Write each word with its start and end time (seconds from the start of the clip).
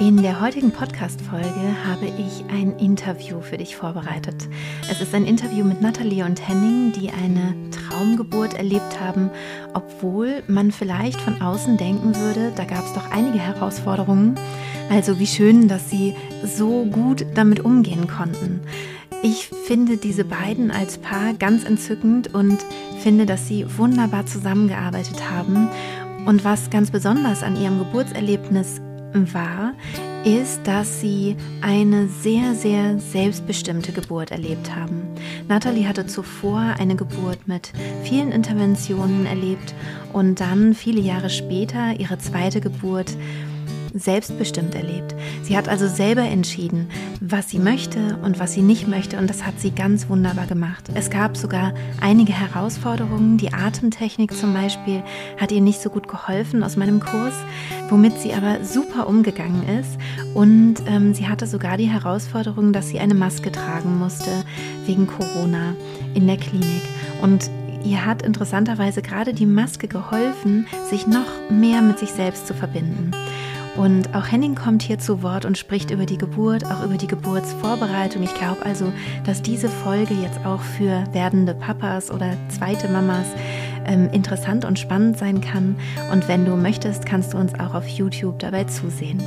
In 0.00 0.22
der 0.22 0.40
heutigen 0.40 0.70
Podcast-Folge 0.70 1.84
habe 1.86 2.06
ich 2.06 2.42
ein 2.50 2.78
Interview 2.78 3.42
für 3.42 3.58
dich 3.58 3.76
vorbereitet. 3.76 4.48
Es 4.90 5.02
ist 5.02 5.14
ein 5.14 5.26
Interview 5.26 5.62
mit 5.62 5.82
Nathalie 5.82 6.24
und 6.24 6.48
Henning, 6.48 6.90
die 6.92 7.10
eine 7.10 7.54
Traumgeburt 7.70 8.54
erlebt 8.54 8.98
haben, 8.98 9.28
obwohl 9.74 10.42
man 10.48 10.72
vielleicht 10.72 11.20
von 11.20 11.42
außen 11.42 11.76
denken 11.76 12.16
würde, 12.16 12.50
da 12.56 12.64
gab 12.64 12.86
es 12.86 12.94
doch 12.94 13.10
einige 13.10 13.38
Herausforderungen. 13.38 14.36
Also 14.88 15.18
wie 15.18 15.26
schön, 15.26 15.68
dass 15.68 15.90
sie 15.90 16.14
so 16.46 16.86
gut 16.86 17.26
damit 17.34 17.60
umgehen 17.60 18.08
konnten. 18.08 18.62
Ich 19.22 19.50
finde 19.66 19.98
diese 19.98 20.24
beiden 20.24 20.70
als 20.70 20.96
Paar 20.96 21.34
ganz 21.34 21.62
entzückend 21.64 22.32
und 22.32 22.56
finde, 23.00 23.26
dass 23.26 23.46
sie 23.46 23.66
wunderbar 23.76 24.24
zusammengearbeitet 24.24 25.30
haben. 25.30 25.68
Und 26.24 26.42
was 26.42 26.70
ganz 26.70 26.90
besonders 26.90 27.42
an 27.42 27.60
ihrem 27.60 27.78
Geburtserlebnis 27.78 28.80
war, 29.12 29.74
ist, 30.24 30.60
dass 30.66 31.00
sie 31.00 31.36
eine 31.62 32.08
sehr, 32.08 32.54
sehr 32.54 32.98
selbstbestimmte 32.98 33.92
Geburt 33.92 34.30
erlebt 34.30 34.74
haben. 34.74 35.02
Natalie 35.48 35.88
hatte 35.88 36.06
zuvor 36.06 36.60
eine 36.78 36.96
Geburt 36.96 37.48
mit 37.48 37.72
vielen 38.04 38.32
Interventionen 38.32 39.26
erlebt 39.26 39.74
und 40.12 40.40
dann 40.40 40.74
viele 40.74 41.00
Jahre 41.00 41.30
später 41.30 41.98
ihre 41.98 42.18
zweite 42.18 42.60
Geburt 42.60 43.16
selbstbestimmt 43.94 44.74
erlebt. 44.74 45.14
Sie 45.42 45.56
hat 45.56 45.68
also 45.68 45.88
selber 45.88 46.22
entschieden, 46.22 46.88
was 47.20 47.50
sie 47.50 47.58
möchte 47.58 48.18
und 48.22 48.38
was 48.38 48.52
sie 48.52 48.62
nicht 48.62 48.88
möchte 48.88 49.18
und 49.18 49.28
das 49.28 49.44
hat 49.44 49.60
sie 49.60 49.70
ganz 49.70 50.08
wunderbar 50.08 50.46
gemacht. 50.46 50.84
Es 50.94 51.10
gab 51.10 51.36
sogar 51.36 51.74
einige 52.00 52.32
Herausforderungen. 52.32 53.36
Die 53.38 53.52
Atemtechnik 53.52 54.32
zum 54.32 54.54
Beispiel 54.54 55.02
hat 55.38 55.52
ihr 55.52 55.60
nicht 55.60 55.80
so 55.80 55.90
gut 55.90 56.08
geholfen 56.08 56.62
aus 56.62 56.76
meinem 56.76 57.00
Kurs, 57.00 57.34
womit 57.88 58.18
sie 58.18 58.32
aber 58.32 58.64
super 58.64 59.08
umgegangen 59.08 59.62
ist 59.80 59.98
und 60.34 60.76
ähm, 60.86 61.14
sie 61.14 61.28
hatte 61.28 61.46
sogar 61.46 61.76
die 61.76 61.88
Herausforderung, 61.88 62.72
dass 62.72 62.88
sie 62.88 63.00
eine 63.00 63.14
Maske 63.14 63.52
tragen 63.52 63.98
musste 63.98 64.30
wegen 64.86 65.06
Corona 65.06 65.74
in 66.14 66.26
der 66.26 66.36
Klinik 66.36 66.82
und 67.22 67.50
Ihr 67.84 68.04
hat 68.04 68.22
interessanterweise 68.22 69.00
gerade 69.00 69.32
die 69.32 69.46
Maske 69.46 69.88
geholfen, 69.88 70.66
sich 70.90 71.06
noch 71.06 71.50
mehr 71.50 71.80
mit 71.80 71.98
sich 71.98 72.10
selbst 72.10 72.46
zu 72.46 72.54
verbinden. 72.54 73.10
Und 73.80 74.14
auch 74.14 74.30
Henning 74.30 74.56
kommt 74.56 74.82
hier 74.82 74.98
zu 74.98 75.22
Wort 75.22 75.46
und 75.46 75.56
spricht 75.56 75.90
über 75.90 76.04
die 76.04 76.18
Geburt, 76.18 76.66
auch 76.66 76.84
über 76.84 76.98
die 76.98 77.06
Geburtsvorbereitung. 77.06 78.22
Ich 78.22 78.34
glaube 78.34 78.60
also, 78.62 78.92
dass 79.24 79.40
diese 79.40 79.70
Folge 79.70 80.12
jetzt 80.12 80.44
auch 80.44 80.60
für 80.60 81.02
werdende 81.12 81.54
Papas 81.54 82.10
oder 82.10 82.36
zweite 82.50 82.88
Mamas 82.88 83.24
ähm, 83.86 84.10
interessant 84.12 84.66
und 84.66 84.78
spannend 84.78 85.16
sein 85.16 85.40
kann. 85.40 85.78
Und 86.12 86.28
wenn 86.28 86.44
du 86.44 86.56
möchtest, 86.56 87.06
kannst 87.06 87.32
du 87.32 87.38
uns 87.38 87.54
auch 87.54 87.72
auf 87.72 87.88
YouTube 87.88 88.38
dabei 88.40 88.64
zusehen. 88.64 89.22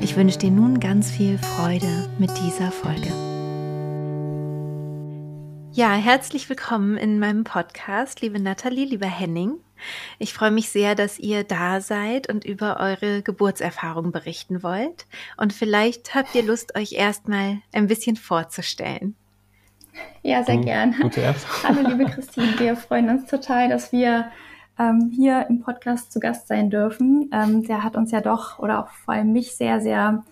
Ich 0.00 0.16
wünsche 0.16 0.40
dir 0.40 0.50
nun 0.50 0.80
ganz 0.80 1.12
viel 1.12 1.38
Freude 1.38 2.08
mit 2.18 2.32
dieser 2.44 2.72
Folge. 2.72 3.12
Ja, 5.70 5.94
herzlich 5.94 6.48
willkommen 6.48 6.96
in 6.96 7.20
meinem 7.20 7.44
Podcast, 7.44 8.22
liebe 8.22 8.40
Nathalie, 8.40 8.86
lieber 8.86 9.06
Henning. 9.06 9.63
Ich 10.18 10.32
freue 10.32 10.50
mich 10.50 10.68
sehr, 10.68 10.94
dass 10.94 11.18
ihr 11.18 11.44
da 11.44 11.80
seid 11.80 12.28
und 12.28 12.44
über 12.44 12.80
eure 12.80 13.22
Geburtserfahrung 13.22 14.12
berichten 14.12 14.62
wollt. 14.62 15.06
Und 15.36 15.52
vielleicht 15.52 16.14
habt 16.14 16.34
ihr 16.34 16.42
Lust, 16.42 16.76
euch 16.76 16.92
erstmal 16.92 17.58
ein 17.72 17.86
bisschen 17.86 18.16
vorzustellen. 18.16 19.14
Ja, 20.22 20.42
sehr 20.42 20.58
gern. 20.58 20.94
Hallo, 21.62 21.88
liebe 21.88 22.06
Christine. 22.06 22.58
Wir 22.58 22.76
freuen 22.76 23.10
uns 23.10 23.30
total, 23.30 23.68
dass 23.68 23.92
wir 23.92 24.30
ähm, 24.78 25.12
hier 25.14 25.46
im 25.48 25.60
Podcast 25.60 26.12
zu 26.12 26.20
Gast 26.20 26.48
sein 26.48 26.70
dürfen. 26.70 27.30
Ähm, 27.32 27.62
der 27.64 27.84
hat 27.84 27.96
uns 27.96 28.10
ja 28.10 28.20
doch 28.20 28.58
oder 28.58 28.80
auch 28.80 28.88
vor 28.88 29.14
allem 29.14 29.32
mich 29.32 29.54
sehr, 29.54 29.80
sehr 29.80 30.24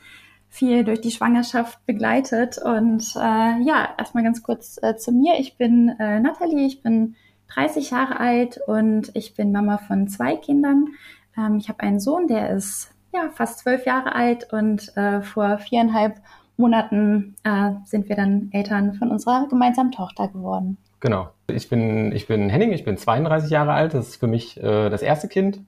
viel 0.48 0.84
durch 0.84 1.00
die 1.00 1.10
Schwangerschaft 1.10 1.84
begleitet. 1.86 2.58
Und 2.58 3.14
äh, 3.16 3.62
ja, 3.62 3.88
erstmal 3.96 4.24
ganz 4.24 4.42
kurz 4.42 4.78
äh, 4.82 4.96
zu 4.96 5.12
mir. 5.12 5.38
Ich 5.38 5.56
bin 5.56 5.88
äh, 5.98 6.20
Nathalie, 6.20 6.66
ich 6.66 6.82
bin 6.82 7.16
30 7.54 7.90
Jahre 7.90 8.20
alt 8.20 8.60
und 8.66 9.10
ich 9.14 9.34
bin 9.34 9.52
Mama 9.52 9.78
von 9.78 10.08
zwei 10.08 10.36
Kindern. 10.36 10.88
Ähm, 11.36 11.58
ich 11.58 11.68
habe 11.68 11.80
einen 11.80 12.00
Sohn, 12.00 12.26
der 12.28 12.50
ist 12.50 12.90
ja 13.12 13.30
fast 13.34 13.58
zwölf 13.60 13.86
Jahre 13.86 14.14
alt 14.14 14.52
und 14.52 14.96
äh, 14.96 15.22
vor 15.22 15.58
viereinhalb 15.58 16.16
Monaten 16.56 17.34
äh, 17.44 17.72
sind 17.84 18.08
wir 18.08 18.16
dann 18.16 18.48
Eltern 18.52 18.94
von 18.94 19.10
unserer 19.10 19.48
gemeinsamen 19.48 19.92
Tochter 19.92 20.28
geworden. 20.28 20.78
Genau. 21.00 21.30
Ich 21.48 21.68
bin, 21.68 22.12
ich 22.12 22.26
bin 22.26 22.48
Henning, 22.48 22.72
ich 22.72 22.84
bin 22.84 22.96
32 22.96 23.50
Jahre 23.50 23.72
alt. 23.72 23.94
Das 23.94 24.08
ist 24.08 24.16
für 24.16 24.28
mich 24.28 24.56
äh, 24.62 24.88
das 24.88 25.02
erste 25.02 25.28
Kind. 25.28 25.60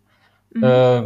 Mhm. 0.53 0.63
Äh, 0.63 1.03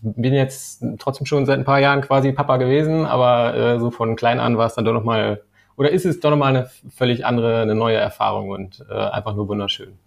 bin 0.00 0.32
jetzt 0.32 0.82
trotzdem 0.98 1.26
schon 1.26 1.44
seit 1.44 1.58
ein 1.58 1.64
paar 1.66 1.78
Jahren 1.78 2.00
quasi 2.00 2.32
Papa 2.32 2.56
gewesen, 2.56 3.04
aber 3.04 3.54
äh, 3.54 3.78
so 3.78 3.90
von 3.90 4.16
klein 4.16 4.40
an 4.40 4.56
war 4.56 4.66
es 4.66 4.74
dann 4.74 4.86
doch 4.86 4.94
nochmal, 4.94 5.42
oder 5.76 5.90
ist 5.90 6.06
es 6.06 6.20
doch 6.20 6.30
nochmal 6.30 6.56
eine 6.56 6.70
völlig 6.96 7.26
andere, 7.26 7.60
eine 7.60 7.74
neue 7.74 7.98
Erfahrung 7.98 8.48
und 8.48 8.84
äh, 8.88 8.94
einfach 8.94 9.34
nur 9.34 9.48
wunderschön. 9.48 9.98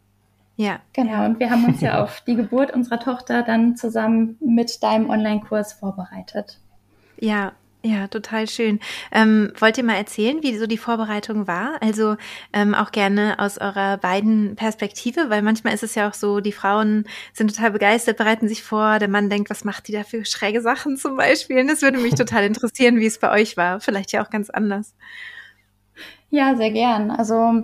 Ja. 0.62 0.80
Genau. 0.94 1.26
Und 1.26 1.40
wir 1.40 1.50
haben 1.50 1.66
uns 1.66 1.82
ja 1.82 2.00
auf 2.04 2.22
die 2.22 2.36
Geburt 2.36 2.72
unserer 2.72 3.00
Tochter 3.00 3.42
dann 3.42 3.76
zusammen 3.76 4.38
mit 4.40 4.84
deinem 4.84 5.10
Online-Kurs 5.10 5.74
vorbereitet. 5.74 6.60
Ja, 7.20 7.54
ja, 7.84 8.08
total 8.08 8.48
schön. 8.48 8.80
Ähm, 9.12 9.52
wollt 9.58 9.80
ihr 9.80 9.84
mal 9.84 9.96
erzählen, 9.96 10.44
wie 10.44 10.56
so 10.56 10.68
die 10.68 10.78
Vorbereitung 10.78 11.48
war? 11.48 11.82
Also 11.82 12.16
ähm, 12.54 12.76
auch 12.76 12.92
gerne 12.92 13.40
aus 13.40 13.58
eurer 13.58 13.98
beiden 13.98 14.56
Perspektive, 14.56 15.32
weil 15.32 15.42
manchmal 15.42 15.74
ist 15.74 15.82
es 15.82 15.96
ja 15.96 16.08
auch 16.08 16.14
so, 16.14 16.42
die 16.42 16.52
Frauen 16.52 17.06
sind 17.34 17.56
total 17.56 17.72
begeistert, 17.72 18.18
bereiten 18.18 18.48
sich 18.48 18.62
vor, 18.62 19.00
der 19.00 19.10
Mann 19.10 19.32
denkt, 19.32 19.50
was 19.50 19.64
macht 19.64 19.88
die 19.88 19.94
da 19.94 20.04
für 20.04 20.26
schräge 20.26 20.62
Sachen 20.62 20.96
zum 20.96 21.18
Beispiel? 21.18 21.58
Und 21.58 21.70
das 21.70 21.82
würde 21.82 21.98
mich 21.98 22.14
total 22.14 22.44
interessieren, 22.44 23.00
wie 23.00 23.08
es 23.08 23.18
bei 23.18 23.32
euch 23.32 23.58
war. 23.58 23.80
Vielleicht 23.80 24.12
ja 24.12 24.24
auch 24.24 24.30
ganz 24.30 24.52
anders. 24.52 24.94
Ja, 26.30 26.56
sehr 26.56 26.70
gern. 26.70 27.10
Also 27.10 27.64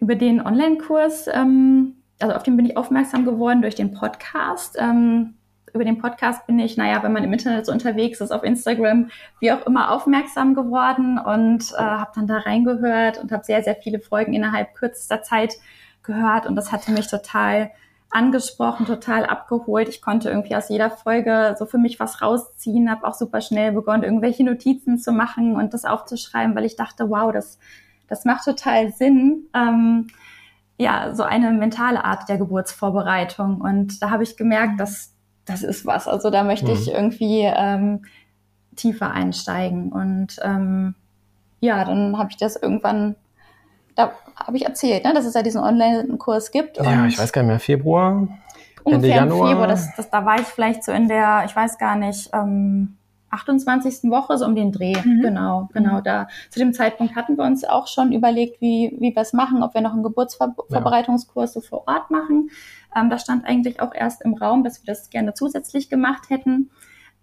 über 0.00 0.14
den 0.14 0.40
Online-Kurs 0.40 1.26
ähm, 1.30 1.96
also 2.24 2.36
auf 2.36 2.42
den 2.42 2.56
bin 2.56 2.64
ich 2.64 2.78
aufmerksam 2.78 3.26
geworden 3.26 3.60
durch 3.60 3.74
den 3.74 3.92
Podcast. 3.92 4.76
Ähm, 4.78 5.34
über 5.74 5.84
den 5.84 5.98
Podcast 5.98 6.46
bin 6.46 6.58
ich, 6.58 6.78
naja, 6.78 7.02
wenn 7.02 7.12
man 7.12 7.22
im 7.22 7.32
Internet 7.34 7.66
so 7.66 7.72
unterwegs 7.72 8.20
ist, 8.22 8.30
auf 8.30 8.42
Instagram, 8.44 9.10
wie 9.40 9.52
auch 9.52 9.66
immer, 9.66 9.90
aufmerksam 9.90 10.54
geworden 10.54 11.18
und 11.18 11.72
äh, 11.72 11.82
habe 11.82 12.12
dann 12.14 12.26
da 12.26 12.38
reingehört 12.38 13.18
und 13.18 13.30
habe 13.30 13.44
sehr, 13.44 13.62
sehr 13.62 13.76
viele 13.76 14.00
Folgen 14.00 14.32
innerhalb 14.32 14.74
kürzester 14.74 15.22
Zeit 15.22 15.52
gehört 16.02 16.46
und 16.46 16.56
das 16.56 16.72
hatte 16.72 16.92
mich 16.92 17.08
total 17.08 17.72
angesprochen, 18.08 18.86
total 18.86 19.26
abgeholt. 19.26 19.90
Ich 19.90 20.00
konnte 20.00 20.30
irgendwie 20.30 20.56
aus 20.56 20.70
jeder 20.70 20.88
Folge 20.88 21.56
so 21.58 21.66
für 21.66 21.78
mich 21.78 22.00
was 22.00 22.22
rausziehen, 22.22 22.90
habe 22.90 23.06
auch 23.06 23.14
super 23.14 23.42
schnell 23.42 23.72
begonnen, 23.72 24.02
irgendwelche 24.02 24.44
Notizen 24.44 24.98
zu 24.98 25.12
machen 25.12 25.56
und 25.56 25.74
das 25.74 25.84
aufzuschreiben, 25.84 26.56
weil 26.56 26.64
ich 26.64 26.76
dachte, 26.76 27.10
wow, 27.10 27.32
das, 27.32 27.58
das 28.08 28.24
macht 28.24 28.46
total 28.46 28.92
Sinn. 28.92 29.48
Ähm, 29.52 30.06
ja, 30.78 31.14
so 31.14 31.22
eine 31.22 31.52
mentale 31.52 32.04
Art 32.04 32.28
der 32.28 32.38
Geburtsvorbereitung. 32.38 33.60
Und 33.60 34.02
da 34.02 34.10
habe 34.10 34.22
ich 34.22 34.36
gemerkt, 34.36 34.80
dass 34.80 35.12
das 35.44 35.62
ist 35.62 35.86
was. 35.86 36.08
Also 36.08 36.30
da 36.30 36.42
möchte 36.42 36.66
mhm. 36.66 36.72
ich 36.72 36.90
irgendwie 36.90 37.42
ähm, 37.42 38.04
tiefer 38.76 39.10
einsteigen. 39.10 39.92
Und 39.92 40.38
ähm, 40.42 40.94
ja, 41.60 41.84
dann 41.84 42.18
habe 42.18 42.30
ich 42.30 42.36
das 42.36 42.56
irgendwann, 42.56 43.16
da 43.94 44.12
habe 44.36 44.56
ich 44.56 44.64
erzählt, 44.64 45.04
ne, 45.04 45.14
dass 45.14 45.24
es 45.24 45.34
ja 45.34 45.42
diesen 45.42 45.62
Online-Kurs 45.62 46.50
gibt. 46.50 46.78
Ja, 46.78 47.06
ich 47.06 47.18
weiß 47.18 47.32
gar 47.32 47.42
nicht 47.42 47.48
mehr, 47.48 47.60
Februar. 47.60 48.28
Ende 48.84 49.08
Januar. 49.08 49.48
Februar, 49.48 49.66
das, 49.66 49.94
das, 49.96 50.10
da 50.10 50.26
war 50.26 50.40
ich 50.40 50.46
vielleicht 50.46 50.84
so 50.84 50.92
in 50.92 51.08
der, 51.08 51.44
ich 51.46 51.56
weiß 51.56 51.78
gar 51.78 51.96
nicht, 51.96 52.30
ähm, 52.34 52.96
28. 53.34 54.10
Woche, 54.10 54.38
so 54.38 54.44
um 54.44 54.54
den 54.54 54.72
Dreh. 54.72 54.96
Mhm. 55.04 55.22
Genau, 55.22 55.68
genau. 55.72 55.98
Mhm. 55.98 56.04
Da 56.04 56.28
zu 56.50 56.58
dem 56.58 56.72
Zeitpunkt 56.72 57.14
hatten 57.16 57.36
wir 57.36 57.44
uns 57.44 57.64
auch 57.64 57.86
schon 57.86 58.12
überlegt, 58.12 58.60
wie, 58.60 58.96
wie 58.98 59.14
wir 59.14 59.22
es 59.22 59.32
machen, 59.32 59.62
ob 59.62 59.74
wir 59.74 59.80
noch 59.80 59.92
einen 59.92 60.02
Geburtsvorbereitungskurs 60.02 61.54
ja. 61.54 61.60
so 61.60 61.66
vor 61.66 61.86
Ort 61.86 62.10
machen. 62.10 62.50
Ähm, 62.96 63.10
da 63.10 63.18
stand 63.18 63.44
eigentlich 63.44 63.80
auch 63.80 63.94
erst 63.94 64.22
im 64.22 64.34
Raum, 64.34 64.64
dass 64.64 64.82
wir 64.82 64.92
das 64.92 65.10
gerne 65.10 65.34
zusätzlich 65.34 65.90
gemacht 65.90 66.30
hätten. 66.30 66.70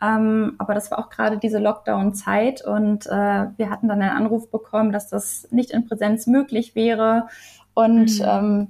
Ähm, 0.01 0.55
aber 0.57 0.73
das 0.73 0.89
war 0.89 0.99
auch 0.99 1.09
gerade 1.09 1.37
diese 1.37 1.59
Lockdown-Zeit 1.59 2.65
und 2.65 3.05
äh, 3.05 3.09
wir 3.55 3.69
hatten 3.69 3.87
dann 3.87 4.01
einen 4.01 4.17
Anruf 4.17 4.49
bekommen, 4.49 4.91
dass 4.91 5.09
das 5.09 5.47
nicht 5.51 5.71
in 5.71 5.87
Präsenz 5.87 6.25
möglich 6.25 6.75
wäre. 6.75 7.27
Und 7.73 8.19
mhm. 8.19 8.25
ähm, 8.25 8.67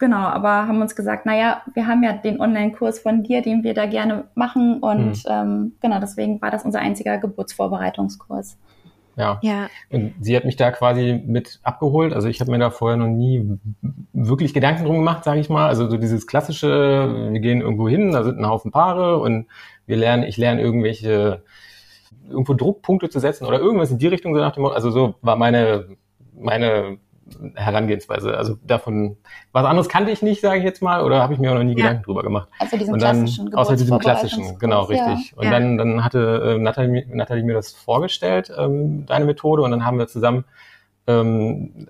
Genau, 0.00 0.16
aber 0.16 0.66
haben 0.66 0.80
uns 0.80 0.96
gesagt, 0.96 1.26
naja, 1.26 1.60
wir 1.74 1.86
haben 1.86 2.02
ja 2.02 2.14
den 2.14 2.40
Online-Kurs 2.40 3.00
von 3.00 3.22
dir, 3.22 3.42
den 3.42 3.62
wir 3.62 3.74
da 3.74 3.84
gerne 3.84 4.24
machen 4.34 4.78
und 4.80 5.10
mhm. 5.10 5.22
ähm, 5.28 5.72
genau, 5.82 6.00
deswegen 6.00 6.40
war 6.40 6.50
das 6.50 6.64
unser 6.64 6.80
einziger 6.80 7.18
Geburtsvorbereitungskurs. 7.18 8.56
ja. 9.16 9.38
ja. 9.42 9.68
Und 9.90 10.14
sie 10.18 10.34
hat 10.34 10.46
mich 10.46 10.56
da 10.56 10.70
quasi 10.70 11.22
mit 11.26 11.60
abgeholt. 11.64 12.14
Also 12.14 12.28
ich 12.28 12.40
habe 12.40 12.50
mir 12.50 12.58
da 12.58 12.70
vorher 12.70 12.96
noch 12.96 13.08
nie 13.08 13.58
wirklich 14.14 14.54
Gedanken 14.54 14.86
drum 14.86 14.96
gemacht, 14.96 15.22
sage 15.22 15.38
ich 15.38 15.50
mal. 15.50 15.68
Also 15.68 15.86
so 15.90 15.98
dieses 15.98 16.26
klassische, 16.26 17.28
wir 17.30 17.40
gehen 17.40 17.60
irgendwo 17.60 17.86
hin, 17.86 18.12
da 18.12 18.24
sind 18.24 18.38
ein 18.38 18.48
Haufen 18.48 18.70
Paare 18.70 19.18
und 19.18 19.48
wir 19.84 19.98
lernen, 19.98 20.22
ich 20.22 20.38
lerne 20.38 20.62
irgendwelche 20.62 21.42
irgendwo 22.26 22.54
Druckpunkte 22.54 23.10
zu 23.10 23.18
setzen 23.18 23.44
oder 23.44 23.58
irgendwas 23.58 23.90
in 23.90 23.98
die 23.98 24.06
Richtung 24.06 24.34
so 24.34 24.40
nach 24.40 24.52
dem 24.52 24.62
Motto. 24.62 24.74
Also 24.74 24.90
so 24.90 25.16
war 25.20 25.36
meine 25.36 25.88
meine 26.32 26.96
Herangehensweise. 27.54 28.36
Also 28.36 28.56
davon, 28.64 29.16
was 29.52 29.64
anderes 29.64 29.88
kannte 29.88 30.10
ich 30.10 30.22
nicht, 30.22 30.40
sage 30.40 30.58
ich 30.58 30.64
jetzt 30.64 30.82
mal, 30.82 31.02
oder 31.02 31.22
habe 31.22 31.34
ich 31.34 31.38
mir 31.38 31.50
auch 31.50 31.56
noch 31.56 31.62
nie 31.62 31.70
ja. 31.70 31.86
Gedanken 31.86 32.02
drüber 32.02 32.22
gemacht. 32.22 32.48
Also 32.58 32.76
diesen 32.76 32.94
und 32.94 33.02
dann, 33.02 33.24
klassischen 33.24 33.54
Außer 33.54 33.76
diesem 33.76 33.98
klassischen, 33.98 34.58
genau, 34.58 34.82
richtig. 34.82 35.32
Ja. 35.32 35.36
Und 35.36 35.44
ja. 35.44 35.50
dann, 35.50 35.78
dann 35.78 36.04
hatte 36.04 36.56
äh, 36.56 36.58
Nathalie, 36.58 37.06
Nathalie 37.08 37.44
mir 37.44 37.54
das 37.54 37.72
vorgestellt, 37.72 38.52
ähm, 38.56 39.06
deine 39.06 39.24
Methode, 39.24 39.62
und 39.62 39.70
dann 39.70 39.84
haben 39.84 39.98
wir 39.98 40.06
zusammen 40.06 40.44
ähm, 41.06 41.88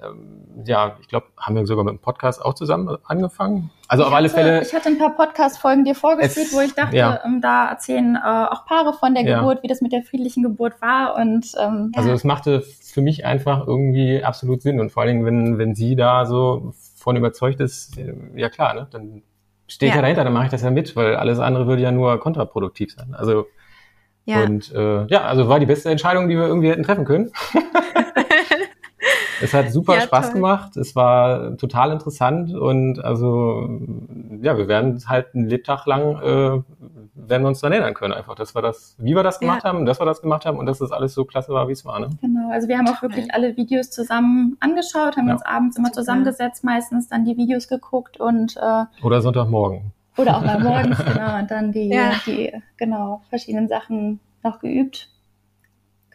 ja, 0.64 0.96
ich 1.00 1.08
glaube, 1.08 1.26
haben 1.36 1.54
wir 1.54 1.66
sogar 1.66 1.84
mit 1.84 1.92
dem 1.92 1.98
Podcast 2.00 2.42
auch 2.42 2.54
zusammen 2.54 2.96
angefangen. 3.04 3.70
Also 3.88 4.04
ich 4.04 4.08
auf 4.08 4.14
alle 4.14 4.28
Fälle. 4.28 4.62
Ich 4.62 4.74
hatte 4.74 4.88
ein 4.88 4.98
paar 4.98 5.14
Podcast-Folgen 5.16 5.84
dir 5.84 5.94
vorgespielt, 5.94 6.52
wo 6.52 6.60
ich 6.60 6.74
dachte, 6.74 6.96
ja. 6.96 7.20
ähm, 7.24 7.40
da 7.40 7.68
erzählen 7.68 8.16
äh, 8.16 8.46
auch 8.50 8.64
Paare 8.66 8.92
von 8.92 9.14
der 9.14 9.24
Geburt, 9.24 9.58
ja. 9.58 9.62
wie 9.62 9.68
das 9.68 9.80
mit 9.80 9.92
der 9.92 10.02
friedlichen 10.02 10.42
Geburt 10.42 10.80
war. 10.80 11.16
Und 11.16 11.52
ähm, 11.60 11.92
also 11.94 12.10
es 12.12 12.24
machte 12.24 12.62
für 12.62 13.02
mich 13.02 13.24
einfach 13.24 13.66
irgendwie 13.66 14.22
absolut 14.22 14.62
Sinn. 14.62 14.80
Und 14.80 14.90
vor 14.90 15.02
allen 15.02 15.14
Dingen, 15.14 15.26
wenn, 15.26 15.58
wenn 15.58 15.74
sie 15.74 15.96
da 15.96 16.26
so 16.26 16.72
von 16.96 17.16
überzeugt 17.16 17.60
ist, 17.60 17.98
ja 18.34 18.48
klar, 18.48 18.74
ne, 18.74 18.88
dann 18.90 19.22
stehe 19.66 19.88
ich 19.88 19.94
ja. 19.94 19.98
ja 19.98 20.02
dahinter, 20.02 20.24
dann 20.24 20.32
mache 20.32 20.46
ich 20.46 20.50
das 20.50 20.62
ja 20.62 20.70
mit, 20.70 20.96
weil 20.96 21.16
alles 21.16 21.38
andere 21.38 21.66
würde 21.66 21.82
ja 21.82 21.92
nur 21.92 22.18
kontraproduktiv 22.20 22.92
sein. 22.92 23.14
Also 23.14 23.46
ja. 24.24 24.44
und 24.44 24.72
äh, 24.74 25.06
ja, 25.06 25.22
also 25.22 25.48
war 25.48 25.60
die 25.60 25.66
beste 25.66 25.90
Entscheidung, 25.90 26.28
die 26.28 26.36
wir 26.36 26.46
irgendwie 26.46 26.70
hätten 26.70 26.82
treffen 26.82 27.04
können. 27.04 27.30
Es 29.40 29.54
hat 29.54 29.70
super 29.72 29.94
ja, 29.96 30.00
Spaß 30.02 30.26
toll. 30.26 30.34
gemacht. 30.34 30.76
Es 30.76 30.94
war 30.96 31.56
total 31.56 31.92
interessant 31.92 32.54
und 32.54 33.04
also 33.04 33.68
ja, 34.40 34.56
wir 34.56 34.68
werden 34.68 35.02
halt 35.06 35.34
einen 35.34 35.48
Lebtag 35.48 35.86
lang 35.86 36.16
äh, 36.22 36.62
werden 37.28 37.42
wir 37.42 37.48
uns 37.48 37.60
daran 37.60 37.72
erinnern 37.72 37.94
können, 37.94 38.12
einfach, 38.12 38.34
dass 38.34 38.54
wir 38.54 38.62
das, 38.62 38.96
wie 38.98 39.14
wir 39.14 39.22
das 39.22 39.40
gemacht 39.40 39.62
ja. 39.64 39.70
haben, 39.70 39.86
dass 39.86 40.00
wir 40.00 40.06
das 40.06 40.20
gemacht 40.20 40.46
haben 40.46 40.58
und 40.58 40.66
dass 40.66 40.78
das 40.78 40.92
alles 40.92 41.14
so 41.14 41.24
klasse 41.24 41.52
war, 41.52 41.68
wie 41.68 41.72
es 41.72 41.84
war. 41.84 42.00
Ne? 42.00 42.10
Genau, 42.20 42.50
also 42.50 42.68
wir 42.68 42.78
haben 42.78 42.88
auch 42.88 43.02
wirklich 43.02 43.32
alle 43.32 43.56
Videos 43.56 43.90
zusammen 43.90 44.56
angeschaut, 44.60 45.16
haben 45.16 45.28
ja. 45.28 45.34
uns 45.34 45.42
abends 45.42 45.76
immer 45.76 45.92
zusammengesetzt, 45.92 46.64
meistens 46.64 47.08
dann 47.08 47.24
die 47.24 47.36
Videos 47.36 47.68
geguckt 47.68 48.18
und 48.18 48.56
äh, 48.56 48.84
oder 49.02 49.20
Sonntagmorgen. 49.22 49.92
Oder 50.16 50.36
auch 50.36 50.44
mal 50.44 50.60
morgens, 50.62 50.98
genau, 50.98 51.38
und 51.38 51.50
dann 51.50 51.72
die, 51.72 51.88
ja. 51.88 52.12
die 52.26 52.52
genau 52.76 53.22
verschiedenen 53.28 53.68
Sachen 53.68 54.20
noch 54.42 54.58
geübt. 54.58 55.08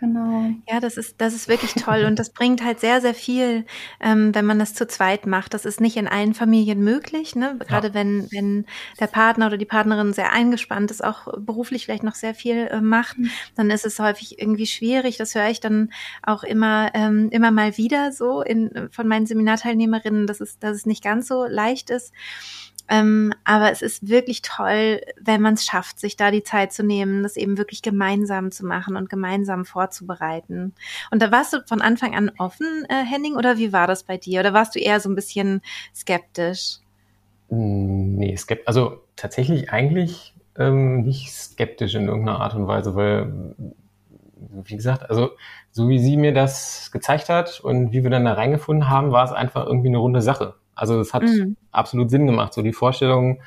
Genau. 0.06 0.52
Ja, 0.70 0.80
das 0.80 0.98
ist, 0.98 1.20
das 1.20 1.34
ist 1.34 1.48
wirklich 1.48 1.74
toll 1.74 2.06
und 2.06 2.20
das 2.20 2.30
bringt 2.30 2.64
halt 2.64 2.80
sehr, 2.80 3.02
sehr 3.02 3.14
viel, 3.14 3.66
ähm, 4.00 4.36
wenn 4.36 4.46
man 4.46 4.60
das 4.60 4.74
zu 4.74 4.88
zweit 4.88 5.26
macht. 5.26 5.54
Das 5.54 5.66
ist 5.66 5.82
nicht 5.82 5.98
in 5.98 6.08
allen 6.08 6.34
Familien 6.34 6.84
möglich, 6.84 7.36
ne? 7.36 7.58
Gerade 7.68 7.88
ja. 7.88 7.94
wenn, 7.96 8.32
wenn 8.32 8.66
der 9.00 9.08
Partner 9.08 9.48
oder 9.48 9.58
die 9.58 9.66
Partnerin 9.66 10.14
sehr 10.14 10.32
eingespannt 10.32 10.92
ist, 10.92 11.04
auch 11.04 11.28
beruflich 11.38 11.86
vielleicht 11.86 12.04
noch 12.04 12.16
sehr 12.16 12.36
viel 12.36 12.68
äh, 12.68 12.82
macht, 12.82 13.18
mhm. 13.18 13.32
dann 13.56 13.72
ist 13.72 13.86
es 13.86 14.00
häufig 14.00 14.40
irgendwie 14.40 14.68
schwierig. 14.68 15.18
Das 15.18 15.34
höre 15.34 15.50
ich 15.50 15.60
dann 15.60 15.90
auch 16.22 16.44
immer, 16.44 16.92
ähm, 16.94 17.30
immer 17.32 17.52
mal 17.52 17.78
wieder 17.78 18.12
so 18.12 18.42
in, 18.42 18.90
von 18.92 19.08
meinen 19.08 19.26
Seminarteilnehmerinnen, 19.26 20.28
dass 20.28 20.40
es, 20.40 20.60
dass 20.60 20.78
es 20.78 20.86
nicht 20.86 21.04
ganz 21.04 21.28
so 21.28 21.46
leicht 21.46 21.90
ist. 21.90 22.14
Ähm, 22.88 23.34
aber 23.44 23.72
es 23.72 23.82
ist 23.82 24.08
wirklich 24.08 24.42
toll, 24.42 25.02
wenn 25.20 25.42
man 25.42 25.56
es 25.56 25.66
schafft, 25.66 26.00
sich 26.00 26.18
da 26.18 26.30
die 26.30 26.44
Zeit 26.44 26.72
zu 26.72 26.84
nehmen, 26.84 27.24
das 27.24 27.36
eben 27.36 27.58
wirklich 27.58 27.82
gemeinsam 27.82 28.52
zu 28.52 28.66
machen 28.66 28.96
und 28.96 29.10
gemeinsam 29.10 29.66
vorzubereiten. 29.66 30.74
Und 31.12 31.22
da 31.22 31.32
warst 31.32 31.54
du 31.54 31.62
von 31.68 31.82
Anfang 31.82 32.16
an 32.16 32.32
offen, 32.38 32.86
äh, 32.90 33.04
Henning, 33.04 33.36
oder 33.36 33.58
wie 33.58 33.74
war 33.74 33.88
das 33.88 34.04
bei 34.04 34.18
dir? 34.18 34.42
Oder 34.42 34.54
warst 34.54 34.76
du 34.76 34.80
eher 34.80 35.00
so 35.00 35.10
ein 35.10 35.16
bisschen 35.16 35.62
skeptisch? 35.96 36.78
Hm, 37.50 38.16
nee, 38.16 38.36
skeptisch. 38.36 38.68
Also 38.68 39.02
tatsächlich 39.16 39.72
eigentlich 39.72 40.36
ähm, 40.58 41.02
nicht 41.02 41.32
skeptisch 41.34 41.96
in 41.96 42.08
irgendeiner 42.08 42.40
Art 42.40 42.56
und 42.56 42.68
Weise, 42.68 42.96
weil, 42.96 43.56
wie 44.64 44.76
gesagt, 44.76 45.10
also 45.10 45.32
so 45.72 45.90
wie 45.90 46.00
sie 46.00 46.18
mir 46.18 46.34
das 46.34 46.92
gezeigt 46.92 47.30
hat 47.30 47.60
und 47.60 47.92
wie 47.92 48.04
wir 48.04 48.10
dann 48.10 48.26
da 48.26 48.34
reingefunden 48.34 48.90
haben, 48.90 49.12
war 49.12 49.26
es 49.26 49.32
einfach 49.32 49.66
irgendwie 49.66 49.90
eine 49.90 49.98
runde 49.98 50.22
Sache. 50.22 50.56
Also 50.76 51.00
es 51.00 51.14
hat 51.14 51.24
mhm. 51.24 51.58
absolut 51.72 52.10
Sinn 52.10 52.28
gemacht. 52.28 52.54
So 52.54 52.62
die 52.62 52.74
Vorstellung, 52.74 53.42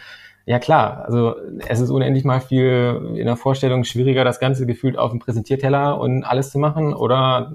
ja 0.47 0.59
klar, 0.59 1.05
also 1.05 1.37
es 1.69 1.81
ist 1.81 1.91
unendlich 1.91 2.25
mal 2.25 2.41
viel 2.41 3.15
in 3.17 3.27
der 3.27 3.37
Vorstellung 3.37 3.85
schwieriger, 3.85 4.25
das 4.25 4.41
Ganze 4.41 4.67
gefühlt 4.67 4.97
auf 4.97 5.11
dem 5.11 5.21
Präsentierteller 5.21 6.01
und 6.01 6.25
alles 6.25 6.51
zu 6.51 6.59
machen 6.59 6.95
oder 6.95 7.53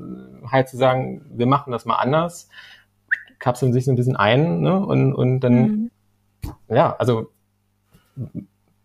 halt 0.50 0.70
zu 0.70 0.78
sagen, 0.78 1.26
wir 1.34 1.48
machen 1.48 1.72
das 1.72 1.86
mal 1.86 1.96
anders, 1.96 2.50
kapseln 3.40 3.74
sich 3.74 3.86
so 3.86 3.92
ein 3.92 3.96
bisschen 3.96 4.16
ein 4.16 4.62
ne? 4.62 4.80
und, 4.80 5.14
und 5.14 5.40
dann, 5.40 5.54
mhm. 5.54 5.92
ja, 6.70 6.96
also 6.98 7.32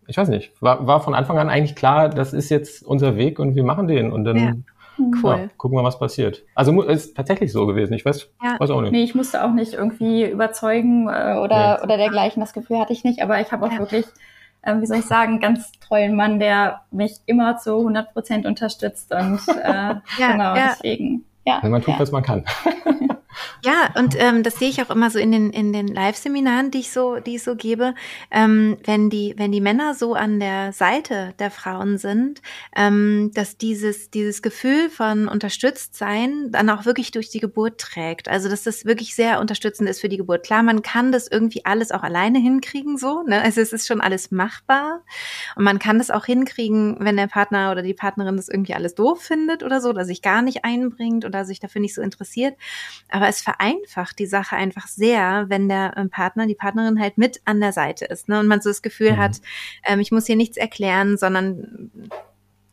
ich 0.07 0.17
weiß 0.17 0.29
nicht, 0.29 0.59
war, 0.59 0.87
war 0.87 1.01
von 1.01 1.13
Anfang 1.13 1.37
an 1.37 1.49
eigentlich 1.49 1.75
klar, 1.75 2.09
das 2.09 2.33
ist 2.33 2.49
jetzt 2.49 2.83
unser 2.83 3.15
Weg 3.15 3.37
und 3.37 3.55
wir 3.55 3.63
machen 3.63 3.87
den 3.87 4.11
und 4.11 4.23
dann 4.23 4.37
ja. 4.37 4.53
Cool. 4.99 5.31
Ja, 5.31 5.47
gucken 5.57 5.77
wir, 5.77 5.83
was 5.83 5.99
passiert. 5.99 6.43
Also 6.55 6.81
ist 6.81 7.15
tatsächlich 7.15 7.51
so 7.51 7.65
gewesen. 7.65 7.93
Ich 7.93 8.05
weiß, 8.05 8.29
ja. 8.43 8.59
weiß 8.59 8.69
auch 8.69 8.81
nicht. 8.81 8.91
Nee, 8.91 9.03
ich 9.03 9.15
musste 9.15 9.43
auch 9.43 9.51
nicht 9.51 9.73
irgendwie 9.73 10.25
überzeugen 10.25 11.07
äh, 11.07 11.37
oder, 11.37 11.77
nee. 11.77 11.83
oder 11.83 11.97
dergleichen. 11.97 12.41
Das 12.41 12.53
Gefühl 12.53 12.79
hatte 12.79 12.93
ich 12.93 13.03
nicht. 13.03 13.21
Aber 13.21 13.39
ich 13.39 13.51
habe 13.51 13.65
auch 13.65 13.71
ja. 13.71 13.79
wirklich, 13.79 14.05
äh, 14.61 14.75
wie 14.79 14.85
soll 14.85 14.97
ich 14.97 15.05
sagen, 15.05 15.39
ganz 15.39 15.71
tollen 15.87 16.15
Mann, 16.15 16.39
der 16.39 16.81
mich 16.91 17.17
immer 17.25 17.57
zu 17.57 17.77
100 17.77 18.13
Prozent 18.13 18.45
unterstützt. 18.45 19.13
Und 19.13 19.41
äh, 19.63 19.63
ja, 20.17 20.31
genau, 20.31 20.53
deswegen. 20.55 21.25
Ja, 21.45 21.59
Wenn 21.61 21.71
man 21.71 21.81
tut, 21.81 21.99
was 21.99 22.11
man 22.11 22.23
kann. 22.23 22.45
Ja, 23.63 23.89
und 23.95 24.15
ähm, 24.17 24.43
das 24.43 24.57
sehe 24.57 24.69
ich 24.69 24.81
auch 24.81 24.89
immer 24.89 25.09
so 25.09 25.19
in 25.19 25.31
den 25.31 25.49
in 25.51 25.73
den 25.73 25.87
Live-Seminaren, 25.87 26.71
die 26.71 26.79
ich 26.79 26.91
so 26.91 27.17
die 27.19 27.35
ich 27.35 27.43
so 27.43 27.55
gebe, 27.55 27.93
ähm, 28.31 28.77
wenn 28.85 29.09
die 29.09 29.33
wenn 29.37 29.51
die 29.51 29.61
Männer 29.61 29.95
so 29.95 30.13
an 30.13 30.39
der 30.39 30.71
Seite 30.73 31.33
der 31.39 31.51
Frauen 31.51 31.97
sind, 31.97 32.41
ähm, 32.75 33.31
dass 33.33 33.57
dieses 33.57 34.09
dieses 34.11 34.41
Gefühl 34.41 34.89
von 34.89 35.27
unterstützt 35.27 35.95
sein 35.95 36.51
dann 36.51 36.69
auch 36.69 36.85
wirklich 36.85 37.11
durch 37.11 37.29
die 37.29 37.39
Geburt 37.39 37.79
trägt. 37.79 38.29
Also 38.29 38.49
dass 38.49 38.63
das 38.63 38.85
wirklich 38.85 39.13
sehr 39.15 39.39
unterstützend 39.39 39.89
ist 39.89 40.01
für 40.01 40.09
die 40.09 40.17
Geburt. 40.17 40.45
Klar, 40.45 40.63
man 40.63 40.81
kann 40.81 41.11
das 41.11 41.27
irgendwie 41.27 41.65
alles 41.65 41.91
auch 41.91 42.03
alleine 42.03 42.39
hinkriegen 42.39 42.97
so, 42.97 43.23
ne? 43.23 43.41
Also 43.41 43.61
es 43.61 43.73
ist 43.73 43.87
schon 43.87 44.01
alles 44.01 44.31
machbar 44.31 45.01
und 45.55 45.63
man 45.63 45.79
kann 45.79 45.97
das 45.97 46.11
auch 46.11 46.25
hinkriegen, 46.25 46.97
wenn 46.99 47.17
der 47.17 47.27
Partner 47.27 47.71
oder 47.71 47.81
die 47.81 47.93
Partnerin 47.93 48.37
das 48.37 48.49
irgendwie 48.49 48.73
alles 48.73 48.95
doof 48.95 49.21
findet 49.21 49.63
oder 49.63 49.81
so, 49.81 49.89
oder 49.89 50.05
sich 50.05 50.21
gar 50.21 50.41
nicht 50.41 50.65
einbringt 50.65 51.25
oder 51.25 51.45
sich 51.45 51.59
dafür 51.59 51.81
nicht 51.81 51.95
so 51.95 52.01
interessiert. 52.01 52.55
Aber 53.09 53.28
es 53.29 53.41
vereinfacht 53.41 54.17
die 54.17 54.25
Sache 54.25 54.55
einfach 54.55 54.87
sehr, 54.87 55.45
wenn 55.49 55.69
der 55.69 55.93
ähm, 55.95 56.09
Partner, 56.09 56.47
die 56.47 56.55
Partnerin 56.55 56.99
halt 56.99 57.17
mit 57.17 57.41
an 57.45 57.61
der 57.61 57.73
Seite 57.73 58.05
ist. 58.05 58.27
Ne? 58.27 58.39
Und 58.39 58.47
man 58.47 58.59
so 58.59 58.69
das 58.69 58.81
Gefühl 58.81 59.13
mhm. 59.13 59.17
hat, 59.17 59.41
ähm, 59.85 59.99
ich 59.99 60.11
muss 60.11 60.25
hier 60.25 60.35
nichts 60.35 60.57
erklären, 60.57 61.15
sondern 61.15 61.91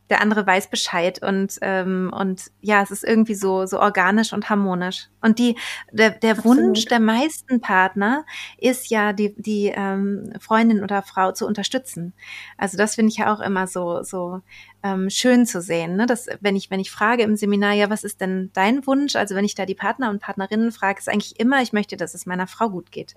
der 0.09 0.21
andere 0.21 0.47
weiß 0.47 0.71
Bescheid 0.71 1.21
und 1.21 1.59
ähm, 1.63 2.13
und 2.17 2.53
ja, 2.61 2.81
es 2.81 2.93
ist 2.93 3.03
irgendwie 3.03 3.35
so 3.35 3.67
so 3.67 3.81
organisch 3.81 4.33
und 4.33 4.49
harmonisch. 4.49 5.09
Und 5.21 5.41
die 5.41 5.57
der, 5.91 6.11
der 6.11 6.45
Wunsch 6.45 6.85
der 6.85 7.01
meisten 7.01 7.61
Partner 7.61 8.25
ist 8.57 8.89
ja 8.89 9.13
die 9.13 9.35
die 9.37 9.73
ähm, 9.75 10.33
Freundin 10.41 10.83
oder 10.83 11.03
Frau 11.03 11.33
zu 11.33 11.45
unterstützen. 11.45 12.13
Also 12.57 12.79
das 12.79 12.95
finde 12.95 13.11
ich 13.11 13.19
ja 13.19 13.35
auch 13.35 13.41
immer 13.41 13.67
so 13.67 14.05
so 14.05 14.43
ähm, 14.87 15.11
schön 15.11 15.47
zu 15.47 15.61
sehen, 15.61 15.97
ne? 15.97 16.07
dass 16.07 16.29
wenn 16.41 16.55
ich 16.55 16.71
wenn 16.71 16.81
ich 16.81 16.91
frage 16.91 17.23
im 17.25 17.37
Seminar, 17.37 17.73
ja, 17.73 17.91
was 17.91 18.05
ist 18.05 18.21
denn 18.21 18.51
dein 18.53 18.87
Wunsch? 18.87 19.17
Also 19.17 19.35
wenn 19.35 19.45
ich 19.45 19.55
da 19.55 19.67
die 19.67 19.75
Partner 19.75 20.11
und 20.11 20.21
Partnerinnen 20.21 20.71
frage, 20.71 20.99
ist 20.99 21.09
eigentlich 21.09 21.41
immer, 21.41 21.61
ich 21.63 21.73
möchte, 21.73 21.97
dass 21.97 22.15
es 22.15 22.27
meiner 22.27 22.47
Frau 22.47 22.71
gut 22.71 22.93
geht. 22.93 23.15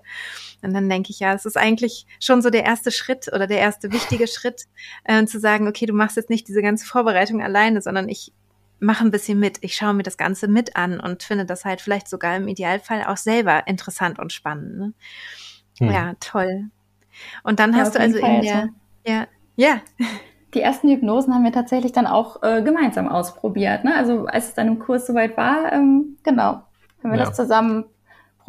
Und 0.62 0.74
dann 0.74 0.88
denke 0.88 1.10
ich, 1.10 1.20
ja, 1.20 1.32
es 1.32 1.44
ist 1.46 1.56
eigentlich 1.56 2.06
schon 2.18 2.42
so 2.42 2.50
der 2.50 2.64
erste 2.64 2.90
Schritt 2.90 3.28
oder 3.32 3.46
der 3.46 3.58
erste 3.58 3.92
wichtige 3.92 4.26
Schritt, 4.28 4.64
äh, 5.04 5.24
zu 5.26 5.38
sagen, 5.38 5.68
okay, 5.68 5.86
du 5.86 5.92
machst 5.92 6.16
jetzt 6.16 6.30
nicht 6.30 6.48
diese 6.48 6.62
ganze 6.62 6.86
Vorbereitung 6.86 7.42
alleine, 7.42 7.80
sondern 7.80 8.08
ich 8.08 8.32
mache 8.80 9.04
ein 9.04 9.10
bisschen 9.10 9.38
mit. 9.38 9.58
Ich 9.60 9.76
schaue 9.76 9.94
mir 9.94 10.02
das 10.02 10.16
Ganze 10.16 10.48
mit 10.48 10.74
an 10.76 10.98
und 10.98 11.22
finde 11.22 11.44
das 11.44 11.64
halt 11.64 11.80
vielleicht 11.80 12.08
sogar 12.08 12.36
im 12.36 12.48
Idealfall 12.48 13.04
auch 13.04 13.18
selber 13.18 13.66
interessant 13.66 14.18
und 14.18 14.32
spannend. 14.32 14.78
Ne? 14.78 14.92
Hm. 15.78 15.90
Ja, 15.90 16.14
toll. 16.18 16.70
Und 17.44 17.60
dann 17.60 17.72
ja, 17.72 17.78
hast 17.78 17.94
du 17.94 18.00
also 18.00 18.18
Fall 18.18 18.36
in 18.36 18.42
der, 18.42 18.56
also. 18.56 18.72
ja, 19.04 19.26
ja 19.56 19.80
die 20.54 20.60
ersten 20.60 20.88
Hypnosen 20.88 21.34
haben 21.34 21.44
wir 21.44 21.52
tatsächlich 21.52 21.92
dann 21.92 22.06
auch 22.06 22.42
äh, 22.42 22.62
gemeinsam 22.62 23.08
ausprobiert. 23.08 23.84
Ne? 23.84 23.94
Also 23.94 24.26
als 24.26 24.48
es 24.48 24.54
dann 24.54 24.68
im 24.68 24.78
Kurs 24.78 25.06
soweit 25.06 25.36
war, 25.36 25.72
ähm, 25.72 26.16
genau, 26.22 26.62
haben 27.02 27.12
wir 27.12 27.18
ja. 27.18 27.24
das 27.24 27.36
zusammen 27.36 27.84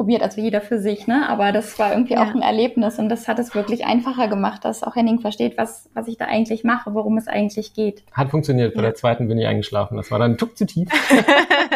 probiert, 0.02 0.22
also 0.22 0.40
jeder 0.40 0.60
für 0.60 0.80
sich, 0.80 1.06
ne? 1.06 1.28
Aber 1.28 1.52
das 1.52 1.78
war 1.78 1.92
irgendwie 1.92 2.14
ja. 2.14 2.24
auch 2.24 2.34
ein 2.34 2.42
Erlebnis 2.42 2.98
und 2.98 3.08
das 3.08 3.28
hat 3.28 3.38
es 3.38 3.54
wirklich 3.54 3.84
einfacher 3.86 4.26
gemacht, 4.26 4.64
dass 4.64 4.82
auch 4.82 4.96
Henning 4.96 5.20
versteht, 5.20 5.56
was, 5.56 5.88
was 5.94 6.08
ich 6.08 6.16
da 6.16 6.24
eigentlich 6.24 6.64
mache, 6.64 6.92
worum 6.92 7.18
es 7.18 7.28
eigentlich 7.28 7.72
geht. 7.72 8.02
Hat 8.12 8.30
funktioniert. 8.30 8.74
Bei 8.74 8.80
ja. 8.80 8.88
der 8.88 8.94
zweiten 8.96 9.28
bin 9.28 9.38
ich 9.38 9.46
eingeschlafen. 9.46 9.96
Das 9.96 10.10
war 10.10 10.18
dann 10.18 10.36
tuck 10.38 10.56
zu 10.56 10.66
tief. 10.66 10.88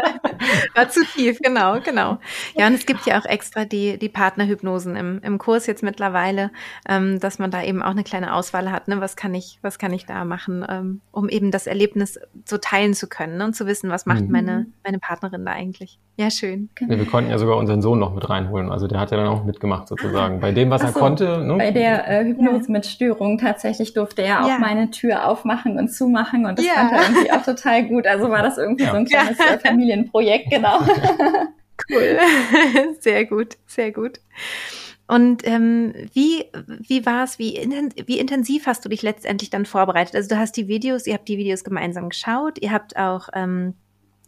War 0.77 0.91
zu 0.91 1.05
tief, 1.05 1.39
genau, 1.43 1.81
genau. 1.81 2.19
Ja, 2.55 2.67
und 2.67 2.75
es 2.75 2.85
gibt 2.85 3.07
ja 3.07 3.19
auch 3.19 3.25
extra 3.25 3.65
die, 3.65 3.99
die 3.99 4.11
Partnerhypnosen 4.11 4.95
im, 4.95 5.21
im 5.23 5.39
Kurs 5.39 5.67
jetzt 5.67 5.83
mittlerweile, 5.83 6.51
ähm, 6.87 7.19
dass 7.19 7.39
man 7.39 7.51
da 7.51 7.63
eben 7.63 7.83
auch 7.83 7.93
eine 7.93 8.05
kleine 8.05 8.35
Auswahl 8.35 8.71
hat, 8.71 8.87
ne? 8.87 9.01
was 9.01 9.17
kann 9.17 9.35
ich, 9.35 9.59
was 9.63 9.79
kann 9.79 9.95
ich 9.95 10.05
da 10.05 10.27
machen, 10.27 10.67
ähm, 10.69 11.01
um 11.13 11.31
eben 11.31 11.51
das 11.51 11.67
Erlebnis 11.67 12.21
so 12.45 12.59
teilen 12.59 12.93
zu 12.93 13.09
können 13.09 13.39
ne? 13.39 13.47
und 13.47 13.57
zu 13.57 13.67
wissen, 13.67 13.89
was 13.89 14.05
macht 14.05 14.25
mhm. 14.25 14.31
meine, 14.31 14.67
meine 14.85 14.99
Partnerin 14.99 15.47
da 15.47 15.53
eigentlich. 15.53 15.99
Ja, 16.19 16.31
schön. 16.31 16.71
Ja, 16.81 16.89
wir 16.89 17.05
konnten 17.05 17.31
ja 17.31 17.37
sogar 17.37 17.59
unseren 17.59 17.83
Sohn 17.83 17.99
noch 17.99 18.15
mit 18.15 18.29
reinholen. 18.31 18.71
Also 18.71 18.87
der 18.87 18.99
hat 19.01 19.11
ja 19.11 19.19
dann 19.19 19.27
auch 19.27 19.45
mitgemacht 19.45 19.87
sozusagen. 19.87 20.37
Ah, 20.37 20.41
bei 20.41 20.53
dem, 20.53 20.71
was 20.71 20.83
er 20.83 20.93
konnte. 20.93 21.45
Ne? 21.45 21.57
Bei 21.59 21.71
der 21.71 22.09
äh, 22.09 22.25
Hypnose 22.25 22.69
ja. 22.69 22.73
mit 22.73 22.87
Störung 22.87 23.37
tatsächlich 23.37 23.93
durfte 23.93 24.23
er 24.23 24.43
auch 24.43 24.49
ja. 24.49 24.59
meine 24.59 24.91
Tür 24.91 25.29
aufmachen 25.29 25.79
und 25.79 25.89
zumachen 25.89 26.47
und 26.47 26.59
das 26.59 26.67
fand 26.67 26.93
er 26.93 27.03
irgendwie 27.03 27.33
auch 27.33 27.43
total 27.43 27.85
gut. 27.85 28.07
Also 28.07 28.31
war 28.31 28.43
das 28.43 28.57
irgendwie 28.57 28.87
so 28.87 28.93
ein 28.93 29.05
kleines 29.05 29.39
äh, 29.39 29.59
Familienprojekt, 29.59 30.51
genau. 30.51 30.66
cool. 31.91 32.19
Sehr 33.01 33.27
gut, 33.27 33.57
sehr 33.67 33.93
gut. 33.93 34.21
Und 35.09 35.47
ähm, 35.47 35.93
wie, 36.15 36.47
wie 36.67 37.07
war 37.07 37.23
es, 37.23 37.39
wie, 37.39 37.55
wie 38.07 38.19
intensiv 38.19 38.67
hast 38.67 38.85
du 38.85 38.89
dich 38.89 39.03
letztendlich 39.03 39.51
dann 39.51 39.65
vorbereitet? 39.65 40.17
Also 40.17 40.31
du 40.31 40.39
hast 40.39 40.57
die 40.57 40.67
Videos, 40.67 41.07
ihr 41.07 41.15
habt 41.15 41.29
die 41.29 41.39
Videos 41.39 41.63
gemeinsam 41.63 42.09
geschaut, 42.09 42.61
ihr 42.61 42.73
habt 42.73 42.97
auch 42.97 43.29
ähm, 43.33 43.75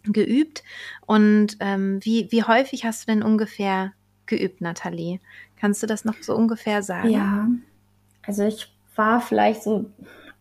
geübt. 0.05 0.63
Und 1.07 1.57
ähm, 1.59 1.99
wie, 2.03 2.31
wie 2.31 2.45
häufig 2.45 2.85
hast 2.85 3.03
du 3.03 3.13
denn 3.13 3.25
ungefähr 3.25 3.93
geübt, 4.27 4.61
Nathalie? 4.61 5.19
Kannst 5.57 5.83
du 5.83 5.89
das 5.89 6.05
noch 6.05 6.15
so 6.21 6.37
ungefähr 6.37 6.83
sagen? 6.83 7.11
Ja, 7.11 7.49
also 8.25 8.45
ich 8.45 8.73
war 8.95 9.21
vielleicht 9.21 9.65
so 9.65 9.87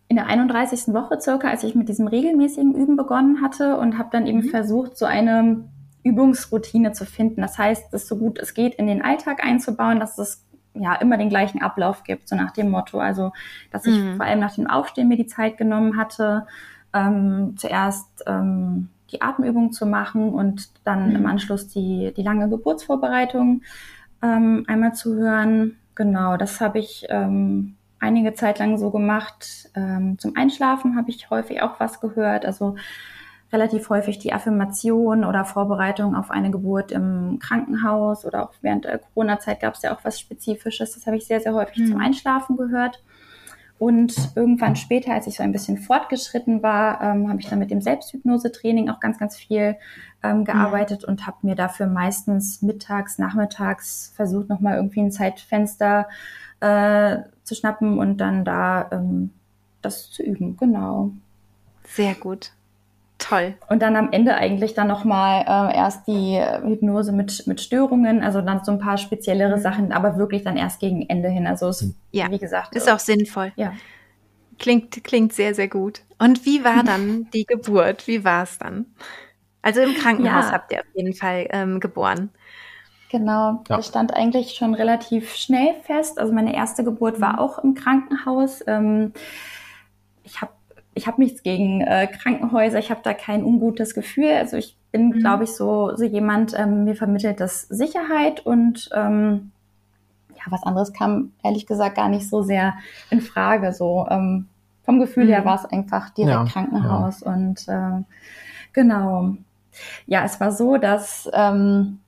in 0.07 0.15
der 0.15 0.27
31. 0.27 0.93
Woche 0.93 1.19
circa, 1.19 1.49
als 1.49 1.63
ich 1.63 1.75
mit 1.75 1.89
diesem 1.89 2.07
regelmäßigen 2.07 2.75
Üben 2.75 2.95
begonnen 2.95 3.41
hatte 3.41 3.77
und 3.77 3.97
habe 3.97 4.09
dann 4.11 4.27
eben 4.27 4.39
mhm. 4.39 4.49
versucht, 4.49 4.97
so 4.97 5.05
eine 5.05 5.63
Übungsroutine 6.07 6.93
zu 6.93 7.05
finden. 7.05 7.41
Das 7.41 7.57
heißt, 7.57 7.93
es 7.93 8.07
so 8.07 8.17
gut 8.17 8.39
es 8.39 8.53
geht 8.53 8.75
in 8.75 8.87
den 8.87 9.01
Alltag 9.01 9.43
einzubauen, 9.43 9.99
dass 9.99 10.17
es 10.17 10.45
ja 10.73 10.95
immer 10.95 11.17
den 11.17 11.29
gleichen 11.29 11.61
Ablauf 11.61 12.03
gibt, 12.03 12.29
so 12.29 12.35
nach 12.35 12.51
dem 12.51 12.69
Motto. 12.69 12.99
Also, 12.99 13.33
dass 13.71 13.85
ich 13.85 13.97
mhm. 13.97 14.17
vor 14.17 14.25
allem 14.25 14.39
nach 14.39 14.55
dem 14.55 14.67
Aufstehen 14.67 15.07
mir 15.07 15.17
die 15.17 15.27
Zeit 15.27 15.57
genommen 15.57 15.97
hatte, 15.97 16.47
ähm, 16.93 17.55
zuerst 17.57 18.23
ähm, 18.25 18.89
die 19.11 19.21
Atemübung 19.21 19.71
zu 19.71 19.85
machen 19.85 20.33
und 20.33 20.69
dann 20.83 21.09
mhm. 21.09 21.15
im 21.15 21.25
Anschluss 21.25 21.67
die, 21.67 22.13
die 22.15 22.23
lange 22.23 22.49
Geburtsvorbereitung 22.49 23.61
ähm, 24.21 24.65
einmal 24.67 24.93
zu 24.93 25.15
hören. 25.15 25.77
Genau, 25.95 26.37
das 26.37 26.61
habe 26.61 26.79
ich 26.79 27.05
ähm, 27.09 27.75
einige 27.99 28.33
Zeit 28.33 28.59
lang 28.59 28.77
so 28.77 28.91
gemacht. 28.91 29.69
Ähm, 29.75 30.17
zum 30.19 30.35
Einschlafen 30.35 30.95
habe 30.95 31.09
ich 31.09 31.29
häufig 31.29 31.61
auch 31.61 31.79
was 31.79 31.99
gehört, 31.99 32.45
also 32.45 32.75
relativ 33.51 33.89
häufig 33.89 34.19
die 34.19 34.33
Affirmation 34.33 35.23
oder 35.23 35.45
Vorbereitung 35.45 36.15
auf 36.15 36.31
eine 36.31 36.51
Geburt 36.51 36.91
im 36.91 37.39
Krankenhaus 37.39 38.25
oder 38.25 38.43
auch 38.43 38.53
während 38.61 38.85
der 38.85 38.99
Corona-Zeit 38.99 39.61
gab 39.61 39.75
es 39.75 39.83
ja 39.83 39.95
auch 39.95 40.03
was 40.03 40.19
Spezifisches. 40.19 40.93
Das 40.93 41.05
habe 41.05 41.17
ich 41.17 41.25
sehr, 41.25 41.39
sehr 41.39 41.53
häufig 41.53 41.77
mhm. 41.77 41.87
zum 41.87 42.01
Einschlafen 42.01 42.57
gehört. 42.57 43.01
Und 43.79 44.31
irgendwann 44.35 44.75
später, 44.75 45.13
als 45.13 45.27
ich 45.27 45.35
so 45.35 45.43
ein 45.43 45.51
bisschen 45.51 45.77
fortgeschritten 45.77 46.63
war, 46.63 47.01
ähm, 47.01 47.29
habe 47.29 47.39
ich 47.39 47.47
dann 47.47 47.59
mit 47.59 47.69
dem 47.69 47.79
Selbsthypnose-Training 47.81 48.89
auch 48.89 48.99
ganz, 48.99 49.19
ganz 49.19 49.37
viel 49.37 49.75
ähm, 50.23 50.45
gearbeitet 50.45 51.03
mhm. 51.03 51.09
und 51.09 51.27
habe 51.27 51.37
mir 51.43 51.55
dafür 51.55 51.85
meistens 51.85 52.63
mittags, 52.63 53.19
nachmittags 53.19 54.11
versucht, 54.15 54.49
nochmal 54.49 54.77
irgendwie 54.77 55.01
ein 55.01 55.11
Zeitfenster 55.11 56.07
äh, 56.59 57.19
zu 57.43 57.53
schnappen 57.53 57.99
und 57.99 58.17
dann 58.17 58.43
da 58.43 58.89
ähm, 58.91 59.31
das 59.83 60.09
zu 60.09 60.23
üben. 60.23 60.57
Genau. 60.57 61.11
Sehr 61.83 62.15
gut. 62.15 62.51
Toll. 63.27 63.55
Und 63.69 63.81
dann 63.81 63.95
am 63.95 64.11
Ende 64.11 64.35
eigentlich 64.35 64.73
dann 64.73 64.87
nochmal 64.87 65.41
äh, 65.41 65.75
erst 65.75 66.07
die 66.07 66.39
Hypnose 66.39 67.11
mit, 67.11 67.45
mit 67.47 67.59
Störungen, 67.59 68.23
also 68.23 68.41
dann 68.41 68.63
so 68.63 68.71
ein 68.71 68.79
paar 68.79 68.97
speziellere 68.97 69.57
mhm. 69.57 69.61
Sachen, 69.61 69.91
aber 69.91 70.17
wirklich 70.17 70.43
dann 70.43 70.57
erst 70.57 70.79
gegen 70.79 71.07
Ende 71.09 71.29
hin. 71.29 71.47
Also 71.47 71.67
es, 71.67 71.93
ja, 72.11 72.29
wie 72.31 72.39
gesagt. 72.39 72.75
Ist 72.75 72.89
auch 72.89 72.99
sinnvoll. 72.99 73.51
Ja. 73.55 73.73
Klingt, 74.59 75.03
klingt 75.03 75.33
sehr, 75.33 75.53
sehr 75.53 75.67
gut. 75.67 76.01
Und 76.19 76.45
wie 76.45 76.63
war 76.63 76.83
dann 76.83 77.27
die 77.33 77.45
Geburt? 77.45 78.07
Wie 78.07 78.23
war 78.23 78.43
es 78.43 78.57
dann? 78.57 78.85
Also 79.61 79.81
im 79.81 79.95
Krankenhaus 79.95 80.45
ja. 80.45 80.51
habt 80.53 80.71
ihr 80.71 80.79
auf 80.79 80.95
jeden 80.95 81.13
Fall 81.13 81.47
ähm, 81.51 81.79
geboren. 81.79 82.29
Genau, 83.09 83.63
ja. 83.69 83.77
das 83.77 83.87
stand 83.87 84.13
eigentlich 84.13 84.55
schon 84.55 84.73
relativ 84.73 85.35
schnell 85.35 85.75
fest. 85.83 86.19
Also 86.19 86.33
meine 86.33 86.55
erste 86.55 86.83
Geburt 86.83 87.19
war 87.19 87.33
mhm. 87.33 87.39
auch 87.39 87.59
im 87.59 87.75
Krankenhaus. 87.75 88.63
Ähm, 88.67 89.13
ich 90.23 90.41
habe 90.41 90.51
ich 90.97 91.07
habe 91.07 91.21
nichts 91.21 91.43
gegen 91.43 91.81
äh, 91.81 92.07
Krankenhäuser, 92.07 92.79
ich 92.79 92.89
habe 92.89 93.01
da 93.03 93.13
kein 93.13 93.43
ungutes 93.43 93.93
Gefühl. 93.93 94.31
Also 94.31 94.57
ich 94.57 94.75
bin, 94.91 95.09
mhm. 95.09 95.19
glaube 95.19 95.43
ich, 95.43 95.51
so, 95.51 95.95
so 95.95 96.03
jemand, 96.03 96.57
ähm, 96.57 96.83
mir 96.83 96.95
vermittelt 96.95 97.39
das 97.39 97.61
Sicherheit 97.63 98.45
und 98.45 98.89
ähm, 98.93 99.51
ja, 100.35 100.43
was 100.49 100.63
anderes 100.63 100.93
kam 100.93 101.31
ehrlich 101.43 101.67
gesagt 101.67 101.95
gar 101.95 102.09
nicht 102.09 102.27
so 102.27 102.41
sehr 102.41 102.73
in 103.09 103.21
Frage. 103.21 103.73
So 103.73 104.07
ähm, 104.09 104.47
vom 104.83 104.99
Gefühl 104.99 105.25
mhm. 105.25 105.29
her 105.29 105.45
war 105.45 105.55
es 105.55 105.65
einfach 105.65 106.09
direkt 106.09 106.33
ja, 106.33 106.45
Krankenhaus 106.45 107.21
ja. 107.21 107.31
und 107.31 107.67
äh, 107.67 108.03
genau. 108.73 109.35
Ja, 110.07 110.23
es 110.25 110.39
war 110.39 110.51
so, 110.51 110.77
dass 110.77 111.29
ähm, 111.33 111.99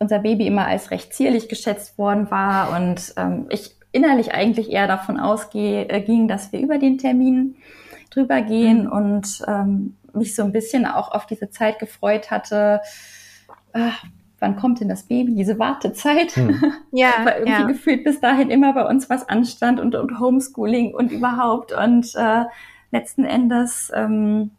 unser 0.00 0.18
Baby 0.18 0.48
immer 0.48 0.66
als 0.66 0.90
recht 0.90 1.14
zierlich 1.14 1.48
geschätzt 1.48 1.96
worden 1.96 2.28
war 2.32 2.76
und 2.76 3.14
ähm, 3.16 3.46
ich 3.50 3.76
innerlich 3.92 4.32
eigentlich 4.32 4.70
eher 4.70 4.86
davon 4.86 5.20
ausging, 5.20 5.88
äh, 5.88 6.26
dass 6.26 6.52
wir 6.52 6.60
über 6.60 6.78
den 6.78 6.98
Termin 6.98 7.56
drüber 8.10 8.42
gehen 8.42 8.84
mhm. 8.84 8.92
und 8.92 9.42
ähm, 9.46 9.96
mich 10.14 10.34
so 10.34 10.42
ein 10.42 10.52
bisschen 10.52 10.86
auch 10.86 11.12
auf 11.12 11.26
diese 11.26 11.50
Zeit 11.50 11.78
gefreut 11.78 12.30
hatte. 12.30 12.80
Ach, 13.72 14.04
wann 14.38 14.56
kommt 14.56 14.80
denn 14.80 14.88
das 14.88 15.04
Baby? 15.04 15.34
Diese 15.34 15.58
Wartezeit. 15.58 16.36
Mhm. 16.36 16.62
Ja. 16.94 17.12
Weil 17.24 17.38
irgendwie 17.38 17.60
ja. 17.62 17.66
gefühlt 17.66 18.04
bis 18.04 18.20
dahin 18.20 18.50
immer 18.50 18.74
bei 18.74 18.86
uns 18.86 19.08
was 19.08 19.26
anstand 19.26 19.80
und, 19.80 19.94
und 19.94 20.20
Homeschooling 20.20 20.94
und 20.94 21.10
überhaupt. 21.10 21.72
Und 21.72 22.14
äh, 22.16 22.44
letzten 22.90 23.24
Endes 23.24 23.90
ähm, 23.94 24.50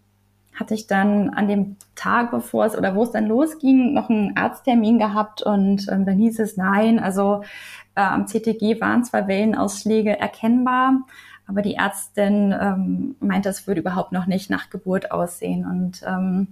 hatte 0.56 0.74
ich 0.74 0.88
dann 0.88 1.30
an 1.30 1.48
dem 1.48 1.76
Tag, 1.96 2.32
bevor 2.32 2.66
es 2.66 2.78
oder 2.78 2.96
wo 2.96 3.04
es 3.04 3.12
dann 3.12 3.28
losging, 3.28 3.94
noch 3.94 4.10
einen 4.10 4.38
Arzttermin 4.38 5.00
gehabt 5.00 5.42
und 5.42 5.88
ähm, 5.92 6.06
dann 6.06 6.18
hieß 6.18 6.40
es 6.40 6.58
nein. 6.58 7.00
Also 7.00 7.44
äh, 7.96 8.02
am 8.02 8.28
CTG 8.28 8.80
waren 8.82 9.04
zwar 9.04 9.28
Wellenausschläge 9.28 10.20
erkennbar, 10.20 11.02
aber 11.48 11.62
die 11.62 11.76
Ärztin 11.76 12.56
ähm, 12.60 13.16
meinte, 13.20 13.50
es 13.50 13.68
würde 13.68 13.82
überhaupt 13.82 14.12
noch 14.12 14.28
nicht 14.28 14.50
nach 14.50 14.70
Geburt 14.70 15.12
aussehen. 15.12 15.66
Und 15.66 16.02
ähm, 16.08 16.48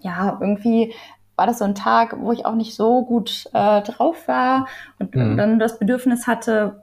ja, 0.00 0.38
irgendwie 0.40 0.94
war 1.36 1.46
das 1.46 1.58
so 1.58 1.64
ein 1.64 1.74
Tag, 1.74 2.16
wo 2.20 2.32
ich 2.32 2.46
auch 2.46 2.54
nicht 2.54 2.74
so 2.74 3.04
gut 3.04 3.48
äh, 3.52 3.82
drauf 3.82 4.28
war 4.28 4.68
und, 4.98 5.14
mhm. 5.14 5.36
dann 5.36 5.58
das 5.58 5.78
Bedürfnis 5.78 6.26
hatte, 6.26 6.81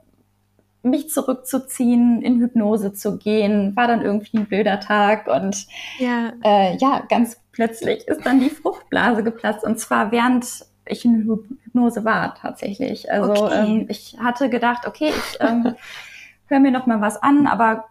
mich 0.82 1.10
zurückzuziehen, 1.10 2.22
in 2.22 2.40
Hypnose 2.40 2.92
zu 2.92 3.18
gehen, 3.18 3.76
war 3.76 3.86
dann 3.86 4.02
irgendwie 4.02 4.38
ein 4.38 4.46
blöder 4.46 4.80
Tag 4.80 5.26
und 5.28 5.66
ja, 5.98 6.32
äh, 6.42 6.76
ja 6.78 7.02
ganz 7.08 7.40
plötzlich 7.52 8.08
ist 8.08 8.24
dann 8.24 8.40
die 8.40 8.50
Fruchtblase 8.50 9.22
geplatzt 9.22 9.64
und 9.64 9.78
zwar 9.78 10.10
während 10.12 10.64
ich 10.86 11.04
in 11.04 11.22
Hypnose 11.24 12.04
war 12.04 12.34
tatsächlich. 12.34 13.10
Also 13.12 13.44
okay. 13.44 13.64
ähm, 13.64 13.86
ich 13.88 14.16
hatte 14.22 14.48
gedacht, 14.48 14.86
okay, 14.86 15.10
ich 15.10 15.38
ähm, 15.40 15.74
höre 16.46 16.60
mir 16.60 16.70
noch 16.70 16.86
mal 16.86 17.00
was 17.00 17.22
an, 17.22 17.46
aber 17.46 17.84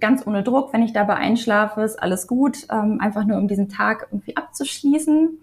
ganz 0.00 0.26
ohne 0.26 0.42
Druck, 0.42 0.72
wenn 0.72 0.82
ich 0.82 0.92
dabei 0.92 1.14
einschlafe, 1.14 1.82
ist 1.82 2.00
alles 2.00 2.26
gut, 2.26 2.66
ähm, 2.70 3.00
einfach 3.00 3.24
nur 3.24 3.38
um 3.38 3.48
diesen 3.48 3.68
Tag 3.68 4.08
irgendwie 4.10 4.36
abzuschließen. 4.36 5.40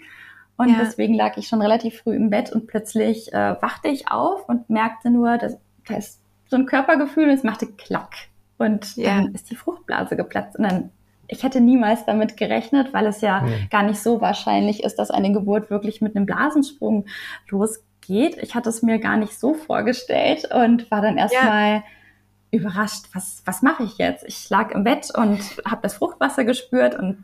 Und 0.55 0.69
ja. 0.69 0.75
deswegen 0.79 1.15
lag 1.15 1.35
ich 1.37 1.47
schon 1.47 1.61
relativ 1.61 2.01
früh 2.01 2.15
im 2.15 2.29
Bett 2.29 2.51
und 2.51 2.67
plötzlich 2.67 3.33
äh, 3.33 3.55
wachte 3.61 3.87
ich 3.87 4.11
auf 4.11 4.47
und 4.47 4.69
merkte 4.69 5.09
nur, 5.09 5.37
dass 5.37 5.57
da 5.87 5.95
ist 5.95 6.22
so 6.53 6.57
ein 6.57 6.67
Körpergefühl 6.67 7.25
und 7.25 7.31
es 7.31 7.43
machte 7.43 7.65
Klack. 7.65 8.13
Und 8.59 8.95
ja. 8.95 9.15
dann 9.15 9.33
ist 9.33 9.49
die 9.49 9.55
Fruchtblase 9.55 10.15
geplatzt. 10.15 10.57
Und 10.57 10.63
dann 10.63 10.91
ich 11.27 11.41
hätte 11.41 11.61
niemals 11.61 12.05
damit 12.05 12.37
gerechnet, 12.37 12.93
weil 12.93 13.07
es 13.07 13.21
ja 13.21 13.41
nee. 13.41 13.67
gar 13.71 13.81
nicht 13.83 13.99
so 13.99 14.21
wahrscheinlich 14.21 14.83
ist, 14.83 14.99
dass 14.99 15.09
eine 15.09 15.31
Geburt 15.31 15.69
wirklich 15.69 15.99
mit 15.99 16.15
einem 16.15 16.25
Blasensprung 16.25 17.05
losgeht. 17.49 18.37
Ich 18.41 18.53
hatte 18.53 18.69
es 18.69 18.83
mir 18.83 18.99
gar 18.99 19.17
nicht 19.17 19.39
so 19.39 19.53
vorgestellt 19.53 20.47
und 20.53 20.91
war 20.91 21.01
dann 21.01 21.17
erstmal 21.17 21.75
ja. 21.75 21.83
überrascht, 22.51 23.05
was, 23.13 23.41
was 23.45 23.63
mache 23.63 23.83
ich 23.83 23.97
jetzt? 23.97 24.23
Ich 24.27 24.47
lag 24.49 24.71
im 24.71 24.83
Bett 24.83 25.07
und 25.15 25.39
habe 25.65 25.81
das 25.81 25.95
Fruchtwasser 25.95 26.43
gespürt 26.43 26.93
und 26.99 27.17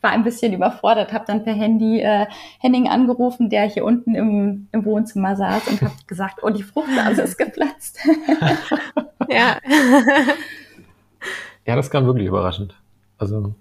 war 0.00 0.10
ein 0.10 0.24
bisschen 0.24 0.52
überfordert, 0.52 1.12
habe 1.12 1.24
dann 1.26 1.44
per 1.44 1.52
Handy 1.52 2.00
äh, 2.00 2.26
Henning 2.58 2.88
angerufen, 2.88 3.50
der 3.50 3.64
hier 3.64 3.84
unten 3.84 4.14
im, 4.14 4.68
im 4.72 4.84
Wohnzimmer 4.84 5.36
saß 5.36 5.68
und 5.68 5.82
habe 5.82 5.94
gesagt, 6.06 6.40
oh, 6.42 6.50
die 6.50 6.62
Fruchtblase 6.62 7.22
ist 7.22 7.36
geplatzt. 7.36 7.98
ja. 9.28 9.58
ja, 11.66 11.76
das 11.76 11.90
kam 11.90 12.06
wirklich 12.06 12.28
überraschend. 12.28 12.74
Also 13.18 13.54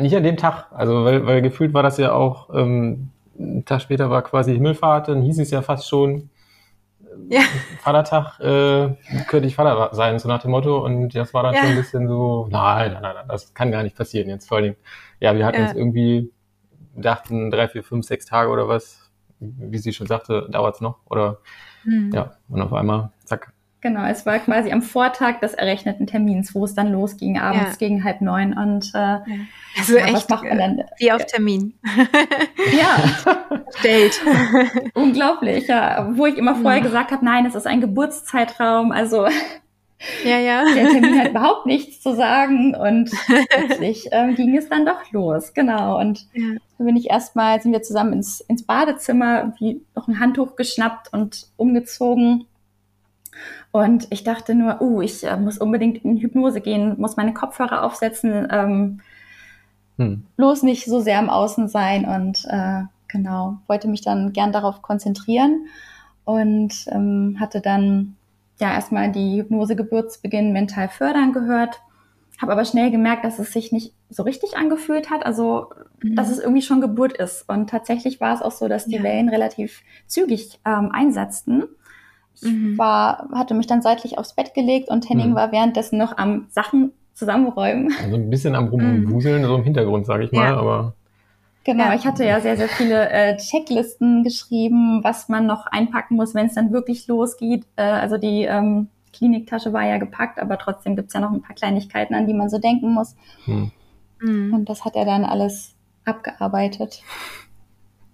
nicht 0.00 0.16
an 0.16 0.22
dem 0.22 0.36
Tag, 0.36 0.66
also 0.72 1.04
weil, 1.04 1.26
weil 1.26 1.42
gefühlt 1.42 1.72
war 1.74 1.82
das 1.82 1.96
ja 1.98 2.12
auch, 2.12 2.54
ähm, 2.54 3.08
ein 3.38 3.64
Tag 3.64 3.80
später 3.80 4.10
war 4.10 4.22
quasi 4.22 4.52
Himmelfahrt, 4.52 5.08
dann 5.08 5.22
hieß 5.22 5.38
es 5.38 5.50
ja 5.50 5.62
fast 5.62 5.88
schon, 5.88 6.28
ja. 7.28 7.42
Vatertag 7.82 8.40
äh, 8.40 8.94
könnte 9.28 9.46
ich 9.46 9.54
Vater 9.54 9.94
sein, 9.94 10.18
so 10.18 10.28
nach 10.28 10.42
dem 10.42 10.50
Motto. 10.50 10.84
Und 10.84 11.14
das 11.14 11.32
war 11.34 11.42
dann 11.42 11.54
ja. 11.54 11.60
schon 11.60 11.70
ein 11.70 11.76
bisschen 11.76 12.08
so, 12.08 12.48
nein, 12.50 12.92
nein, 12.92 13.02
nein, 13.02 13.14
nein, 13.14 13.28
das 13.28 13.54
kann 13.54 13.70
gar 13.70 13.82
nicht 13.82 13.96
passieren 13.96 14.28
jetzt. 14.28 14.48
Vor 14.48 14.58
allem, 14.58 14.76
ja, 15.20 15.34
wir 15.34 15.46
hatten 15.46 15.60
ja. 15.60 15.68
uns 15.68 15.74
irgendwie 15.74 16.32
dachten 16.94 17.50
drei, 17.50 17.68
vier, 17.68 17.82
fünf, 17.82 18.06
sechs 18.06 18.26
Tage 18.26 18.50
oder 18.50 18.68
was, 18.68 19.10
wie 19.40 19.78
sie 19.78 19.92
schon 19.92 20.06
sagte, 20.06 20.48
dauert's 20.50 20.80
noch. 20.80 20.98
Oder 21.06 21.38
mhm. 21.84 22.10
ja, 22.12 22.32
und 22.48 22.62
auf 22.62 22.72
einmal, 22.72 23.10
Genau, 23.82 24.04
es 24.04 24.24
war 24.24 24.38
quasi 24.38 24.70
am 24.70 24.80
Vortag 24.80 25.40
des 25.40 25.54
errechneten 25.54 26.06
Termins, 26.06 26.54
wo 26.54 26.64
es 26.64 26.72
dann 26.72 26.92
losging, 26.92 27.36
abends 27.36 27.72
ja. 27.72 27.76
gegen 27.88 28.04
halb 28.04 28.20
neun. 28.20 28.56
Und 28.56 28.92
äh, 28.94 29.18
also 29.76 29.98
ja, 29.98 30.04
echt, 30.04 30.30
was 30.30 30.40
dann? 30.40 30.84
Wie 30.98 31.10
auf 31.10 31.26
Termin. 31.26 31.74
ja, 32.78 32.96
stellt. 33.76 34.22
Unglaublich, 34.94 35.66
ja. 35.66 36.08
Wo 36.12 36.26
ich 36.26 36.38
immer 36.38 36.54
vorher 36.54 36.78
ja. 36.78 36.84
gesagt 36.84 37.10
habe, 37.10 37.24
nein, 37.24 37.44
es 37.44 37.56
ist 37.56 37.66
ein 37.66 37.80
Geburtszeitraum. 37.80 38.92
Also 38.92 39.26
ja, 40.24 40.38
ja. 40.38 40.62
der 40.72 40.88
Termin 40.90 41.18
hat 41.18 41.30
überhaupt 41.30 41.66
nichts 41.66 42.00
zu 42.00 42.14
sagen. 42.14 42.76
Und 42.76 43.10
plötzlich 43.48 44.10
ähm, 44.12 44.36
ging 44.36 44.56
es 44.56 44.68
dann 44.68 44.86
doch 44.86 45.10
los. 45.10 45.54
Genau. 45.54 45.98
Und 45.98 46.28
ja. 46.34 46.54
dann 46.78 46.86
bin 46.86 46.96
ich 46.96 47.10
erstmal, 47.10 47.60
sind 47.60 47.72
wir 47.72 47.82
zusammen 47.82 48.12
ins, 48.12 48.42
ins 48.42 48.62
Badezimmer, 48.62 49.54
wie 49.58 49.80
noch 49.96 50.06
ein 50.06 50.20
Handtuch 50.20 50.54
geschnappt 50.54 51.12
und 51.12 51.48
umgezogen 51.56 52.46
und 53.72 54.06
ich 54.10 54.22
dachte 54.22 54.54
nur, 54.54 54.80
uh, 54.80 55.00
ich 55.00 55.24
äh, 55.24 55.36
muss 55.36 55.58
unbedingt 55.58 56.04
in 56.04 56.18
Hypnose 56.18 56.60
gehen, 56.60 56.94
muss 56.98 57.16
meine 57.16 57.32
Kopfhörer 57.32 57.82
aufsetzen, 57.82 58.46
ähm, 58.50 59.00
hm. 59.96 60.24
bloß 60.36 60.62
nicht 60.62 60.84
so 60.84 61.00
sehr 61.00 61.18
im 61.18 61.30
Außen 61.30 61.68
sein 61.68 62.04
und 62.04 62.44
äh, 62.48 62.82
genau, 63.08 63.58
wollte 63.66 63.88
mich 63.88 64.02
dann 64.02 64.32
gern 64.32 64.52
darauf 64.52 64.82
konzentrieren 64.82 65.66
und 66.24 66.86
ähm, 66.88 67.38
hatte 67.40 67.60
dann 67.60 68.16
ja 68.60 68.72
erstmal 68.72 69.10
die 69.10 69.38
Hypnose 69.38 69.74
Geburtsbeginn 69.74 70.52
mental 70.52 70.88
fördern 70.88 71.32
gehört, 71.32 71.80
habe 72.40 72.52
aber 72.52 72.64
schnell 72.64 72.90
gemerkt, 72.90 73.24
dass 73.24 73.38
es 73.38 73.52
sich 73.52 73.72
nicht 73.72 73.94
so 74.10 74.22
richtig 74.22 74.56
angefühlt 74.56 75.10
hat, 75.10 75.24
also 75.24 75.70
mhm. 76.02 76.16
dass 76.16 76.30
es 76.30 76.38
irgendwie 76.38 76.62
schon 76.62 76.80
Geburt 76.80 77.12
ist. 77.14 77.48
Und 77.48 77.70
tatsächlich 77.70 78.20
war 78.20 78.34
es 78.34 78.42
auch 78.42 78.52
so, 78.52 78.68
dass 78.68 78.86
die 78.86 78.96
ja. 78.96 79.02
Wellen 79.02 79.28
relativ 79.28 79.82
zügig 80.06 80.60
ähm, 80.66 80.90
einsetzten. 80.92 81.64
Ich 82.34 82.50
mhm. 82.50 82.78
war, 82.78 83.28
hatte 83.34 83.54
mich 83.54 83.66
dann 83.66 83.82
seitlich 83.82 84.18
aufs 84.18 84.34
Bett 84.34 84.54
gelegt 84.54 84.88
und 84.88 85.08
Henning 85.08 85.30
mhm. 85.30 85.34
war 85.34 85.52
währenddessen 85.52 85.98
noch 85.98 86.16
am 86.16 86.46
Sachen 86.50 86.92
zusammenräumen. 87.14 87.92
Also 88.02 88.16
ein 88.16 88.30
bisschen 88.30 88.54
am 88.54 88.68
Rumwuseln, 88.68 89.42
mhm. 89.42 89.46
so 89.46 89.54
im 89.56 89.64
Hintergrund, 89.64 90.06
sage 90.06 90.24
ich 90.24 90.32
mal, 90.32 90.48
ja. 90.48 90.56
aber. 90.56 90.94
Genau, 91.64 91.84
ja. 91.84 91.94
ich 91.94 92.06
hatte 92.06 92.24
ja 92.24 92.40
sehr, 92.40 92.56
sehr 92.56 92.68
viele 92.68 93.08
äh, 93.10 93.36
Checklisten 93.36 94.24
geschrieben, 94.24 95.04
was 95.04 95.28
man 95.28 95.46
noch 95.46 95.66
einpacken 95.66 96.16
muss, 96.16 96.34
wenn 96.34 96.46
es 96.46 96.54
dann 96.54 96.72
wirklich 96.72 97.06
losgeht. 97.06 97.64
Äh, 97.76 97.82
also 97.82 98.18
die 98.18 98.42
ähm, 98.42 98.88
Kliniktasche 99.12 99.72
war 99.72 99.84
ja 99.84 99.98
gepackt, 99.98 100.40
aber 100.40 100.58
trotzdem 100.58 100.96
gibt's 100.96 101.14
ja 101.14 101.20
noch 101.20 101.30
ein 101.30 101.42
paar 101.42 101.54
Kleinigkeiten, 101.54 102.14
an 102.14 102.26
die 102.26 102.34
man 102.34 102.48
so 102.48 102.58
denken 102.58 102.92
muss. 102.92 103.14
Hm. 103.44 103.70
Und 104.24 104.68
das 104.68 104.84
hat 104.84 104.94
er 104.94 105.04
dann 105.04 105.24
alles 105.24 105.74
abgearbeitet. 106.04 107.02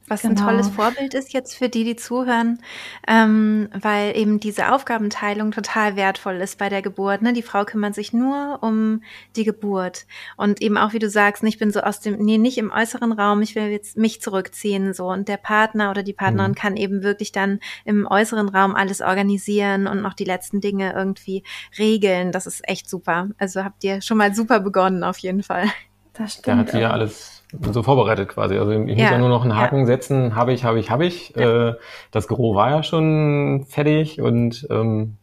Was 0.09 0.23
genau. 0.23 0.35
ein 0.35 0.47
tolles 0.47 0.69
Vorbild 0.69 1.15
ist 1.15 1.33
jetzt 1.33 1.55
für 1.55 1.69
die, 1.69 1.85
die 1.85 1.97
zuhören, 1.97 2.61
ähm, 3.07 3.69
weil 3.79 4.17
eben 4.17 4.41
diese 4.41 4.73
Aufgabenteilung 4.73 5.53
total 5.53 5.97
wertvoll 5.97 6.37
ist 6.37 6.59
bei 6.59 6.69
der 6.69 6.83
Geburt. 6.83 7.23
Ne? 7.23 7.33
Die 7.33 7.43
Frau 7.43 7.65
kümmert 7.65 7.95
sich 7.95 8.13
nur 8.13 8.59
um 8.63 9.03
die 9.37 9.45
Geburt 9.45 10.07
und 10.37 10.63
eben 10.63 10.79
auch, 10.79 10.93
wie 10.93 10.99
du 10.99 11.11
sagst, 11.11 11.43
ich 11.45 11.59
bin 11.59 11.71
so 11.71 11.81
aus 11.81 12.01
dem, 12.01 12.17
nee, 12.19 12.39
nicht 12.39 12.59
im 12.59 12.71
äußeren 12.71 13.13
Raum, 13.13 13.43
ich 13.43 13.55
will 13.55 13.69
jetzt 13.69 13.97
mich 13.97 14.21
zurückziehen 14.21 14.93
so 14.95 15.09
und 15.09 15.29
der 15.29 15.37
Partner 15.37 15.91
oder 15.91 16.03
die 16.03 16.13
Partnerin 16.13 16.53
mhm. 16.53 16.57
kann 16.57 16.77
eben 16.77 17.03
wirklich 17.03 17.33
dann 17.33 17.61
im 17.85 18.07
äußeren 18.07 18.49
Raum 18.49 18.75
alles 18.75 19.01
organisieren 19.01 19.87
und 19.87 20.03
noch 20.03 20.15
die 20.15 20.25
letzten 20.25 20.61
Dinge 20.61 20.93
irgendwie 20.93 21.43
regeln. 21.79 22.33
Das 22.33 22.47
ist 22.47 22.67
echt 22.69 22.89
super. 22.89 23.29
Also 23.39 23.65
habt 23.65 23.85
ihr 23.85 24.01
schon 24.01 24.17
mal 24.17 24.35
super 24.35 24.61
begonnen 24.61 25.05
auf 25.05 25.19
jeden 25.19 25.43
Fall. 25.43 25.67
Das 26.15 26.35
stimmt. 26.35 26.47
Da 26.47 26.57
hat 26.57 26.71
sie 26.71 26.81
ja 26.81 26.91
alles 26.91 27.38
so 27.73 27.83
vorbereitet 27.83 28.29
quasi. 28.29 28.59
Also 28.59 28.73
ich 28.73 28.79
muss 28.79 28.99
ja, 28.99 29.19
nur 29.19 29.29
noch 29.29 29.43
einen 29.43 29.57
Haken 29.57 29.81
ja. 29.81 29.87
setzen, 29.87 30.35
habe 30.35 30.53
ich, 30.53 30.65
habe 30.65 30.79
ich, 30.79 30.91
habe 30.91 31.07
ich. 31.07 31.35
Ja. 31.37 31.71
Äh, 31.71 31.75
das 32.11 32.29
Gros 32.29 32.55
war 32.55 32.71
ja 32.71 32.83
schon 32.83 33.65
fertig 33.69 34.21
und 34.21 34.67
ähm, 34.71 35.17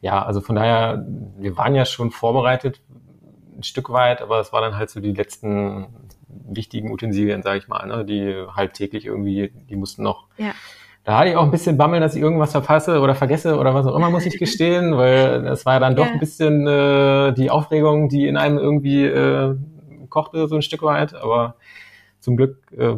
ja, 0.00 0.22
also 0.22 0.40
von 0.40 0.56
daher, 0.56 1.06
wir 1.38 1.56
waren 1.56 1.74
ja 1.74 1.84
schon 1.84 2.10
vorbereitet 2.10 2.80
ein 3.56 3.62
Stück 3.62 3.90
weit, 3.90 4.20
aber 4.20 4.40
es 4.40 4.52
war 4.52 4.60
dann 4.60 4.76
halt 4.76 4.90
so 4.90 5.00
die 5.00 5.12
letzten 5.12 5.86
wichtigen 6.28 6.90
Utensilien, 6.90 7.42
sage 7.42 7.58
ich 7.58 7.68
mal, 7.68 7.86
ne, 7.86 8.04
die 8.04 8.34
halt 8.54 8.74
täglich 8.74 9.06
irgendwie, 9.06 9.52
die 9.68 9.76
mussten 9.76 10.02
noch. 10.02 10.26
Ja. 10.38 10.52
Da 11.04 11.18
hatte 11.18 11.30
ich 11.30 11.36
auch 11.36 11.42
ein 11.42 11.50
bisschen 11.50 11.76
Bammel, 11.76 12.00
dass 12.00 12.14
ich 12.14 12.22
irgendwas 12.22 12.52
verpasse 12.52 13.00
oder 13.00 13.14
vergesse 13.14 13.58
oder 13.58 13.74
was 13.74 13.86
auch 13.86 13.96
immer, 13.96 14.10
muss 14.10 14.26
ich 14.26 14.38
gestehen, 14.38 14.96
weil 14.96 15.46
es 15.46 15.66
war 15.66 15.74
ja 15.74 15.80
dann 15.80 15.96
doch 15.96 16.06
ein 16.06 16.18
bisschen 16.18 16.66
äh, 16.66 17.32
die 17.32 17.50
Aufregung, 17.50 18.08
die 18.08 18.26
in 18.26 18.36
einem 18.36 18.58
irgendwie 18.58 19.04
äh, 19.04 19.56
kochte 20.12 20.46
so 20.46 20.54
ein 20.54 20.62
Stück 20.62 20.82
weit, 20.82 21.14
aber 21.14 21.56
zum 22.20 22.36
Glück 22.36 22.70
äh, 22.70 22.94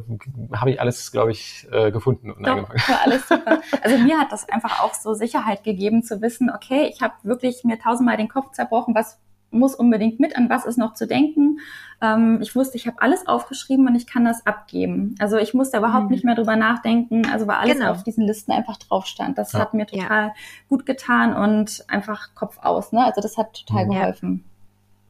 habe 0.55 0.71
ich 0.73 0.81
alles, 0.81 1.11
glaube 1.11 1.31
ich, 1.31 1.67
äh, 1.73 1.91
gefunden 1.91 2.31
und 2.31 2.47
Doch, 2.47 2.53
angefangen. 2.53 2.99
alles 3.05 3.27
super. 3.27 3.63
Also 3.81 3.97
mir 3.97 4.19
hat 4.19 4.31
das 4.33 4.47
einfach 4.51 4.83
auch 4.83 4.93
so 4.93 5.15
Sicherheit 5.15 5.65
gegeben 5.65 6.03
zu 6.03 6.21
wissen, 6.21 6.51
okay, 6.55 6.91
ich 6.93 7.01
habe 7.01 7.15
wirklich 7.23 7.65
mir 7.65 7.79
tausendmal 7.79 8.19
den 8.19 8.29
Kopf 8.29 8.51
zerbrochen, 8.53 8.95
was 8.95 9.19
muss 9.55 9.75
unbedingt 9.75 10.21
mit, 10.21 10.37
an 10.37 10.51
was 10.51 10.67
ist 10.67 10.77
noch 10.77 10.95
zu 10.95 11.07
denken. 11.07 11.61
Ähm, 12.03 12.41
ich 12.43 12.55
wusste, 12.55 12.77
ich 12.77 12.87
habe 12.87 13.01
alles 13.01 13.27
aufgeschrieben 13.27 13.87
und 13.87 13.95
ich 13.95 14.07
kann 14.07 14.25
das 14.25 14.45
abgeben. 14.47 15.15
Also 15.19 15.39
ich 15.39 15.55
musste 15.55 15.79
überhaupt 15.79 16.07
mhm. 16.07 16.11
nicht 16.11 16.25
mehr 16.25 16.35
drüber 16.35 16.57
nachdenken, 16.57 17.27
also 17.33 17.47
weil 17.47 17.57
alles 17.57 17.79
genau. 17.79 17.93
auf 17.93 18.03
diesen 18.03 18.27
Listen 18.27 18.53
einfach 18.53 18.77
drauf 18.77 19.07
stand. 19.07 19.39
Das 19.39 19.53
ja. 19.53 19.61
hat 19.61 19.73
mir 19.73 19.87
total 19.87 20.27
ja. 20.27 20.35
gut 20.69 20.85
getan 20.85 21.35
und 21.35 21.85
einfach 21.89 22.35
Kopf 22.35 22.59
aus. 22.61 22.93
Ne? 22.93 23.03
Also 23.03 23.21
das 23.21 23.39
hat 23.39 23.65
total 23.65 23.87
mhm. 23.87 23.91
geholfen. 23.91 24.45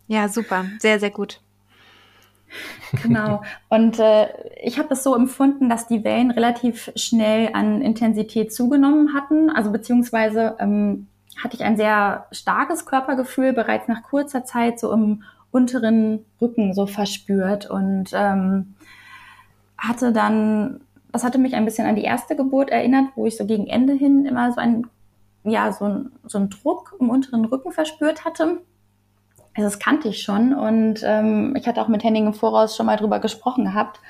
Ja, 0.06 0.28
super. 0.28 0.66
Sehr, 0.78 1.00
sehr 1.00 1.10
gut. 1.10 1.40
Genau. 3.02 3.42
Und 3.68 3.98
äh, 3.98 4.28
ich 4.62 4.78
habe 4.78 4.94
es 4.94 5.02
so 5.02 5.14
empfunden, 5.14 5.68
dass 5.68 5.88
die 5.88 6.04
Wellen 6.04 6.30
relativ 6.30 6.92
schnell 6.94 7.50
an 7.52 7.82
Intensität 7.82 8.54
zugenommen 8.54 9.14
hatten. 9.14 9.50
Also 9.50 9.70
beziehungsweise 9.70 10.56
ähm, 10.58 11.08
hatte 11.42 11.56
ich 11.56 11.64
ein 11.64 11.76
sehr 11.76 12.26
starkes 12.30 12.86
Körpergefühl 12.86 13.52
bereits 13.52 13.88
nach 13.88 14.02
kurzer 14.02 14.44
Zeit 14.44 14.78
so 14.78 14.92
im 14.92 15.22
unteren 15.50 16.24
Rücken 16.40 16.74
so 16.74 16.86
verspürt 16.86 17.70
und 17.70 18.10
ähm, 18.12 18.74
hatte 19.78 20.12
dann, 20.12 20.80
das 21.12 21.22
hatte 21.22 21.38
mich 21.38 21.54
ein 21.54 21.64
bisschen 21.64 21.86
an 21.86 21.94
die 21.96 22.02
erste 22.02 22.34
Geburt 22.34 22.70
erinnert, 22.70 23.06
wo 23.14 23.26
ich 23.26 23.36
so 23.36 23.46
gegen 23.46 23.66
Ende 23.66 23.92
hin 23.92 24.26
immer 24.26 24.52
so 24.52 24.60
ein, 24.60 24.86
ja, 25.44 25.72
so 25.72 25.84
ein, 25.84 26.12
so 26.24 26.38
ein 26.38 26.50
Druck 26.50 26.96
im 26.98 27.10
unteren 27.10 27.44
Rücken 27.44 27.70
verspürt 27.70 28.24
hatte. 28.24 28.60
Also 29.56 29.68
das 29.68 29.78
kannte 29.78 30.08
ich 30.08 30.22
schon 30.22 30.52
und 30.52 31.02
ähm, 31.04 31.54
ich 31.56 31.66
hatte 31.66 31.80
auch 31.80 31.88
mit 31.88 32.02
Henning 32.02 32.26
im 32.26 32.34
Voraus 32.34 32.76
schon 32.76 32.86
mal 32.86 32.96
drüber 32.96 33.20
gesprochen 33.20 33.64
gehabt. 33.64 34.00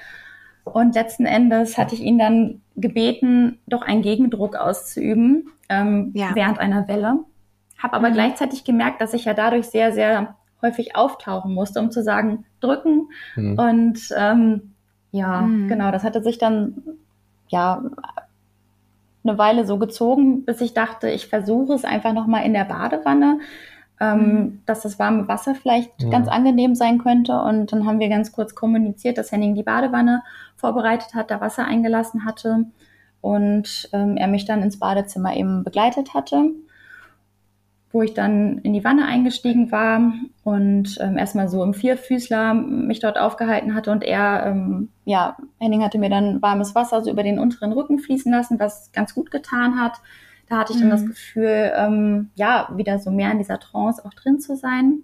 Und 0.64 0.94
letzten 0.94 1.26
Endes 1.26 1.76
hatte 1.76 1.94
ich 1.94 2.00
ihn 2.00 2.18
dann 2.18 2.62
gebeten, 2.74 3.61
doch 3.66 3.83
einen 3.83 4.00
Gegendruck 4.00 4.57
auszuüben 4.57 5.50
ähm, 5.68 6.11
ja. 6.14 6.30
während 6.35 6.59
einer 6.59 6.88
Welle. 6.88 7.18
Habe 7.78 7.94
aber 7.94 8.09
mhm. 8.09 8.14
gleichzeitig 8.14 8.64
gemerkt, 8.64 9.02
dass 9.02 9.12
ich 9.12 9.26
ja 9.26 9.35
dadurch 9.35 9.66
sehr, 9.66 9.92
sehr 9.92 10.37
häufig 10.62 10.96
auftauchen 10.96 11.52
musste, 11.52 11.80
um 11.80 11.90
zu 11.90 12.02
sagen, 12.02 12.46
drücken. 12.61 13.11
Mhm. 13.37 13.59
Und 13.59 14.00
ähm, 14.16 14.74
ja, 15.11 15.42
mhm. 15.42 15.68
genau, 15.68 15.90
das 15.90 16.02
hatte 16.02 16.22
sich 16.22 16.38
dann 16.38 16.83
ja 17.48 17.83
eine 19.22 19.38
Weile 19.38 19.66
so 19.66 19.78
gezogen, 19.78 20.44
bis 20.44 20.61
ich 20.62 20.72
dachte, 20.72 21.11
ich 21.11 21.26
versuche 21.26 21.74
es 21.74 21.85
einfach 21.85 22.14
nochmal 22.14 22.44
in 22.44 22.54
der 22.54 22.64
Badewanne 22.64 23.40
ähm, 24.00 24.18
mhm. 24.18 24.62
dass 24.66 24.83
das 24.83 24.98
warme 24.98 25.28
Wasser 25.28 25.54
vielleicht 25.54 26.02
ja. 26.02 26.11
ganz 26.11 26.28
angenehm 26.28 26.74
sein 26.74 26.98
könnte. 26.98 27.40
Und 27.40 27.72
dann 27.72 27.87
haben 27.87 28.00
wir 28.00 28.09
ganz 28.09 28.33
kurz 28.33 28.54
kommuniziert, 28.54 29.18
dass 29.18 29.33
Henning 29.33 29.54
die 29.54 29.62
Badewanne 29.62 30.22
vorbereitet 30.57 31.14
hat, 31.14 31.30
da 31.30 31.40
Wasser 31.40 31.64
eingelassen 31.64 32.24
hatte 32.24 32.66
und 33.24 33.88
ähm, 33.94 34.18
er 34.18 34.28
mich 34.28 34.44
dann 34.44 34.62
ins 34.62 34.78
Badezimmer 34.78 35.35
eben 35.35 35.64
begleitet 35.64 36.12
hatte, 36.12 36.50
wo 37.90 38.02
ich 38.02 38.12
dann 38.12 38.59
in 38.59 38.74
die 38.74 38.85
Wanne 38.85 39.07
eingestiegen 39.07 39.72
war 39.72 40.12
und 40.42 40.98
ähm, 41.00 41.16
erstmal 41.16 41.48
so 41.48 41.62
im 41.64 41.72
Vierfüßler 41.72 42.52
mich 42.52 43.00
dort 43.00 43.16
aufgehalten 43.16 43.74
hatte 43.74 43.92
und 43.92 44.04
er, 44.04 44.44
ähm, 44.44 44.90
ja, 45.07 45.38
Henning 45.59 45.83
hatte 45.83 45.98
mir 45.98 46.11
dann 46.11 46.42
warmes 46.42 46.74
Wasser 46.74 47.02
so 47.02 47.11
über 47.11 47.22
den 47.22 47.38
unteren 47.38 47.72
Rücken 47.72 47.98
fließen 47.98 48.30
lassen, 48.30 48.61
was 48.61 48.92
ganz 48.92 49.14
gut 49.14 49.30
getan 49.30 49.80
hat. 49.80 50.02
Da 50.48 50.59
hatte 50.59 50.72
ich 50.72 50.80
dann 50.80 50.90
das 50.90 51.02
mhm. 51.02 51.09
Gefühl, 51.09 51.72
ähm, 51.74 52.30
ja, 52.35 52.68
wieder 52.74 52.98
so 52.98 53.11
mehr 53.11 53.30
in 53.30 53.38
dieser 53.38 53.59
Trance 53.59 54.04
auch 54.04 54.14
drin 54.14 54.40
zu 54.40 54.57
sein. 54.57 55.00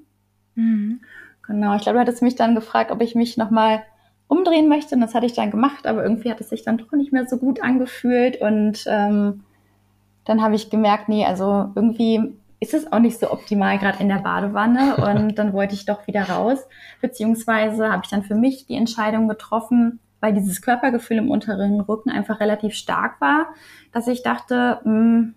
Mhm. 0.54 1.00
Genau, 1.46 1.74
ich 1.74 1.82
glaube, 1.82 1.96
du 1.96 2.00
hattest 2.00 2.22
mich 2.22 2.36
dann 2.36 2.54
gefragt, 2.54 2.92
ob 2.92 3.00
ich 3.00 3.14
mich 3.14 3.36
nochmal 3.36 3.82
umdrehen 4.28 4.68
möchte. 4.68 4.94
Und 4.94 5.00
das 5.00 5.14
hatte 5.14 5.26
ich 5.26 5.32
dann 5.32 5.50
gemacht, 5.50 5.86
aber 5.86 6.02
irgendwie 6.02 6.30
hat 6.30 6.40
es 6.40 6.50
sich 6.50 6.62
dann 6.62 6.78
doch 6.78 6.92
nicht 6.92 7.12
mehr 7.12 7.26
so 7.26 7.36
gut 7.38 7.62
angefühlt. 7.62 8.40
Und 8.40 8.84
ähm, 8.86 9.42
dann 10.24 10.42
habe 10.42 10.54
ich 10.54 10.70
gemerkt, 10.70 11.08
nee, 11.08 11.24
also 11.24 11.70
irgendwie 11.74 12.34
ist 12.60 12.74
es 12.74 12.92
auch 12.92 13.00
nicht 13.00 13.18
so 13.18 13.32
optimal 13.32 13.78
gerade 13.78 14.00
in 14.00 14.08
der 14.08 14.20
Badewanne. 14.20 14.96
Und 15.26 15.36
dann 15.38 15.52
wollte 15.52 15.74
ich 15.74 15.86
doch 15.86 16.06
wieder 16.06 16.28
raus. 16.28 16.58
Beziehungsweise 17.00 17.90
habe 17.90 18.02
ich 18.04 18.10
dann 18.10 18.22
für 18.22 18.36
mich 18.36 18.66
die 18.66 18.76
Entscheidung 18.76 19.26
getroffen, 19.28 19.98
weil 20.20 20.32
dieses 20.32 20.62
Körpergefühl 20.62 21.18
im 21.18 21.30
unteren 21.30 21.80
Rücken 21.80 22.10
einfach 22.10 22.40
relativ 22.40 22.74
stark 22.74 23.20
war, 23.20 23.48
dass 23.92 24.06
ich 24.06 24.22
dachte, 24.22 24.80
mh, 24.84 24.90
hm, 24.90 25.34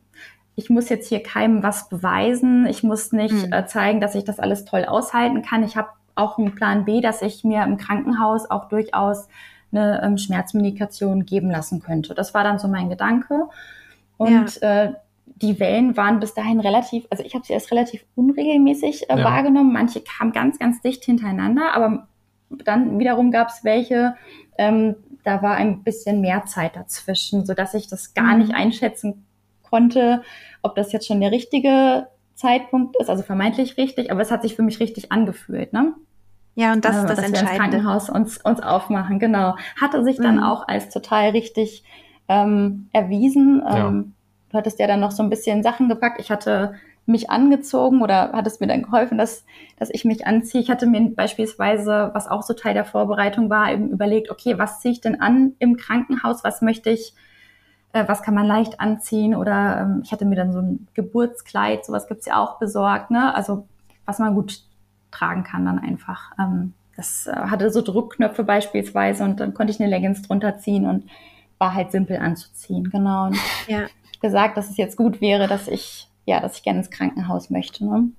ich 0.56 0.70
muss 0.70 0.90
jetzt 0.90 1.10
hier 1.10 1.24
keinem 1.24 1.64
was 1.64 1.90
beweisen, 1.90 2.68
ich 2.68 2.84
muss 2.84 3.12
nicht 3.12 3.48
Mhm. 3.48 3.54
äh, 3.54 3.66
zeigen, 3.66 4.00
dass 4.00 4.14
ich 4.14 4.24
das 4.24 4.40
alles 4.40 4.66
toll 4.66 4.86
aushalten 4.86 5.42
kann. 5.42 5.64
Ich 5.64 5.76
habe 5.78 5.90
auch 6.16 6.38
einen 6.38 6.54
Plan 6.54 6.86
B, 6.86 7.02
dass 7.02 7.24
ich 7.24 7.44
mir 7.44 7.64
im 7.64 7.78
Krankenhaus 7.78 8.50
auch 8.52 8.70
durchaus 8.70 9.28
eine 9.72 10.04
ähm, 10.04 10.20
Schmerzmedikation 10.20 11.26
geben 11.26 11.50
lassen 11.50 11.82
könnte. 11.82 12.14
Das 12.14 12.36
war 12.36 12.44
dann 12.44 12.60
so 12.60 12.68
mein 12.68 12.90
Gedanke. 12.90 13.48
Und 14.18 14.62
äh, 14.62 14.94
die 15.26 15.60
Wellen 15.60 15.98
waren 15.98 16.20
bis 16.20 16.36
dahin 16.36 16.60
relativ, 16.60 17.08
also 17.10 17.24
ich 17.24 17.34
habe 17.34 17.44
sie 17.44 17.54
erst 17.54 17.72
relativ 17.72 18.06
unregelmäßig 18.16 19.10
äh, 19.10 19.18
Ja. 19.18 19.24
wahrgenommen. 19.24 19.74
Manche 19.74 20.02
kamen 20.02 20.32
ganz, 20.32 20.60
ganz 20.60 20.82
dicht 20.82 21.04
hintereinander, 21.04 21.74
aber 21.74 22.08
dann 22.66 23.00
wiederum 23.00 23.32
gab 23.32 23.50
es 23.50 23.64
welche, 23.64 24.16
ähm, 24.58 24.96
da 25.24 25.42
war 25.42 25.56
ein 25.56 25.84
bisschen 25.84 26.22
mehr 26.22 26.46
Zeit 26.46 26.76
dazwischen, 26.76 27.46
so 27.46 27.54
dass 27.54 27.74
ich 27.74 27.88
das 27.88 28.14
gar 28.14 28.34
Mhm. 28.34 28.40
nicht 28.40 28.54
einschätzen 28.56 29.26
konnte, 29.64 30.22
ob 30.62 30.76
das 30.76 30.92
jetzt 30.92 31.08
schon 31.08 31.22
der 31.22 31.32
richtige 31.32 32.08
Zeitpunkt 32.36 32.96
ist, 33.00 33.10
also 33.10 33.24
vermeintlich 33.24 33.78
richtig, 33.78 34.12
aber 34.12 34.22
es 34.22 34.32
hat 34.32 34.42
sich 34.42 34.56
für 34.56 34.64
mich 34.64 34.80
richtig 34.80 35.12
angefühlt, 35.12 35.72
ne? 35.74 35.94
Ja, 36.56 36.74
und 36.74 36.86
das 36.86 36.96
Äh, 36.96 37.00
ist 37.00 37.10
das 37.10 37.18
dass 37.18 37.20
wir 37.20 37.30
ins 37.30 37.40
Entscheidende. 37.40 37.78
Krankenhaus 37.78 38.10
uns, 38.10 38.38
uns 38.38 38.60
aufmachen, 38.60 39.18
genau. 39.20 39.56
Hatte 39.82 40.04
sich 40.04 40.18
dann 40.18 40.38
Mhm. 40.38 40.44
auch 40.44 40.68
als 40.68 40.90
total 40.90 41.30
richtig 41.32 41.84
ähm, 42.28 42.90
erwiesen. 42.94 43.64
Ja. 43.68 43.88
Ähm, 43.88 44.14
du 44.52 44.58
hattest 44.58 44.80
ja 44.80 44.88
dann 44.88 45.00
noch 45.00 45.12
so 45.12 45.24
ein 45.24 45.30
bisschen 45.30 45.64
Sachen 45.64 45.90
gepackt. 45.90 46.20
Ich 46.20 46.30
hatte 46.32 46.76
mich 47.06 47.30
angezogen 47.30 48.02
oder 48.02 48.32
hat 48.32 48.48
es 48.48 48.60
mir 48.60 48.68
dann 48.68 48.84
geholfen, 48.84 49.18
dass, 49.18 49.46
dass 49.78 49.90
ich 49.90 50.06
mich 50.06 50.26
anziehe. 50.26 50.62
Ich 50.62 50.70
hatte 50.70 50.86
mir 50.88 51.02
beispielsweise, 51.14 52.12
was 52.14 52.28
auch 52.28 52.44
so 52.44 52.54
Teil 52.54 52.74
der 52.74 52.86
Vorbereitung 52.86 53.50
war, 53.50 53.72
eben 53.72 53.90
überlegt, 53.90 54.32
okay, 54.32 54.58
was 54.58 54.80
ziehe 54.80 54.94
ich 54.94 55.02
denn 55.02 55.20
an 55.20 55.54
im 55.60 55.76
Krankenhaus? 55.76 56.44
Was 56.44 56.62
möchte 56.62 56.90
ich, 56.90 57.14
äh, 57.92 58.08
was 58.08 58.22
kann 58.22 58.34
man 58.34 58.48
leicht 58.48 58.80
anziehen? 58.80 59.36
Oder 59.36 59.82
ähm, 59.82 60.02
ich 60.04 60.12
hatte 60.14 60.26
mir 60.26 60.36
dann 60.36 60.54
so 60.54 60.60
ein 60.60 60.88
Geburtskleid, 60.94 61.86
sowas 61.86 62.08
gibt's 62.08 62.26
ja 62.26 62.38
auch 62.38 62.58
besorgt, 62.58 63.12
ne? 63.12 63.36
Also 63.36 63.68
was 64.06 64.20
man 64.20 64.34
gut 64.34 64.62
tragen 65.12 65.44
kann 65.44 65.66
dann 65.66 65.80
einfach. 65.80 66.32
Ähm, 66.40 66.74
das 66.96 67.28
äh, 67.28 67.34
hatte 67.34 67.70
so 67.70 67.82
Druckknöpfe 67.82 68.44
beispielsweise 68.44 69.24
und 69.24 69.40
dann 69.40 69.54
konnte 69.54 69.72
ich 69.72 69.80
eine 69.82 69.90
Leggings 69.90 70.22
drunter 70.22 70.58
ziehen 70.58 70.86
und 70.86 71.10
war 71.58 71.74
halt 71.74 71.92
simpel 71.92 72.18
anzuziehen, 72.18 72.90
genau. 72.90 73.26
Und 73.28 73.38
Ja. 73.68 73.88
gesagt, 74.22 74.58
dass 74.58 74.70
es 74.70 74.78
jetzt 74.78 74.96
gut 74.98 75.22
wäre, 75.22 75.48
dass 75.48 75.68
ich, 75.68 76.10
ja, 76.26 76.40
dass 76.40 76.58
ich 76.58 76.64
gerne 76.64 76.80
ins 76.80 76.92
Krankenhaus 76.92 77.50
möchte. 77.50 77.86
Ne? 77.86 78.10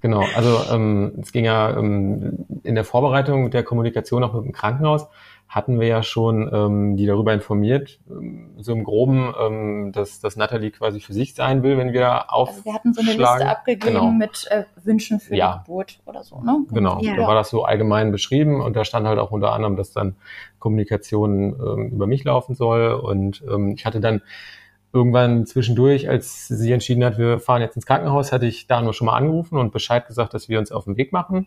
Genau, 0.00 0.24
also 0.36 0.72
ähm, 0.72 1.12
es 1.20 1.32
ging 1.32 1.44
ja 1.44 1.76
ähm, 1.76 2.46
in 2.62 2.76
der 2.76 2.84
Vorbereitung 2.84 3.42
mit 3.42 3.52
der 3.54 3.64
Kommunikation 3.64 4.22
auch 4.22 4.32
mit 4.32 4.44
dem 4.44 4.52
Krankenhaus, 4.52 5.08
hatten 5.48 5.80
wir 5.80 5.88
ja 5.88 6.04
schon 6.04 6.48
ähm, 6.52 6.96
die 6.96 7.06
darüber 7.06 7.32
informiert, 7.34 7.98
ähm, 8.08 8.50
so 8.58 8.72
im 8.72 8.84
Groben, 8.84 9.34
ähm, 9.40 9.90
dass, 9.92 10.20
dass 10.20 10.36
Natalie 10.36 10.70
quasi 10.70 11.00
für 11.00 11.12
sich 11.14 11.34
sein 11.34 11.64
will, 11.64 11.78
wenn 11.78 11.92
wir 11.92 12.32
aufschlagen. 12.32 12.54
Also 12.58 12.64
wir 12.64 12.74
hatten 12.74 12.94
so 12.94 13.00
eine 13.00 13.10
Liste 13.10 13.48
abgegeben 13.48 13.86
Genau. 13.94 14.10
mit 14.12 14.46
äh, 14.50 14.64
Wünschen 14.84 15.18
für 15.18 15.34
Ja. 15.34 15.64
die 15.64 15.66
Geburt 15.66 15.98
oder 16.06 16.22
so. 16.22 16.40
Ne? 16.42 16.64
Genau, 16.70 17.00
Ja. 17.00 17.16
da 17.16 17.26
war 17.26 17.34
das 17.34 17.50
so 17.50 17.64
allgemein 17.64 18.12
beschrieben 18.12 18.60
und 18.60 18.76
da 18.76 18.84
stand 18.84 19.04
halt 19.04 19.18
auch 19.18 19.32
unter 19.32 19.52
anderem, 19.52 19.74
dass 19.74 19.92
dann 19.92 20.14
Kommunikation 20.60 21.56
ähm, 21.60 21.88
über 21.88 22.06
mich 22.06 22.22
laufen 22.22 22.54
soll 22.54 22.92
und 22.92 23.42
ähm, 23.50 23.72
ich 23.72 23.84
hatte 23.84 23.98
dann 23.98 24.22
irgendwann 24.92 25.46
zwischendurch, 25.46 26.08
als 26.08 26.48
sie 26.48 26.72
entschieden 26.72 27.04
hat, 27.04 27.18
wir 27.18 27.40
fahren 27.40 27.60
jetzt 27.62 27.76
ins 27.76 27.86
Krankenhaus, 27.86 28.32
hatte 28.32 28.46
ich 28.46 28.66
da 28.66 28.80
nur 28.80 28.94
schon 28.94 29.06
mal 29.06 29.16
angerufen 29.16 29.58
und 29.58 29.72
Bescheid 29.72 30.06
gesagt, 30.06 30.34
dass 30.34 30.48
wir 30.48 30.58
uns 30.58 30.72
auf 30.72 30.84
den 30.84 30.96
Weg 30.96 31.12
machen 31.12 31.46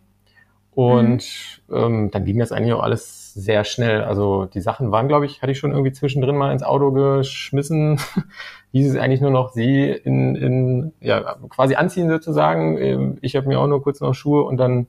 und 0.74 1.62
ähm, 1.72 2.12
dann 2.12 2.24
ging 2.24 2.40
das 2.40 2.52
eigentlich 2.54 2.74
auch 2.74 2.84
alles 2.84 3.34
sehr 3.34 3.66
schnell. 3.66 4.04
Also 4.04 4.46
die 4.46 4.62
Sachen 4.62 4.92
waren, 4.92 5.08
glaube 5.10 5.26
ich, 5.26 5.42
hatte 5.42 5.52
ich 5.52 5.58
schon 5.60 5.72
irgendwie 5.72 5.92
zwischendrin 5.92 6.38
mal 6.38 6.52
ins 6.54 6.64
Auto 6.64 6.92
geschmissen. 6.92 8.00
Hieß 8.72 8.92
es 8.92 8.98
eigentlich 8.98 9.20
nur 9.22 9.32
noch 9.32 9.52
sie 9.52 9.90
in, 9.90 10.36
in 10.36 10.94
ja, 11.02 11.36
quasi 11.50 11.76
anziehen 11.76 12.10
sozusagen. 12.10 12.78
Ähm, 12.78 13.18
Ich 13.22 13.36
habe 13.36 13.48
mir 13.48 13.60
auch 13.60 13.68
nur 13.68 13.84
kurz 13.84 14.00
noch 14.00 14.14
Schuhe 14.14 14.44
und 14.44 14.58
dann 14.58 14.88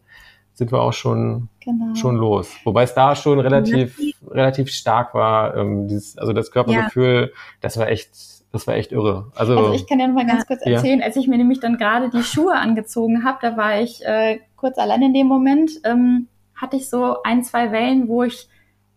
sind 0.54 0.70
wir 0.70 0.80
auch 0.80 0.92
schon 0.92 1.48
Genau. 1.64 1.94
schon 1.94 2.16
los. 2.16 2.52
Wobei 2.64 2.82
es 2.84 2.94
da 2.94 3.14
schon 3.16 3.38
relativ 3.40 3.96
relativ 4.28 4.70
stark 4.70 5.14
war. 5.14 5.56
Ähm, 5.56 5.88
dieses, 5.88 6.16
also 6.18 6.32
das 6.32 6.50
Körpergefühl, 6.52 7.32
das 7.60 7.76
war 7.76 7.88
echt, 7.88 8.10
das 8.52 8.66
war 8.66 8.74
echt 8.74 8.92
irre. 8.92 9.32
Also, 9.34 9.56
Also 9.56 9.72
ich 9.72 9.86
kann 9.86 9.98
ja 9.98 10.06
noch 10.06 10.14
mal 10.14 10.26
ganz 10.26 10.40
Ja. 10.40 10.46
kurz 10.46 10.64
Ja. 10.64 10.72
erzählen, 10.72 11.02
als 11.02 11.16
ich 11.16 11.26
mir 11.28 11.38
nämlich 11.38 11.60
dann 11.60 11.78
gerade 11.78 12.10
die 12.10 12.22
Schuhe 12.22 12.54
angezogen 12.54 13.24
habe, 13.24 13.38
da 13.40 13.56
war 13.56 13.80
ich 13.80 14.04
äh, 14.04 14.40
kurz 14.56 14.78
allein 14.78 15.02
in 15.02 15.14
dem 15.14 15.26
Moment, 15.26 15.70
ähm, 15.84 16.28
hatte 16.54 16.76
ich 16.76 16.88
so 16.88 17.22
ein, 17.24 17.42
zwei 17.42 17.72
Wellen, 17.72 18.08
wo 18.08 18.22
ich, 18.22 18.48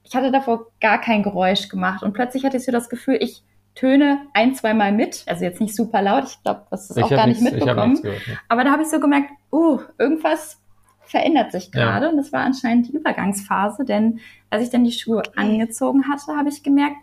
ich 0.03 0.15
hatte 0.15 0.31
davor 0.31 0.67
gar 0.81 0.99
kein 1.01 1.23
Geräusch 1.23 1.69
gemacht 1.69 2.03
und 2.03 2.13
plötzlich 2.13 2.43
hatte 2.45 2.57
ich 2.57 2.65
so 2.65 2.71
das 2.71 2.89
Gefühl, 2.89 3.17
ich 3.19 3.43
töne 3.73 4.19
ein, 4.33 4.53
zwei 4.55 4.73
Mal 4.73 4.91
mit, 4.91 5.23
also 5.27 5.43
jetzt 5.43 5.59
nicht 5.59 5.75
super 5.75 6.01
laut, 6.01 6.25
ich 6.25 6.43
glaube, 6.43 6.61
das 6.69 6.89
ist 6.89 6.97
ich 6.97 7.03
auch 7.03 7.09
gar 7.09 7.27
nicht 7.27 7.41
nichts- 7.41 7.57
ich 7.57 7.61
hab 7.67 7.75
mitbekommen, 7.75 8.01
gehört. 8.01 8.27
ne. 8.27 8.37
aber 8.49 8.63
da 8.63 8.71
habe 8.71 8.83
ich 8.83 8.87
so 8.89 8.99
gemerkt, 8.99 9.31
uh, 9.51 9.79
irgendwas 9.97 10.61
verändert 11.01 11.51
sich 11.51 11.65
Ja. 11.73 11.85
gerade 11.85 12.09
und 12.09 12.17
das 12.17 12.31
war 12.31 12.41
anscheinend 12.41 12.87
die 12.87 12.93
Übergangsphase, 12.93 13.83
denn 13.85 14.19
als 14.49 14.63
ich 14.63 14.69
dann 14.69 14.83
die 14.83 14.91
Schuhe 14.91 15.23
angezogen 15.35 16.03
hatte, 16.09 16.37
habe 16.37 16.49
ich 16.49 16.63
gemerkt, 16.63 16.95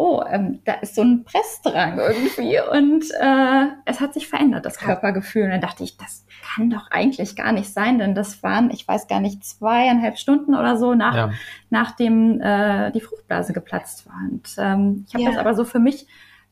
oh, 0.00 0.22
ähm, 0.26 0.60
da 0.64 0.72
ist 0.74 0.94
so 0.94 1.02
ein 1.02 1.24
Pressdrang 1.24 1.98
irgendwie 1.98 2.58
und 2.72 3.04
äh, 3.20 3.66
es 3.84 4.00
hat 4.00 4.14
sich 4.14 4.28
verändert, 4.28 4.64
das 4.64 4.78
Körpergefühl. 4.78 5.44
Und 5.44 5.50
dann 5.50 5.60
dachte 5.60 5.84
ich, 5.84 5.98
das 5.98 6.24
kann 6.54 6.70
doch 6.70 6.90
eigentlich 6.90 7.36
gar 7.36 7.52
nicht 7.52 7.70
sein, 7.70 7.98
denn 7.98 8.14
das 8.14 8.42
waren, 8.42 8.70
ich 8.70 8.88
weiß 8.88 9.08
gar 9.08 9.20
nicht, 9.20 9.44
zweieinhalb 9.44 10.16
Stunden 10.16 10.54
oder 10.54 10.78
so 10.78 10.94
nach, 10.94 11.14
Ja, 11.14 11.30
nachdem 11.68 12.40
äh, 12.40 12.90
die 12.92 13.02
Fruchtblase 13.02 13.52
geplatzt 13.52 14.06
war. 14.06 14.16
Und 14.30 14.48
ähm, 14.56 15.04
ich 15.06 15.12
habe 15.14 15.24
Ja. 15.24 15.30
das 15.30 15.38
aber 15.38 15.54
so 15.54 15.64
für 15.66 15.78
mich 15.80 16.06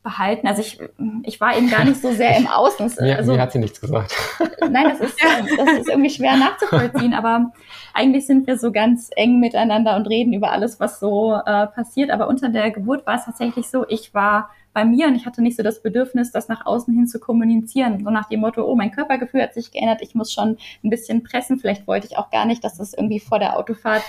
behalten. 0.09 0.47
Also 0.47 0.61
ich, 0.61 0.79
ich 1.23 1.39
war 1.39 1.55
eben 1.55 1.69
gar 1.69 1.85
nicht 1.85 2.01
so 2.01 2.11
sehr 2.11 2.35
im 2.37 2.47
Außen. 2.47 2.91
Mir, 2.99 3.17
also, 3.17 3.33
mir 3.33 3.41
hat 3.41 3.51
sie 3.51 3.59
nichts 3.59 3.79
gesagt. 3.79 4.15
Nein, 4.69 4.89
das 4.89 4.99
ist, 4.99 5.17
das 5.57 5.79
ist 5.79 5.89
irgendwie 5.89 6.09
schwer 6.09 6.35
nachzuvollziehen, 6.35 7.13
aber 7.13 7.51
eigentlich 7.93 8.25
sind 8.25 8.47
wir 8.47 8.57
so 8.57 8.71
ganz 8.71 9.09
eng 9.15 9.39
miteinander 9.39 9.95
und 9.95 10.07
reden 10.07 10.33
über 10.33 10.51
alles, 10.51 10.79
was 10.79 10.99
so 10.99 11.33
äh, 11.33 11.67
passiert. 11.67 12.09
Aber 12.09 12.27
unter 12.27 12.49
der 12.49 12.71
Geburt 12.71 13.05
war 13.05 13.15
es 13.15 13.25
tatsächlich 13.25 13.69
so, 13.69 13.85
ich 13.87 14.13
war 14.13 14.49
bei 14.73 14.85
mir 14.85 15.07
und 15.07 15.15
ich 15.15 15.25
hatte 15.25 15.41
nicht 15.41 15.57
so 15.57 15.63
das 15.63 15.81
Bedürfnis, 15.81 16.31
das 16.31 16.47
nach 16.47 16.65
außen 16.65 16.93
hin 16.93 17.07
zu 17.07 17.19
kommunizieren. 17.19 18.03
So 18.03 18.09
nach 18.09 18.29
dem 18.29 18.39
Motto, 18.39 18.63
oh, 18.63 18.75
mein 18.75 18.91
Körpergefühl 18.91 19.41
hat 19.41 19.53
sich 19.53 19.71
geändert, 19.71 20.01
ich 20.01 20.15
muss 20.15 20.31
schon 20.31 20.57
ein 20.83 20.89
bisschen 20.89 21.23
pressen. 21.23 21.59
Vielleicht 21.59 21.87
wollte 21.87 22.07
ich 22.07 22.17
auch 22.17 22.29
gar 22.29 22.45
nicht, 22.45 22.63
dass 22.63 22.77
das 22.77 22.93
irgendwie 22.93 23.19
vor 23.19 23.39
der 23.39 23.57
Autofahrt, 23.57 24.03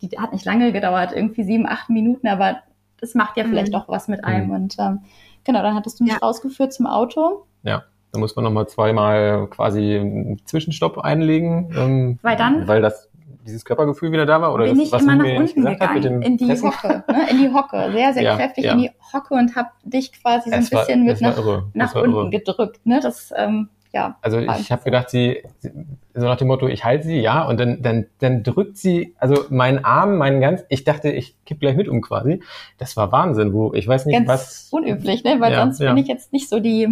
die 0.00 0.10
hat 0.18 0.32
nicht 0.32 0.44
lange 0.44 0.72
gedauert, 0.72 1.12
irgendwie 1.14 1.44
sieben, 1.44 1.66
acht 1.66 1.90
Minuten, 1.90 2.28
aber 2.28 2.58
das 3.04 3.14
macht 3.14 3.36
ja 3.36 3.44
vielleicht 3.44 3.72
Mhm. 3.72 3.78
auch 3.78 3.88
was 3.88 4.08
mit 4.08 4.24
einem. 4.24 4.46
Mhm. 4.46 4.54
Und 4.54 4.76
ähm, 4.78 5.00
genau, 5.44 5.62
dann 5.62 5.74
hattest 5.74 6.00
du 6.00 6.04
mich 6.04 6.12
Ja. 6.14 6.18
rausgeführt 6.18 6.72
zum 6.72 6.86
Auto. 6.86 7.44
Da 7.62 8.20
muss 8.20 8.36
man 8.36 8.44
nochmal 8.44 8.68
zweimal 8.68 9.48
quasi 9.48 9.96
einen 9.98 10.40
Zwischenstopp 10.46 10.98
einlegen. 10.98 11.72
Ähm, 11.76 12.18
Weil 12.22 12.36
dann- 12.36 12.68
Weil 12.68 12.80
das 12.80 13.10
dieses 13.44 13.64
Körpergefühl 13.64 14.12
wieder 14.12 14.24
da 14.24 14.40
war? 14.40 14.54
Oder 14.54 14.66
bin 14.66 14.76
das, 14.78 14.86
ich 14.86 14.92
was 14.92 15.02
immer 15.02 15.16
nach 15.16 15.24
mir 15.24 15.38
unten 15.40 15.62
mit 15.64 15.72
gegangen, 15.80 16.00
dem 16.02 16.22
in 16.22 16.36
die 16.36 16.46
Pressen? 16.46 16.68
Hocke, 16.70 17.02
ne? 17.08 17.28
in 17.30 17.38
die 17.38 17.52
Hocke, 17.52 17.90
sehr, 17.92 18.12
sehr 18.14 18.22
Ja, 18.22 18.36
kräftig 18.36 18.64
ja. 18.66 18.72
in 18.72 18.78
die 18.78 18.90
Hocke 19.12 19.34
und 19.34 19.56
habe 19.56 19.68
dich 19.82 20.12
quasi 20.12 20.48
so 20.50 20.54
ein 20.54 20.62
Es 20.62 20.72
war- 20.72 20.80
bisschen 20.86 21.04
mit 21.04 21.20
war 21.20 21.30
nach. 21.30 21.38
Es 21.38 21.74
nach 21.74 21.94
war 21.96 22.02
unten 22.04 22.14
irre. 22.16 22.30
gedrückt. 22.30 22.80
Ne? 22.86 23.00
Das, 23.02 23.34
ähm, 23.36 23.68
ja, 23.94 24.18
Also 24.22 24.38
ich 24.40 24.70
habe 24.72 24.82
gedacht, 24.82 25.08
sie, 25.08 25.42
sie- 25.58 25.72
so 26.14 26.26
nach 26.26 26.36
dem 26.36 26.48
Motto, 26.48 26.66
ich 26.68 26.84
halte 26.84 27.06
sie, 27.06 27.20
ja, 27.20 27.44
und 27.44 27.58
dann, 27.58 27.80
dann, 27.82 28.06
dann 28.18 28.42
drückt 28.42 28.76
sie, 28.76 29.14
also 29.18 29.44
meinen 29.50 29.84
Arm, 29.84 30.18
meinen 30.18 30.40
ganz, 30.40 30.64
ich 30.68 30.84
dachte, 30.84 31.10
ich 31.10 31.36
kipp 31.46 31.60
gleich 31.60 31.76
mit 31.76 31.88
um 31.88 32.00
quasi. 32.02 32.42
Das 32.78 32.96
war 32.96 33.10
Wahnsinn, 33.12 33.52
wo 33.52 33.72
ich 33.72 33.86
weiß 33.88 34.06
nicht, 34.06 34.16
ganz 34.16 34.28
was. 34.28 34.68
unüblich, 34.72 35.24
ne? 35.24 35.36
weil 35.40 35.52
Ja, 35.52 35.60
sonst 35.62 35.78
ja. 35.80 35.92
bin 35.92 36.02
ich 36.02 36.08
jetzt 36.08 36.32
nicht 36.32 36.48
so 36.48 36.60
die 36.60 36.88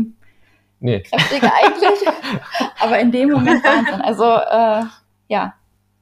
Nee, 0.80 1.00
kräftige 1.00 1.50
eigentlich. 1.52 2.08
Aber 2.80 2.98
in 2.98 3.12
dem 3.12 3.30
Moment 3.30 3.62
Wahnsinn. 3.64 4.00
Also 4.00 4.24
äh, 4.24 4.84
ja, 5.28 5.54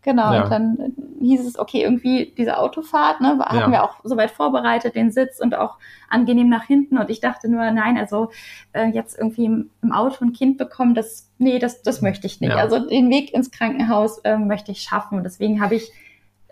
genau. 0.03 0.33
Ja. 0.33 0.45
Und 0.45 0.51
dann 0.51 0.79
hieß 1.21 1.47
es, 1.47 1.59
okay, 1.59 1.83
irgendwie 1.83 2.33
diese 2.37 2.59
Autofahrt, 2.59 3.21
ne, 3.21 3.39
hatten 3.41 3.57
Ja. 3.57 3.71
wir 3.71 3.85
auch 3.85 3.97
soweit 4.05 4.31
vorbereitet, 4.31 4.95
den 4.95 5.11
Sitz 5.11 5.41
und 5.41 5.55
auch 5.55 5.77
angenehm 6.09 6.49
nach 6.49 6.65
hinten. 6.65 6.99
Und 6.99 7.11
ich 7.11 7.21
dachte 7.21 7.49
nur, 7.49 7.71
nein, 7.71 7.99
also 7.99 8.31
äh, 8.73 8.89
jetzt 8.89 9.19
irgendwie 9.19 9.45
im, 9.45 9.71
im 9.83 9.93
Auto 9.93 10.25
ein 10.25 10.33
Kind 10.33 10.59
bekommen, 10.59 10.95
das, 10.95 11.31
nee, 11.39 11.59
das, 11.59 11.83
das 11.83 12.03
möchte 12.03 12.27
ich 12.27 12.41
nicht. 12.41 12.51
Ja. 12.51 12.57
Also 12.57 12.89
den 12.89 13.11
Weg 13.11 13.33
ins 13.35 13.51
Krankenhaus 13.51 14.21
ähm, 14.25 14.47
möchte 14.47 14.73
ich 14.73 14.83
schaffen. 14.83 15.19
Und 15.19 15.25
deswegen 15.25 15.61
habe 15.61 15.75
ich 15.75 15.93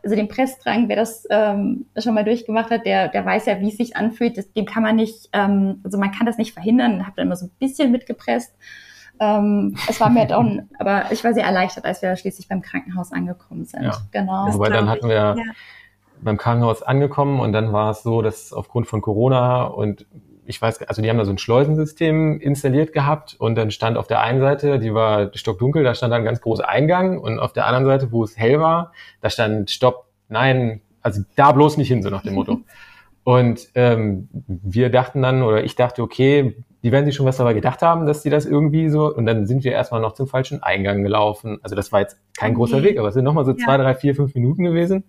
also 0.03 0.15
den 0.15 0.29
Pressdrang, 0.29 0.89
wer 0.89 0.97
das 0.97 1.27
ähm, 1.29 1.87
schon 1.97 2.15
mal 2.15 2.25
durchgemacht 2.25 2.71
hat, 2.71 2.87
der, 2.87 3.09
der 3.09 3.25
weiß 3.25 3.47
ja, 3.47 3.61
wie 3.61 3.69
es 3.69 3.77
sich 3.77 3.97
anfühlt. 3.97 4.39
Das, 4.39 4.53
dem 4.53 4.65
kann 4.65 4.83
man 4.83 4.97
nicht, 4.97 5.29
ähm, 5.33 5.81
also 5.83 5.99
man 5.99 6.13
kann 6.13 6.27
das 6.27 6.39
nicht 6.39 6.53
verhindern. 6.53 7.05
Habe 7.05 7.17
dann 7.17 7.27
immer 7.27 7.37
so 7.37 7.47
ein 7.47 7.51
bisschen 7.59 7.91
mitgepresst. 7.91 8.55
Ähm, 9.21 9.77
es 9.89 10.01
war 10.01 10.11
mir 10.11 10.27
dann, 10.27 10.69
aber 10.79 11.11
ich 11.11 11.23
war 11.25 11.35
sehr 11.35 11.45
erleichtert, 11.45 11.85
als 11.85 12.03
wir 12.03 12.15
schließlich 12.17 12.49
beim 12.49 12.63
Krankenhaus 12.63 13.13
angekommen 13.13 13.65
sind. 13.65 13.85
Ja. 13.85 13.99
Genau. 14.13 14.47
Das 14.47 14.55
wobei 14.55 14.71
dann 14.71 14.89
hatten 14.89 15.07
ich. 15.07 15.11
wir 15.11 15.17
Ja. 15.17 15.37
beim 16.21 16.37
Krankenhaus 16.37 16.83
angekommen 16.83 17.41
und 17.41 17.53
dann 17.53 17.73
war 17.73 17.91
es 17.91 18.03
so, 18.03 18.23
dass 18.23 18.53
aufgrund 18.53 18.87
von 18.87 19.01
Corona 19.01 19.65
und 19.65 20.07
ich 20.47 20.63
weiß, 20.63 20.83
also 20.89 21.03
die 21.03 21.11
haben 21.11 21.19
da 21.19 21.27
so 21.27 21.31
ein 21.31 21.39
Schleusensystem 21.39 22.41
installiert 22.41 22.95
gehabt 22.95 23.37
und 23.39 23.55
dann 23.55 23.71
stand 23.71 23.99
auf 23.99 24.07
der 24.07 24.23
einen 24.23 24.41
Seite, 24.41 24.79
die 24.79 24.95
war 24.95 25.31
stockdunkel, 25.35 25.85
da 25.85 25.95
stand 25.95 26.11
dann 26.13 26.23
ein 26.23 26.25
ganz 26.25 26.41
großer 26.41 26.67
Eingang 26.67 27.19
und 27.19 27.39
auf 27.39 27.53
der 27.53 27.67
anderen 27.67 27.85
Seite, 27.85 28.13
wo 28.13 28.25
es 28.25 28.39
hell 28.39 28.59
war, 28.59 28.93
da 29.21 29.29
stand 29.29 29.71
Stopp, 29.71 30.07
nein, 30.29 30.81
also 31.03 31.23
da 31.37 31.53
bloß 31.53 31.77
nicht 31.77 31.89
hin, 31.89 32.03
so 32.03 32.09
nach 32.09 32.23
dem 32.23 32.35
Motto. 32.35 32.61
Und 33.25 33.69
ähm, 33.75 34.31
wir 34.47 34.89
dachten 34.89 35.21
dann, 35.21 35.43
oder 35.43 35.63
ich 35.63 35.75
dachte, 35.75 36.01
okay, 36.03 36.57
die 36.83 36.93
werden 36.93 37.07
sich 37.07 37.17
schon 37.17 37.27
was 37.27 37.37
dabei 37.37 37.55
gedacht 37.55 37.83
haben, 37.83 38.07
dass 38.07 38.23
die 38.23 38.31
das 38.31 38.47
irgendwie 38.47 38.89
so, 38.89 39.13
und 39.13 39.27
dann 39.27 39.47
sind 39.47 39.65
wir 39.65 39.73
erstmal 39.73 40.01
noch 40.01 40.13
zum 40.13 40.29
falschen 40.29 40.63
Eingang 40.63 41.03
gelaufen. 41.03 41.59
Also 41.63 41.75
das 41.75 41.91
war 41.93 42.01
jetzt 42.01 42.19
kein 42.37 42.51
okay. 42.51 42.57
großer 42.57 42.83
Weg, 42.83 42.99
aber 42.99 43.09
es 43.09 43.15
sind 43.15 43.25
nochmal 43.25 43.45
so 43.45 43.53
ja. 43.53 43.57
zwei, 43.57 43.77
drei, 43.77 43.95
vier, 43.95 44.15
fünf 44.15 44.35
Minuten 44.35 44.65
gewesen. 44.65 45.05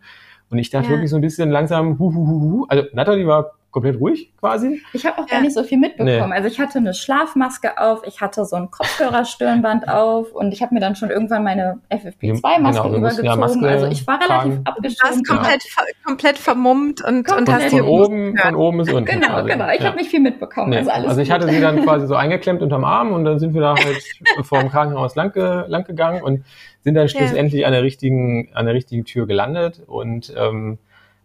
Und 0.50 0.58
ich 0.58 0.72
dachte 0.72 0.86
ja. 0.88 0.92
wirklich 0.94 1.12
so 1.12 1.16
ein 1.16 1.22
bisschen 1.22 1.52
langsam, 1.52 2.00
hu, 2.00 2.14
hu, 2.14 2.28
hu, 2.28 2.42
hu. 2.42 2.66
Also 2.70 2.86
Natalie 2.94 3.28
war 3.28 3.59
komplett 3.72 4.00
ruhig 4.00 4.32
quasi. 4.40 4.82
Ich 4.94 5.06
habe 5.06 5.20
auch 5.20 5.28
ja. 5.28 5.36
gar 5.36 5.42
nicht 5.42 5.54
so 5.54 5.64
viel 5.64 5.78
mitbekommen. 5.78 6.30
Nee. 6.30 6.36
Also 6.36 6.48
ich 6.48 6.60
hatte 6.60 6.80
eine 6.80 6.94
Schlafmaske 6.94 7.80
auf, 7.80 8.02
ich 8.06 8.22
hatte 8.22 8.46
so 8.46 8.56
ein 8.56 8.72
Kopfhörerstirnband 8.72 9.88
auf 9.88 10.32
und 10.34 10.52
ich 10.52 10.62
habe 10.62 10.74
mir 10.74 10.80
dann 10.80 10.96
schon 10.96 11.10
irgendwann 11.10 11.44
meine 11.44 11.80
FFP2-Maske 11.92 12.84
genau, 12.84 12.98
übergezogen. 12.98 13.26
Ja 13.26 13.36
Maske 13.36 13.68
also 13.68 13.88
ich 13.88 14.08
war 14.08 14.20
relativ 14.22 14.60
abgeschlossen. 14.64 15.24
Du 15.24 15.34
warst 15.34 15.42
komplett, 15.42 15.64
ja. 15.64 15.84
komplett 16.06 16.38
vermummt 16.38 17.04
und, 17.04 17.26
komplett 17.26 17.48
und 17.48 17.54
hast 17.54 17.70
von 17.70 17.82
oben, 17.82 18.38
von 18.38 18.56
oben 18.56 18.78
bis 18.80 18.92
unten. 18.92 19.06
Genau, 19.06 19.28
quasi. 19.28 19.50
genau. 19.50 19.70
Ich 19.70 19.80
ja. 19.80 19.86
habe 19.86 19.98
nicht 19.98 20.10
viel 20.10 20.22
mitbekommen. 20.22 20.70
Nee. 20.70 20.78
Also, 20.78 20.92
alles 20.92 21.10
also 21.10 21.22
ich 21.22 21.32
hatte 21.32 21.48
sie 21.48 21.62
dann 21.62 21.82
quasi 21.84 22.08
so 22.08 22.16
eingeklemmt 22.16 22.62
unterm 22.62 22.84
Arm 22.84 23.12
und 23.12 23.24
dann 23.26 23.40
sind 23.40 23.54
wir 23.54 23.62
da 23.62 23.76
halt 23.76 24.04
vor 24.46 24.60
dem 24.60 24.70
Krankenhaus 24.70 25.16
lang, 25.16 25.34
lang 25.36 25.84
gegangen 25.84 26.24
und 26.24 26.44
sind 26.82 26.96
dann 26.96 27.08
schlussendlich 27.08 27.66
an 27.66 27.74
der 27.74 27.84
richtigen, 27.84 28.50
an 28.54 28.66
der 28.66 28.74
richtigen 28.74 29.06
Tür 29.06 29.28
gelandet 29.28 29.82
und 29.86 30.34
ähm, 30.36 30.80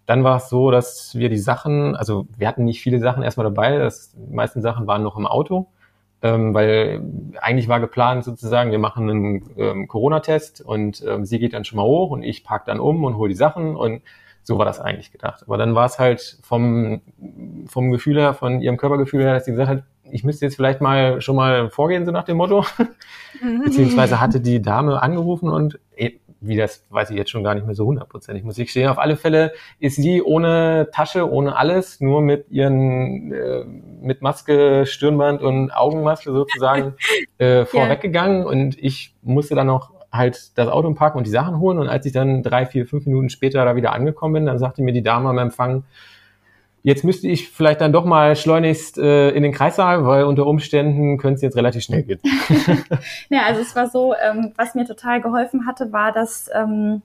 dann 0.06 0.24
war 0.24 0.36
es 0.36 0.48
so, 0.48 0.70
dass 0.70 1.14
wir 1.14 1.28
die 1.28 1.38
Sachen, 1.38 1.96
also 1.96 2.26
wir 2.36 2.48
hatten 2.48 2.64
nicht 2.64 2.82
viele 2.82 2.98
Sachen 2.98 3.22
erstmal 3.22 3.44
dabei, 3.44 3.78
das, 3.78 4.12
die 4.12 4.34
meisten 4.34 4.60
Sachen 4.60 4.86
waren 4.86 5.02
noch 5.02 5.16
im 5.16 5.26
Auto, 5.26 5.68
ähm, 6.22 6.54
weil 6.54 7.02
eigentlich 7.40 7.68
war 7.68 7.80
geplant 7.80 8.24
sozusagen, 8.24 8.70
wir 8.70 8.78
machen 8.78 9.08
einen 9.08 9.50
ähm, 9.56 9.88
Corona-Test 9.88 10.60
und 10.60 11.02
ähm, 11.06 11.24
sie 11.24 11.38
geht 11.38 11.54
dann 11.54 11.64
schon 11.64 11.76
mal 11.76 11.84
hoch 11.84 12.10
und 12.10 12.22
ich 12.22 12.44
park 12.44 12.66
dann 12.66 12.80
um 12.80 13.04
und 13.04 13.16
hole 13.16 13.28
die 13.28 13.34
Sachen 13.34 13.76
und 13.76 14.02
so 14.42 14.58
war 14.58 14.66
das 14.66 14.78
eigentlich 14.78 15.10
gedacht. 15.10 15.42
Aber 15.46 15.56
dann 15.56 15.74
war 15.74 15.86
es 15.86 15.98
halt 15.98 16.38
vom, 16.42 17.00
vom 17.66 17.90
Gefühl 17.90 18.18
her, 18.18 18.34
von 18.34 18.60
ihrem 18.60 18.76
Körpergefühl 18.76 19.22
her, 19.22 19.32
dass 19.32 19.46
sie 19.46 19.52
gesagt 19.52 19.70
hat, 19.70 19.82
ich 20.10 20.22
müsste 20.22 20.44
jetzt 20.44 20.56
vielleicht 20.56 20.82
mal 20.82 21.22
schon 21.22 21.34
mal 21.34 21.70
vorgehen, 21.70 22.04
so 22.04 22.12
nach 22.12 22.24
dem 22.24 22.36
Motto. 22.36 22.64
Mhm. 23.42 23.62
Beziehungsweise 23.64 24.20
hatte 24.20 24.40
die 24.40 24.60
Dame 24.60 25.02
angerufen 25.02 25.48
und 25.48 25.78
wie 26.46 26.56
das 26.56 26.86
weiß 26.90 27.10
ich 27.10 27.16
jetzt 27.16 27.30
schon 27.30 27.44
gar 27.44 27.54
nicht 27.54 27.66
mehr 27.66 27.74
so 27.74 27.86
hundertprozentig, 27.86 28.44
muss 28.44 28.58
ich 28.58 28.70
stehen. 28.70 28.88
Auf 28.88 28.98
alle 28.98 29.16
Fälle 29.16 29.52
ist 29.78 29.96
sie 29.96 30.22
ohne 30.22 30.88
Tasche, 30.92 31.30
ohne 31.30 31.56
alles, 31.56 32.00
nur 32.00 32.22
mit 32.22 32.50
ihren, 32.50 33.32
äh, 33.32 33.64
mit 34.00 34.22
Maske, 34.22 34.86
Stirnband 34.86 35.42
und 35.42 35.70
Augenmaske 35.70 36.32
sozusagen 36.32 36.94
äh, 37.38 37.64
vorweggegangen 37.64 38.42
ja. 38.42 38.46
und 38.46 38.78
ich 38.82 39.14
musste 39.22 39.54
dann 39.54 39.66
noch 39.66 39.92
halt 40.12 40.56
das 40.56 40.68
Auto 40.68 40.92
parken 40.94 41.18
und 41.18 41.26
die 41.26 41.30
Sachen 41.30 41.58
holen 41.58 41.78
und 41.78 41.88
als 41.88 42.06
ich 42.06 42.12
dann 42.12 42.42
drei, 42.42 42.66
vier, 42.66 42.86
fünf 42.86 43.06
Minuten 43.06 43.30
später 43.30 43.64
da 43.64 43.74
wieder 43.74 43.92
angekommen 43.92 44.34
bin, 44.34 44.46
dann 44.46 44.58
sagte 44.58 44.82
mir 44.82 44.92
die 44.92 45.02
Dame 45.02 45.28
am 45.28 45.38
Empfang, 45.38 45.84
Jetzt 46.86 47.02
müsste 47.02 47.28
ich 47.28 47.48
vielleicht 47.48 47.80
dann 47.80 47.94
doch 47.94 48.04
mal 48.04 48.36
schleunigst 48.36 48.98
äh, 48.98 49.30
in 49.30 49.42
den 49.42 49.52
Kreissaal, 49.52 50.04
weil 50.04 50.24
unter 50.24 50.46
Umständen 50.46 51.16
könnte 51.16 51.36
es 51.36 51.40
jetzt 51.40 51.56
relativ 51.56 51.82
schnell 51.82 52.02
gehen. 52.02 52.20
ja, 53.30 53.44
also 53.46 53.62
es 53.62 53.74
war 53.74 53.88
so, 53.88 54.14
ähm, 54.14 54.52
was 54.56 54.74
mir 54.74 54.84
total 54.84 55.22
geholfen 55.22 55.66
hatte, 55.66 55.92
war, 55.92 56.12
dass 56.12 56.50
ähm, 56.54 57.00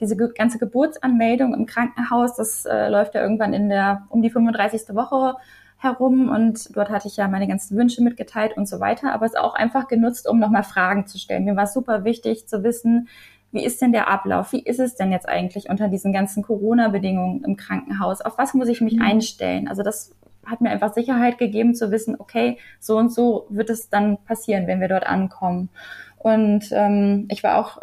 diese 0.00 0.16
ganze 0.16 0.58
Geburtsanmeldung 0.58 1.54
im 1.54 1.66
Krankenhaus, 1.66 2.34
das 2.34 2.66
äh, 2.66 2.88
läuft 2.88 3.14
ja 3.14 3.22
irgendwann 3.22 3.54
in 3.54 3.68
der 3.68 4.02
um 4.08 4.20
die 4.20 4.30
35. 4.30 4.96
Woche 4.96 5.36
herum 5.76 6.28
und 6.28 6.76
dort 6.76 6.90
hatte 6.90 7.06
ich 7.06 7.16
ja 7.16 7.28
meine 7.28 7.46
ganzen 7.46 7.76
Wünsche 7.76 8.02
mitgeteilt 8.02 8.56
und 8.56 8.68
so 8.68 8.80
weiter, 8.80 9.14
aber 9.14 9.26
es 9.26 9.36
auch 9.36 9.54
einfach 9.54 9.86
genutzt, 9.86 10.28
um 10.28 10.40
nochmal 10.40 10.64
Fragen 10.64 11.06
zu 11.06 11.18
stellen. 11.18 11.44
Mir 11.44 11.54
war 11.54 11.68
super 11.68 12.02
wichtig 12.02 12.48
zu 12.48 12.64
wissen, 12.64 13.08
wie 13.52 13.64
ist 13.64 13.82
denn 13.82 13.92
der 13.92 14.08
Ablauf? 14.08 14.52
Wie 14.52 14.62
ist 14.62 14.78
es 14.78 14.94
denn 14.94 15.10
jetzt 15.12 15.28
eigentlich 15.28 15.68
unter 15.68 15.88
diesen 15.88 16.12
ganzen 16.12 16.42
Corona-Bedingungen 16.42 17.44
im 17.44 17.56
Krankenhaus? 17.56 18.20
Auf 18.20 18.38
was 18.38 18.54
muss 18.54 18.68
ich 18.68 18.80
mich 18.80 18.96
mhm. 18.96 19.02
einstellen? 19.02 19.68
Also 19.68 19.82
das 19.82 20.14
hat 20.46 20.60
mir 20.60 20.70
einfach 20.70 20.94
Sicherheit 20.94 21.38
gegeben 21.38 21.74
zu 21.74 21.90
wissen, 21.90 22.16
okay, 22.18 22.58
so 22.78 22.96
und 22.96 23.12
so 23.12 23.46
wird 23.50 23.70
es 23.70 23.90
dann 23.90 24.18
passieren, 24.24 24.66
wenn 24.66 24.80
wir 24.80 24.88
dort 24.88 25.06
ankommen. 25.06 25.68
Und 26.16 26.70
ähm, 26.72 27.26
ich 27.30 27.42
war 27.42 27.58
auch 27.58 27.78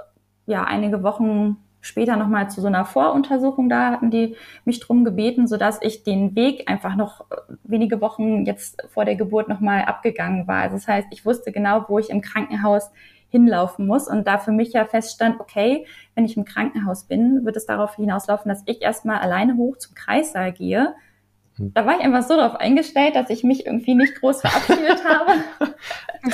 ja 0.46 0.64
einige 0.64 1.04
Wochen 1.04 1.58
später 1.82 2.18
nochmal 2.18 2.50
zu 2.50 2.62
so 2.62 2.68
einer 2.68 2.86
Voruntersuchung 2.86 3.70
da, 3.70 3.92
hatten 3.92 4.12
die 4.12 4.36
mich 4.66 4.80
drum 4.80 5.06
gebeten, 5.06 5.48
sodass 5.48 5.80
ich 5.82 6.04
den 6.04 6.36
Weg 6.36 6.70
einfach 6.70 6.96
noch 6.96 7.26
wenige 7.64 8.02
Wochen 8.02 8.46
jetzt 8.46 8.82
vor 8.90 9.06
der 9.06 9.16
Geburt 9.16 9.48
nochmal 9.48 9.84
abgegangen 9.84 10.48
war. 10.48 10.64
Also 10.64 10.76
das 10.76 10.88
heißt, 10.88 11.08
ich 11.12 11.26
wusste 11.26 11.52
genau, 11.52 11.86
wo 11.88 12.00
ich 12.00 12.10
im 12.10 12.22
Krankenhaus 12.22 12.90
hinlaufen 13.30 13.86
muss. 13.86 14.08
Und 14.08 14.28
da 14.28 14.38
für 14.38 14.52
mich 14.52 14.74
ja 14.74 14.86
feststand, 14.86 15.40
okay, 15.40 15.86
wenn 16.16 16.26
ich 16.26 16.38
im 16.38 16.46
Krankenhaus 16.46 17.06
bin, 17.06 17.46
wird 17.46 17.58
es 17.58 17.66
darauf 17.66 17.96
hinauslaufen, 17.96 18.50
dass 18.50 18.64
ich 18.66 18.82
erstmal 18.82 19.20
alleine 19.20 19.58
hoch 19.58 19.78
zum 19.78 19.96
Kreissaal 19.96 20.54
gehe. 20.54 20.96
Hm. 21.58 21.74
Da 21.74 21.86
war 21.86 21.98
ich 21.98 22.06
einfach 22.06 22.24
so 22.24 22.38
darauf 22.38 22.56
eingestellt, 22.56 23.16
dass 23.16 23.30
ich 23.30 23.44
mich 23.44 23.66
irgendwie 23.66 23.96
nicht 23.96 24.20
groß 24.20 24.42
verabschiedet 24.42 25.04
habe. 25.04 25.34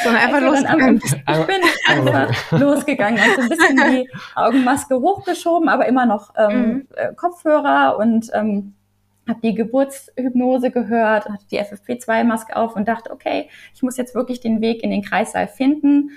Sondern 0.03 0.21
einfach 0.21 0.41
losgegangen. 0.41 1.01
ich 1.03 1.45
bin 1.45 1.61
einfach 1.87 2.51
losgegangen. 2.51 3.19
Also 3.19 3.41
ein 3.41 3.49
bisschen 3.49 3.77
die 3.77 4.09
Augenmaske 4.35 4.95
hochgeschoben, 4.95 5.69
aber 5.69 5.87
immer 5.87 6.05
noch 6.05 6.33
ähm, 6.37 6.67
mhm. 6.67 6.87
Äh, 6.95 7.13
Kopfhörer 7.15 7.97
und 7.97 8.29
ähm, 8.33 8.75
habe 9.27 9.39
die 9.41 9.55
Geburtshypnose 9.55 10.69
gehört, 10.69 11.29
hatte 11.29 11.45
die 11.49 11.59
FFP2-Maske 11.59 12.55
auf 12.55 12.75
und 12.75 12.87
dachte, 12.87 13.09
okay, 13.11 13.49
ich 13.73 13.81
muss 13.81 13.95
jetzt 13.95 14.15
wirklich 14.15 14.41
den 14.41 14.61
Weg 14.61 14.83
in 14.83 14.91
den 14.91 15.01
Kreissaal 15.01 15.47
finden 15.47 16.11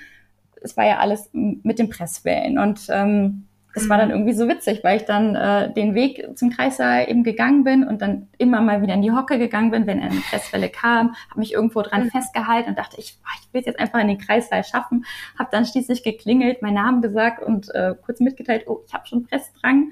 es 0.62 0.76
war 0.76 0.86
ja 0.86 0.98
alles 0.98 1.30
mit 1.32 1.78
den 1.78 1.90
Presswellen 1.90 2.58
und 2.58 2.86
ähm, 2.90 3.46
das 3.76 3.90
war 3.90 3.98
dann 3.98 4.08
mhm. 4.08 4.14
irgendwie 4.14 4.32
so 4.32 4.48
witzig, 4.48 4.82
weil 4.84 4.96
ich 4.96 5.04
dann 5.04 5.34
äh, 5.34 5.70
den 5.70 5.94
Weg 5.94 6.26
zum 6.34 6.48
Kreissaal 6.48 7.10
eben 7.10 7.22
gegangen 7.24 7.62
bin 7.62 7.86
und 7.86 8.00
dann 8.00 8.28
immer 8.38 8.62
mal 8.62 8.80
wieder 8.80 8.94
in 8.94 9.02
die 9.02 9.12
Hocke 9.12 9.38
gegangen 9.38 9.70
bin, 9.70 9.86
wenn 9.86 10.00
eine 10.00 10.22
Presswelle 10.30 10.70
kam, 10.70 11.14
habe 11.28 11.40
mich 11.40 11.52
irgendwo 11.52 11.82
dran 11.82 12.04
mhm. 12.04 12.10
festgehalten 12.10 12.70
und 12.70 12.78
dachte, 12.78 12.98
ich, 12.98 13.18
ich 13.42 13.52
will 13.52 13.60
es 13.60 13.66
jetzt 13.66 13.78
einfach 13.78 14.00
in 14.00 14.08
den 14.08 14.16
Kreissaal 14.16 14.64
schaffen, 14.64 15.04
habe 15.38 15.50
dann 15.52 15.66
schließlich 15.66 16.02
geklingelt, 16.02 16.62
meinen 16.62 16.74
Namen 16.74 17.02
gesagt 17.02 17.42
und 17.42 17.72
äh, 17.74 17.94
kurz 18.00 18.20
mitgeteilt, 18.20 18.64
oh, 18.66 18.80
ich 18.86 18.94
habe 18.94 19.06
schon 19.06 19.26
Pressdrang. 19.26 19.90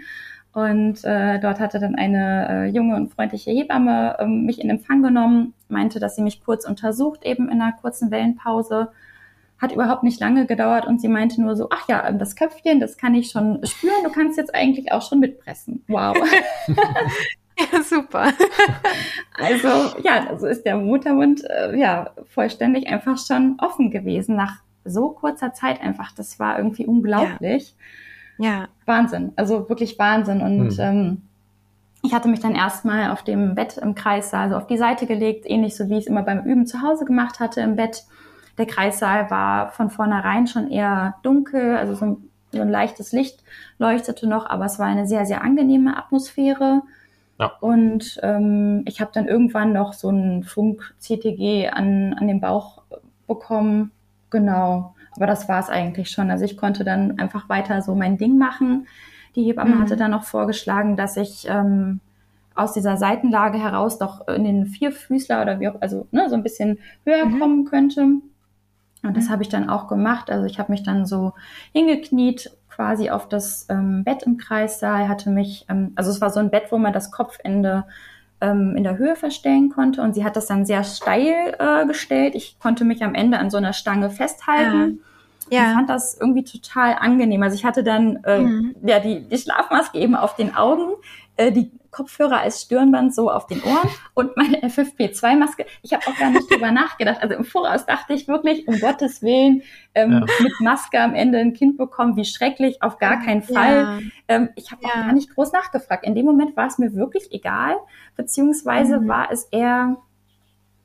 Und 0.54 1.04
äh, 1.04 1.40
dort 1.40 1.58
hatte 1.58 1.80
dann 1.80 1.96
eine 1.96 2.48
äh, 2.48 2.64
junge 2.66 2.94
und 2.94 3.12
freundliche 3.12 3.50
Hebamme 3.50 4.16
äh, 4.18 4.26
mich 4.26 4.60
in 4.60 4.70
Empfang 4.70 5.02
genommen, 5.02 5.52
meinte, 5.68 5.98
dass 5.98 6.14
sie 6.14 6.22
mich 6.22 6.42
kurz 6.42 6.64
untersucht, 6.64 7.24
eben 7.24 7.50
in 7.50 7.60
einer 7.60 7.72
kurzen 7.72 8.10
Wellenpause 8.12 8.92
hat 9.58 9.72
überhaupt 9.72 10.02
nicht 10.02 10.20
lange 10.20 10.46
gedauert 10.46 10.86
und 10.86 11.00
sie 11.00 11.08
meinte 11.08 11.40
nur 11.40 11.56
so, 11.56 11.68
ach 11.70 11.88
ja, 11.88 12.10
das 12.12 12.36
Köpfchen, 12.36 12.80
das 12.80 12.96
kann 12.96 13.14
ich 13.14 13.30
schon 13.30 13.64
spüren, 13.64 14.04
du 14.04 14.10
kannst 14.10 14.36
jetzt 14.36 14.54
eigentlich 14.54 14.92
auch 14.92 15.02
schon 15.02 15.20
mitpressen. 15.20 15.84
Wow. 15.88 16.16
ja, 16.68 17.82
super. 17.82 18.32
also 19.38 19.98
ja, 20.02 20.26
also 20.28 20.46
ist 20.46 20.64
der 20.64 20.76
Muttermund 20.76 21.42
äh, 21.48 21.76
ja 21.78 22.10
vollständig 22.32 22.88
einfach 22.88 23.18
schon 23.18 23.56
offen 23.58 23.90
gewesen 23.90 24.36
nach 24.36 24.56
so 24.84 25.10
kurzer 25.10 25.52
Zeit 25.54 25.80
einfach. 25.80 26.12
Das 26.12 26.38
war 26.38 26.58
irgendwie 26.58 26.86
unglaublich. 26.86 27.74
Ja. 28.38 28.48
ja. 28.48 28.68
Wahnsinn, 28.86 29.32
also 29.36 29.68
wirklich 29.68 29.98
Wahnsinn 29.98 30.40
und 30.40 30.70
hm. 30.72 30.78
ähm, 30.80 31.22
ich 32.02 32.12
hatte 32.12 32.28
mich 32.28 32.40
dann 32.40 32.54
erstmal 32.54 33.10
auf 33.10 33.22
dem 33.22 33.54
Bett 33.54 33.78
im 33.78 33.94
Kreis, 33.94 34.34
also 34.34 34.56
auf 34.56 34.66
die 34.66 34.76
Seite 34.76 35.06
gelegt, 35.06 35.48
ähnlich 35.48 35.74
so 35.74 35.88
wie 35.88 35.94
ich 35.94 36.00
es 36.00 36.06
immer 36.06 36.22
beim 36.22 36.44
Üben 36.44 36.66
zu 36.66 36.82
Hause 36.82 37.06
gemacht 37.06 37.40
hatte 37.40 37.62
im 37.62 37.76
Bett 37.76 38.04
der 38.58 38.66
Kreissaal 38.66 39.30
war 39.30 39.70
von 39.70 39.90
vornherein 39.90 40.46
schon 40.46 40.70
eher 40.70 41.16
dunkel, 41.22 41.76
also 41.76 41.94
so 41.94 42.04
ein, 42.04 42.16
so 42.52 42.60
ein 42.60 42.70
leichtes 42.70 43.12
Licht 43.12 43.42
leuchtete 43.78 44.28
noch, 44.28 44.46
aber 44.46 44.64
es 44.66 44.78
war 44.78 44.86
eine 44.86 45.06
sehr, 45.06 45.26
sehr 45.26 45.42
angenehme 45.42 45.96
Atmosphäre. 45.96 46.82
Ja. 47.38 47.52
Und 47.60 48.20
ähm, 48.22 48.82
ich 48.86 49.00
habe 49.00 49.10
dann 49.12 49.26
irgendwann 49.26 49.72
noch 49.72 49.92
so 49.92 50.08
ein 50.10 50.44
Funk-CTG 50.44 51.68
an, 51.68 52.14
an 52.14 52.28
den 52.28 52.40
Bauch 52.40 52.82
bekommen. 53.26 53.90
Genau. 54.30 54.94
Aber 55.16 55.26
das 55.26 55.48
war 55.48 55.60
es 55.60 55.68
eigentlich 55.68 56.10
schon. 56.10 56.30
Also 56.30 56.44
ich 56.44 56.56
konnte 56.56 56.84
dann 56.84 57.18
einfach 57.18 57.48
weiter 57.48 57.82
so 57.82 57.94
mein 57.94 58.18
Ding 58.18 58.38
machen. 58.38 58.86
Die 59.34 59.42
Hebamme 59.42 59.76
mhm. 59.76 59.80
hatte 59.80 59.96
dann 59.96 60.12
noch 60.12 60.24
vorgeschlagen, 60.24 60.96
dass 60.96 61.16
ich 61.16 61.46
ähm, 61.48 62.00
aus 62.54 62.72
dieser 62.72 62.96
Seitenlage 62.96 63.58
heraus 63.58 63.98
doch 63.98 64.28
in 64.28 64.44
den 64.44 64.66
Vierfüßler 64.66 65.42
oder 65.42 65.60
wie 65.60 65.68
auch, 65.68 65.80
also 65.80 66.06
ne, 66.12 66.28
so 66.28 66.36
ein 66.36 66.42
bisschen 66.42 66.78
höher 67.04 67.26
mhm. 67.26 67.40
kommen 67.40 67.64
könnte. 67.64 68.06
Und 69.04 69.16
das 69.16 69.26
mhm. 69.26 69.30
habe 69.30 69.42
ich 69.42 69.48
dann 69.48 69.68
auch 69.68 69.86
gemacht. 69.86 70.30
Also 70.30 70.46
ich 70.46 70.58
habe 70.58 70.72
mich 70.72 70.82
dann 70.82 71.06
so 71.06 71.32
hingekniet, 71.72 72.50
quasi 72.68 73.10
auf 73.10 73.28
das 73.28 73.66
ähm, 73.68 74.02
Bett 74.02 74.24
im 74.24 74.36
Kreissaal, 74.36 75.08
hatte 75.08 75.30
mich, 75.30 75.64
ähm, 75.68 75.92
also 75.94 76.10
es 76.10 76.20
war 76.20 76.30
so 76.30 76.40
ein 76.40 76.50
Bett, 76.50 76.64
wo 76.70 76.78
man 76.78 76.92
das 76.92 77.12
Kopfende 77.12 77.84
ähm, 78.40 78.74
in 78.76 78.82
der 78.82 78.98
Höhe 78.98 79.14
verstellen 79.14 79.70
konnte. 79.70 80.02
Und 80.02 80.14
sie 80.14 80.24
hat 80.24 80.36
das 80.36 80.46
dann 80.46 80.66
sehr 80.66 80.82
steil 80.82 81.54
äh, 81.58 81.86
gestellt. 81.86 82.34
Ich 82.34 82.58
konnte 82.58 82.84
mich 82.84 83.04
am 83.04 83.14
Ende 83.14 83.38
an 83.38 83.50
so 83.50 83.58
einer 83.58 83.72
Stange 83.72 84.10
festhalten. 84.10 84.98
Ja. 84.98 85.10
Ja. 85.50 85.68
Ich 85.68 85.74
fand 85.74 85.90
das 85.90 86.16
irgendwie 86.18 86.44
total 86.44 86.94
angenehm. 86.98 87.42
Also 87.42 87.54
ich 87.54 87.64
hatte 87.64 87.84
dann 87.84 88.18
äh, 88.24 88.38
mhm. 88.40 88.74
ja 88.82 88.98
die, 88.98 89.28
die 89.28 89.38
Schlafmaske 89.38 89.98
eben 89.98 90.16
auf 90.16 90.36
den 90.36 90.54
Augen, 90.54 90.94
äh, 91.36 91.52
die 91.52 91.70
Kopfhörer 91.94 92.40
als 92.40 92.62
Stirnband 92.62 93.14
so 93.14 93.30
auf 93.30 93.46
den 93.46 93.62
Ohren 93.62 93.88
und 94.14 94.36
meine 94.36 94.58
FFP2-Maske. 94.62 95.64
Ich 95.82 95.92
habe 95.92 96.04
auch 96.08 96.18
gar 96.18 96.30
nicht 96.30 96.50
drüber 96.50 96.70
nachgedacht. 96.72 97.22
Also 97.22 97.34
im 97.36 97.44
Voraus 97.44 97.86
dachte 97.86 98.14
ich 98.14 98.26
wirklich, 98.26 98.66
um 98.66 98.78
Gottes 98.80 99.22
Willen, 99.22 99.62
ähm, 99.94 100.12
ja. 100.12 100.26
mit 100.42 100.60
Maske 100.60 101.00
am 101.00 101.14
Ende 101.14 101.38
ein 101.38 101.52
Kind 101.52 101.78
bekommen, 101.78 102.16
wie 102.16 102.24
schrecklich, 102.24 102.82
auf 102.82 102.98
gar 102.98 103.22
keinen 103.22 103.42
Fall. 103.42 103.74
Ja. 103.76 103.98
Ähm, 104.28 104.48
ich 104.56 104.72
habe 104.72 104.82
ja. 104.82 104.88
auch 104.88 104.94
gar 104.94 105.12
nicht 105.12 105.34
groß 105.34 105.52
nachgefragt. 105.52 106.04
In 106.04 106.14
dem 106.14 106.26
Moment 106.26 106.56
war 106.56 106.66
es 106.66 106.78
mir 106.78 106.94
wirklich 106.94 107.32
egal, 107.32 107.76
beziehungsweise 108.16 109.00
mhm. 109.00 109.08
war 109.08 109.30
es 109.30 109.44
eher 109.44 109.96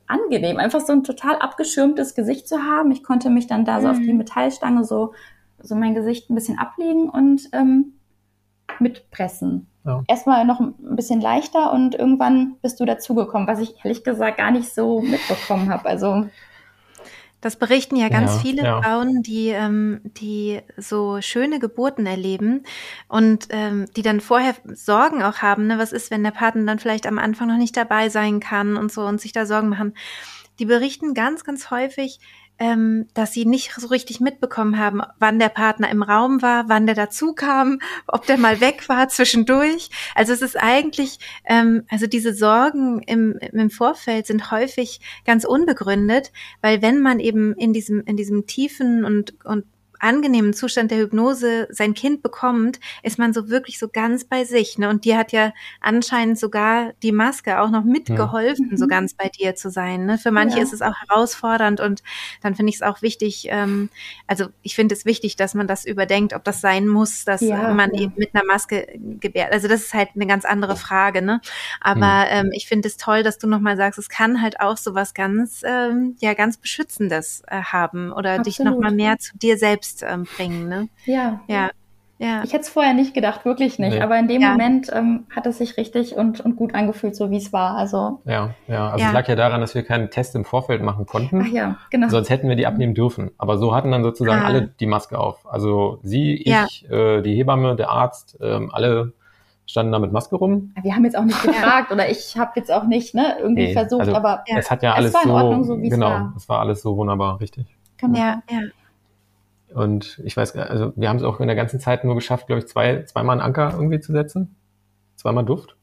angenehm, 0.06 0.58
einfach 0.58 0.82
so 0.82 0.93
ein 0.93 1.04
total 1.04 1.38
abgeschirmtes 1.38 2.15
Gesicht 2.15 2.48
zu 2.48 2.63
haben. 2.63 2.91
Ich 2.91 3.04
konnte 3.04 3.30
mich 3.30 3.48
dann 3.48 3.65
da 3.65 3.82
so 3.82 3.88
auf 3.88 4.00
die 4.00 4.12
mhm. 4.12 4.19
Metallstange 4.19 4.84
so, 4.84 5.13
so 5.60 5.76
mein 5.76 5.95
Gesicht 5.95 6.30
ein 6.30 6.36
bisschen 6.36 6.58
ablegen 6.58 7.10
und 7.10 7.50
ähm, 7.54 7.93
mitpressen. 8.80 9.68
Ja. 9.85 10.03
Erstmal 10.07 10.45
noch 10.45 10.59
ein 10.59 10.73
bisschen 10.95 11.21
leichter 11.21 11.71
und 11.71 11.95
irgendwann 11.95 12.55
bist 12.61 12.79
du 12.79 12.85
dazugekommen, 12.85 13.47
was 13.47 13.59
ich 13.59 13.75
ehrlich 13.83 14.03
gesagt 14.03 14.37
gar 14.37 14.51
nicht 14.51 14.73
so 14.73 15.01
mitbekommen 15.01 15.69
habe. 15.69 15.87
Also 15.87 16.25
das 17.41 17.55
berichten 17.55 17.95
ja 17.95 18.09
ganz 18.09 18.33
ja, 18.33 18.39
viele 18.39 18.63
ja. 18.63 18.81
Frauen, 18.81 19.23
die, 19.23 19.47
ähm, 19.47 20.01
die 20.03 20.59
so 20.75 21.21
schöne 21.21 21.59
Geburten 21.59 22.05
erleben 22.05 22.63
und 23.07 23.47
ähm, 23.51 23.85
die 23.95 24.01
dann 24.01 24.19
vorher 24.19 24.55
Sorgen 24.65 25.23
auch 25.23 25.37
haben. 25.37 25.67
Ne? 25.67 25.77
Was 25.77 25.93
ist, 25.93 26.11
wenn 26.11 26.23
der 26.23 26.31
Partner 26.31 26.65
dann 26.65 26.79
vielleicht 26.79 27.07
am 27.07 27.17
Anfang 27.17 27.47
noch 27.47 27.57
nicht 27.57 27.77
dabei 27.77 28.09
sein 28.09 28.41
kann 28.41 28.75
und 28.75 28.91
so 28.91 29.03
und 29.03 29.21
sich 29.21 29.31
da 29.31 29.45
Sorgen 29.45 29.69
machen? 29.69 29.93
Die 30.59 30.65
berichten 30.65 31.13
ganz, 31.13 31.45
ganz 31.45 31.71
häufig, 31.71 32.19
ähm, 32.60 33.08
dass 33.13 33.34
sie 33.34 33.45
nicht 33.45 33.74
so 33.76 33.88
richtig 33.88 34.19
mitbekommen 34.19 34.78
haben, 34.78 35.02
wann 35.17 35.39
der 35.39 35.50
Partner 35.50 35.89
im 35.89 36.04
Raum 36.04 36.41
war, 36.41 36.67
wann 36.67 36.86
der 36.86 36.95
dazu 36.95 37.34
kam, 37.34 37.80
ob 38.08 38.26
der 38.26 38.38
mal 38.38 38.62
weg 38.62 38.89
war 38.89 39.08
zwischendurch. 39.10 39.89
Also 40.15 40.34
es 40.34 40.41
ist 40.41 40.58
eigentlich, 40.58 41.19
ähm, 41.45 41.84
also 41.89 42.08
diese 42.08 42.34
Sorgen 42.34 43.02
im, 43.04 43.38
im 43.39 43.69
Vorfeld 43.69 44.28
sind 44.28 44.52
häufig 44.52 45.00
ganz 45.26 45.45
unbegründet, 45.45 46.32
weil 46.62 46.82
wenn 46.82 47.00
man 47.00 47.19
eben 47.19 47.54
in 47.54 47.74
diesem, 47.74 48.04
in 48.06 48.17
diesem 48.17 48.45
tiefen 48.45 49.06
und, 49.06 49.34
und 49.45 49.65
angenehmen 49.99 50.53
Zustand 50.53 50.91
der 50.91 50.99
Hypnose 50.99 51.67
sein 51.69 51.93
Kind 51.93 52.23
bekommt, 52.23 52.79
ist 53.03 53.19
man 53.19 53.33
so 53.33 53.49
wirklich 53.49 53.79
so 53.79 53.88
ganz 53.88 54.23
bei 54.25 54.45
sich. 54.45 54.77
Ne? 54.77 54.89
Und 54.89 55.05
dir 55.05 55.17
hat 55.17 55.31
ja 55.31 55.53
anscheinend 55.81 56.39
sogar 56.39 56.93
die 57.03 57.12
Maske 57.12 57.59
auch 57.59 57.69
noch 57.69 57.83
mitgeholfen, 57.83 58.69
ja. 58.71 58.77
so 58.77 58.88
ganz 58.88 59.13
bei 59.13 59.29
dir 59.29 59.55
zu 59.55 59.69
sein. 59.69 60.05
Ne? 60.05 60.17
Für 60.17 60.31
manche 60.31 60.57
ja. 60.57 60.63
ist 60.63 60.73
es 60.73 60.81
auch 60.81 60.95
herausfordernd 61.07 61.79
und 61.81 62.01
dann 62.41 62.55
finde 62.55 62.69
ich 62.69 62.77
es 62.77 62.81
auch 62.81 63.01
wichtig, 63.01 63.47
ähm, 63.49 63.89
also 64.27 64.47
ich 64.62 64.75
finde 64.75 64.95
es 64.95 65.05
wichtig, 65.05 65.35
dass 65.35 65.53
man 65.53 65.67
das 65.67 65.85
überdenkt, 65.85 66.33
ob 66.33 66.43
das 66.43 66.62
sein 66.62 66.88
muss, 66.88 67.25
dass 67.25 67.41
ja, 67.41 67.73
man 67.73 67.93
eben 67.93 68.13
mit 68.15 68.33
einer 68.33 68.45
Maske 68.45 68.88
gebärt. 69.19 69.51
Also 69.51 69.67
das 69.67 69.81
ist 69.81 69.93
halt 69.93 70.09
eine 70.15 70.27
ganz 70.27 70.45
andere 70.45 70.75
Frage. 70.75 71.21
Ne? 71.21 71.41
Aber 71.81 72.25
ähm, 72.29 72.51
ich 72.53 72.67
finde 72.67 72.88
es 72.88 72.97
toll, 72.97 73.23
dass 73.23 73.38
du 73.38 73.47
nochmal 73.47 73.77
sagst, 73.77 73.99
es 73.99 74.09
kann 74.09 74.41
halt 74.41 74.59
auch 74.59 74.77
so 74.77 74.95
was 74.95 75.13
ganz, 75.13 75.62
ähm, 75.65 76.15
ja, 76.19 76.33
ganz 76.33 76.57
Beschützendes 76.57 77.43
äh, 77.47 77.62
haben 77.62 78.12
oder 78.12 78.31
Absolut. 78.31 78.47
dich 78.47 78.59
nochmal 78.59 78.91
mehr 78.91 79.17
zu 79.19 79.38
dir 79.38 79.57
selbst 79.57 79.88
selbst 79.89 80.04
ähm, 80.08 80.28
bringen. 80.36 80.69
Ne? 80.69 80.89
Ja. 81.06 81.41
Ja. 81.47 81.69
Ja. 82.21 82.43
Ich 82.43 82.52
hätte 82.52 82.63
es 82.63 82.69
vorher 82.69 82.93
nicht 82.93 83.13
gedacht, 83.13 83.45
wirklich 83.45 83.80
nicht. 83.80 83.93
Nee. 83.93 84.02
Aber 84.02 84.19
in 84.19 84.28
dem 84.28 84.41
ja. 84.41 84.49
Moment 84.49 84.91
ähm, 84.91 85.25
hat 85.34 85.45
es 85.45 85.60
sich 85.60 85.78
richtig 85.78 86.17
und, 86.17 86.41
und 86.41 86.58
gut 86.58 86.75
angefühlt, 86.75 87.15
so 87.15 87.32
wie 87.32 87.38
es 87.38 87.54
war. 87.54 87.78
Also 87.78 88.19
ja, 88.25 88.56
ja. 88.67 88.89
Also 88.89 89.04
ja. 89.04 89.08
es 89.08 89.13
lag 89.13 89.28
ja 89.30 89.36
daran, 89.38 89.62
dass 89.62 89.73
wir 89.73 89.84
keinen 89.84 90.10
Test 90.10 90.36
im 90.36 90.43
Vorfeld 90.43 90.82
machen 90.82 91.06
konnten. 91.06 91.45
Ach 91.45 91.47
ja, 91.47 91.78
genau. 91.89 92.10
Sonst 92.10 92.30
hätten 92.30 92.49
wir 92.49 92.58
die 92.58 92.67
abnehmen 92.67 92.93
dürfen. 92.93 93.32
Aber 93.38 93.58
so 93.58 93.73
hatten 93.73 93.91
dann 93.91 94.04
sozusagen 94.04 94.41
ah. 94.41 94.47
alle 94.47 94.67
die 94.67 94.86
Maske 94.86 95.17
auf. 95.17 95.49
Also 95.49 95.99
sie, 96.04 96.36
ich, 96.36 96.47
ja. 96.47 96.67
äh, 96.89 97.21
die 97.21 97.36
Hebamme, 97.36 97.78
der 97.78 97.89
Arzt, 97.89 98.38
ähm, 98.41 98.69
alle 98.73 99.13
standen 99.65 99.93
da 99.93 99.99
mit 99.99 100.12
Maske 100.12 100.36
rum. 100.36 100.73
Wir 100.82 100.95
haben 100.95 101.06
jetzt 101.06 101.17
auch 101.17 101.23
nicht 101.23 101.41
gefragt 101.43 101.93
oder 101.93 102.10
ich 102.10 102.38
habe 102.38 102.52
jetzt 102.58 102.69
auch 102.69 102.84
nicht 102.84 103.15
ne, 103.15 103.38
irgendwie 103.39 103.67
nee, 103.67 103.73
versucht, 103.73 104.02
also 104.02 104.15
aber 104.15 104.43
es 104.45 104.69
hat 104.69 104.84
ja 104.84 104.93
alles 104.93 105.12
es 105.12 105.13
war 105.13 105.23
in 105.23 105.30
Ordnung, 105.30 105.63
so, 105.63 105.82
wie 105.82 105.88
genau, 105.88 106.08
es 106.08 106.12
war. 106.12 106.34
es 106.36 106.49
war 106.49 106.60
alles 106.60 106.82
so 106.82 106.97
wunderbar, 106.97 107.39
richtig. 107.39 107.65
Genau. 107.95 108.19
Ja, 108.19 108.41
ja. 108.49 108.60
Und 109.73 110.19
ich 110.23 110.36
weiß, 110.36 110.55
also 110.55 110.93
wir 110.95 111.10
haben 111.10 111.17
es 111.17 111.23
auch 111.23 111.39
in 111.39 111.47
der 111.47 111.55
ganzen 111.55 111.79
Zeit 111.79 112.03
nur 112.03 112.15
geschafft, 112.15 112.47
glaube 112.47 112.60
ich, 112.60 112.67
zwei, 112.67 113.03
zweimal 113.03 113.34
einen 113.34 113.41
Anker 113.41 113.73
irgendwie 113.73 113.99
zu 113.99 114.12
setzen. 114.12 114.55
Zweimal 115.15 115.45
Duft. 115.45 115.75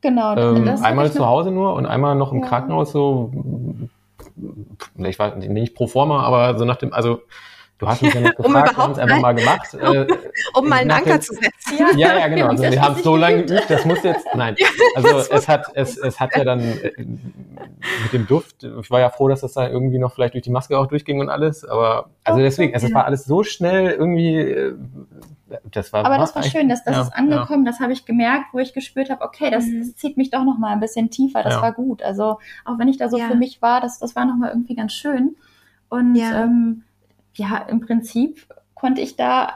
Genau. 0.00 0.36
Ähm, 0.36 0.68
einmal 0.82 1.10
zu 1.10 1.26
Hause 1.26 1.50
nur 1.50 1.74
und 1.74 1.86
einmal 1.86 2.14
noch 2.14 2.32
im 2.32 2.40
ja. 2.40 2.46
Krankenhaus 2.46 2.92
so, 2.92 3.32
ich 4.98 5.18
war 5.18 5.36
nicht 5.36 5.74
pro 5.74 5.86
forma, 5.86 6.22
aber 6.22 6.58
so 6.58 6.64
nach 6.64 6.76
dem, 6.76 6.92
also 6.92 7.22
Du 7.84 7.90
hast 7.90 8.02
mich 8.02 8.14
ja 8.14 8.20
noch 8.20 8.34
gefragt, 8.36 8.46
um 8.46 8.54
wir 8.54 8.76
haben 8.76 8.92
es 8.92 8.98
einfach 8.98 9.20
mal 9.20 9.34
gemacht. 9.34 9.74
Äh, 9.84 10.06
um 10.54 10.68
mal 10.68 10.76
einen 10.76 10.90
Anker 10.90 11.20
zu 11.20 11.34
setzen. 11.34 11.78
Ja, 11.98 12.18
ja, 12.18 12.28
genau. 12.28 12.48
Also 12.48 12.62
wir 12.62 12.80
haben 12.80 12.94
es 12.94 13.02
so 13.02 13.16
lange 13.16 13.44
geübt, 13.44 13.68
das 13.68 13.84
muss 13.84 14.02
jetzt, 14.02 14.26
nein. 14.34 14.56
Also 14.94 15.18
es 15.30 15.48
hat, 15.48 15.66
es, 15.74 15.98
es 15.98 16.20
hat 16.20 16.34
ja 16.36 16.44
dann 16.44 16.60
äh, 16.60 16.92
mit 16.96 18.12
dem 18.12 18.26
Duft, 18.26 18.64
ich 18.64 18.90
war 18.90 19.00
ja 19.00 19.10
froh, 19.10 19.28
dass 19.28 19.42
das 19.42 19.52
da 19.52 19.68
irgendwie 19.68 19.98
noch 19.98 20.14
vielleicht 20.14 20.34
durch 20.34 20.44
die 20.44 20.50
Maske 20.50 20.78
auch 20.78 20.86
durchging 20.86 21.20
und 21.20 21.28
alles, 21.28 21.64
aber 21.64 22.08
also 22.22 22.40
deswegen, 22.40 22.72
also 22.72 22.86
es 22.86 22.94
war 22.94 23.04
alles 23.04 23.24
so 23.24 23.42
schnell 23.42 23.90
irgendwie, 23.90 24.36
äh, 24.38 24.74
das 25.70 25.92
war 25.92 26.04
Aber 26.04 26.18
das 26.18 26.34
war 26.34 26.42
schön, 26.42 26.68
dass 26.68 26.84
das 26.84 26.96
ja, 26.96 27.02
ist 27.02 27.14
angekommen, 27.14 27.66
ja. 27.66 27.72
das 27.72 27.80
habe 27.80 27.92
ich 27.92 28.06
gemerkt, 28.06 28.46
wo 28.52 28.58
ich 28.58 28.72
gespürt 28.72 29.10
habe, 29.10 29.22
okay, 29.22 29.50
das, 29.50 29.66
mhm. 29.66 29.80
das, 29.80 29.96
zieht 29.96 30.16
mich 30.16 30.30
doch 30.30 30.44
noch 30.44 30.58
mal 30.58 30.72
ein 30.72 30.80
bisschen 30.80 31.10
tiefer, 31.10 31.42
das 31.42 31.54
ja. 31.54 31.62
war 31.62 31.72
gut. 31.72 32.02
Also 32.02 32.38
auch 32.64 32.78
wenn 32.78 32.88
ich 32.88 32.96
da 32.96 33.08
so 33.08 33.18
für 33.18 33.34
mich 33.34 33.60
war, 33.60 33.80
das, 33.80 33.98
das 33.98 34.16
war 34.16 34.24
noch 34.24 34.36
mal 34.36 34.50
irgendwie 34.50 34.74
ganz 34.74 34.92
schön. 34.92 35.36
Und 35.88 36.16
ähm, 36.16 36.82
ja, 37.34 37.58
im 37.68 37.80
Prinzip 37.80 38.46
konnte 38.74 39.00
ich 39.00 39.16
da 39.16 39.48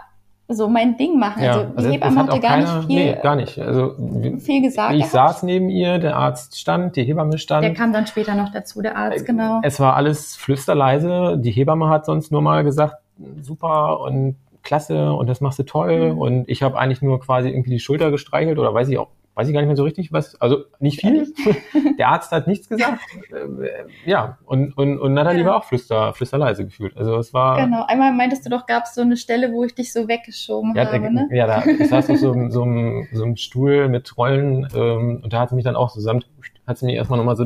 so 0.49 0.69
mein 0.69 0.97
Ding 0.97 1.19
machen. 1.19 1.43
Ja, 1.43 1.53
also, 1.53 1.73
also 1.77 1.89
die 1.89 1.95
Hebamme 1.95 2.23
hatte 2.23 2.41
gar 2.41 2.51
keiner, 2.53 2.77
nicht 2.79 2.87
viel, 2.87 3.05
nee, 3.05 3.19
gar 3.23 3.37
nicht. 3.37 3.59
Also, 3.59 3.95
viel 4.39 4.63
gesagt. 4.63 4.95
Ich 4.95 5.07
saß 5.07 5.43
neben 5.43 5.69
ihr, 5.69 5.99
der 5.99 6.17
Arzt 6.17 6.59
stand, 6.59 6.97
die 6.97 7.05
Hebamme 7.05 7.39
stand. 7.39 7.65
Der 7.65 7.75
kam 7.75 7.93
dann 7.93 8.07
später 8.07 8.35
noch 8.35 8.51
dazu, 8.51 8.81
der 8.81 8.97
Arzt, 8.97 9.27
genau. 9.27 9.61
Es 9.63 9.79
war 9.79 9.95
alles 9.95 10.37
flüsterleise. 10.37 11.37
Die 11.39 11.51
Hebamme 11.51 11.89
hat 11.91 12.07
sonst 12.07 12.33
nur 12.33 12.41
mal 12.41 12.65
gesagt, 12.65 12.97
super 13.43 14.01
und 14.01 14.37
klasse 14.63 15.13
und 15.13 15.29
das 15.29 15.41
machst 15.41 15.59
du 15.59 15.65
toll. 15.65 16.13
Mhm. 16.13 16.19
Und 16.19 16.49
ich 16.49 16.63
habe 16.63 16.79
eigentlich 16.79 17.03
nur 17.03 17.21
quasi 17.21 17.49
irgendwie 17.49 17.71
die 17.71 17.81
Schulter 17.81 18.11
gestreichelt 18.11 18.59
oder 18.59 18.73
weiß 18.73 18.89
ich 18.89 18.99
auch 18.99 19.09
weiß 19.39 19.47
ich 19.47 19.55
gar 19.55 19.61
nicht 19.61 19.69
mehr 19.69 19.77
so 19.77 19.85
richtig, 19.85 20.13
was, 20.13 20.35
also 20.41 20.65
nicht 20.81 21.01
viel. 21.01 21.33
Der 21.99 22.09
Arzt 22.09 22.33
hat 22.33 22.49
nichts 22.49 22.69
gesagt. 22.69 23.01
Äh, 23.31 23.85
ja, 24.05 24.37
und, 24.45 24.77
und, 24.77 24.99
und 24.99 25.15
Nathalie 25.15 25.43
ja. 25.43 25.47
war 25.47 25.57
auch 25.59 25.65
flüster, 25.65 26.13
flüsterleise 26.13 26.65
gefühlt. 26.65 26.97
Also 26.97 27.17
es 27.19 27.33
war. 27.33 27.57
Genau, 27.57 27.85
einmal 27.87 28.13
meintest 28.13 28.45
du 28.45 28.51
doch, 28.51 28.67
gab 28.67 28.83
es 28.83 28.97
so 28.97 29.03
eine 29.03 29.17
Stelle, 29.17 29.53
wo 29.53 29.63
ich 29.63 29.77
dich 29.77 29.93
so 29.93 30.09
weggeschoben 30.09 30.75
ja, 30.75 30.87
habe, 30.87 31.15
ne? 31.15 31.29
Ja, 31.31 31.47
da, 31.47 31.65
ich 31.65 31.89
saß 31.89 32.11
auf 32.11 32.17
so, 32.17 32.33
so, 32.49 32.63
einem, 32.63 33.07
so 33.13 33.23
einem 33.23 33.37
Stuhl 33.37 33.89
mit 33.89 34.19
Rollen 34.19 34.67
ähm, 34.75 35.21
und 35.23 35.33
da 35.33 35.39
hat 35.39 35.51
sie 35.51 35.55
mich 35.55 35.65
dann 35.65 35.77
auch 35.77 35.93
zusammen, 35.93 36.25
hat 36.67 36.79
sie 36.79 36.87
mich 36.87 36.97
erstmal 36.97 37.21
nochmal 37.21 37.37
so 37.37 37.45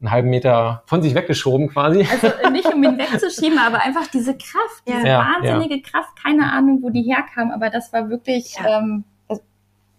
einen 0.00 0.10
halben 0.10 0.30
Meter 0.30 0.82
von 0.86 1.00
sich 1.00 1.14
weggeschoben 1.14 1.68
quasi. 1.68 2.08
Also 2.10 2.50
nicht 2.50 2.66
um 2.74 2.82
ihn 2.82 2.98
wegzuschieben, 2.98 3.60
aber 3.60 3.80
einfach 3.82 4.08
diese 4.08 4.32
Kraft, 4.32 4.82
diese 4.88 5.06
ja, 5.06 5.24
wahnsinnige 5.24 5.76
ja. 5.76 5.82
Kraft, 5.88 6.20
keine 6.20 6.52
Ahnung, 6.52 6.80
wo 6.82 6.90
die 6.90 7.02
herkam, 7.02 7.52
aber 7.52 7.70
das 7.70 7.92
war 7.92 8.10
wirklich 8.10 8.56
ja. 8.56 8.80
ähm, 8.80 9.04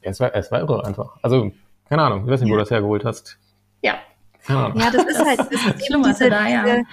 es 0.02 0.20
war, 0.20 0.34
es 0.36 0.52
war 0.52 0.60
irre 0.60 0.86
einfach. 0.86 1.18
Also, 1.22 1.52
keine 1.90 2.04
Ahnung, 2.04 2.26
ich 2.26 2.32
weiß 2.32 2.42
nicht, 2.42 2.50
wo 2.50 2.56
du 2.56 2.62
das 2.62 2.72
hergeholt 2.72 3.06
hast. 3.06 3.38
Ja. 3.82 3.96
Ja, 4.48 4.90
das 4.92 5.06
ist 5.06 5.24
halt, 5.24 5.40
das 5.40 5.48
ist, 5.52 5.90
eben 5.90 6.04
diese, 6.04 6.30
da, 6.30 6.48
ja. 6.48 6.64
diese, 6.64 6.84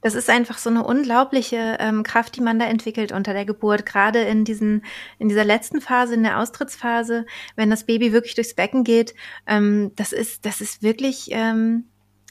das 0.00 0.14
ist 0.14 0.30
einfach 0.30 0.56
so 0.56 0.70
eine 0.70 0.84
unglaubliche 0.84 1.76
ähm, 1.78 2.02
Kraft, 2.02 2.36
die 2.36 2.40
man 2.40 2.58
da 2.58 2.64
entwickelt 2.64 3.12
unter 3.12 3.34
der 3.34 3.44
Geburt. 3.44 3.84
Gerade 3.84 4.20
in 4.20 4.44
diesen, 4.44 4.84
in 5.18 5.28
dieser 5.28 5.44
letzten 5.44 5.80
Phase, 5.82 6.14
in 6.14 6.22
der 6.22 6.38
Austrittsphase, 6.40 7.26
wenn 7.56 7.68
das 7.68 7.84
Baby 7.84 8.12
wirklich 8.12 8.34
durchs 8.34 8.54
Becken 8.54 8.84
geht, 8.84 9.14
ähm, 9.46 9.92
das 9.96 10.12
ist, 10.12 10.46
das 10.46 10.62
ist 10.62 10.82
wirklich 10.82 11.28
ähm, 11.30 11.84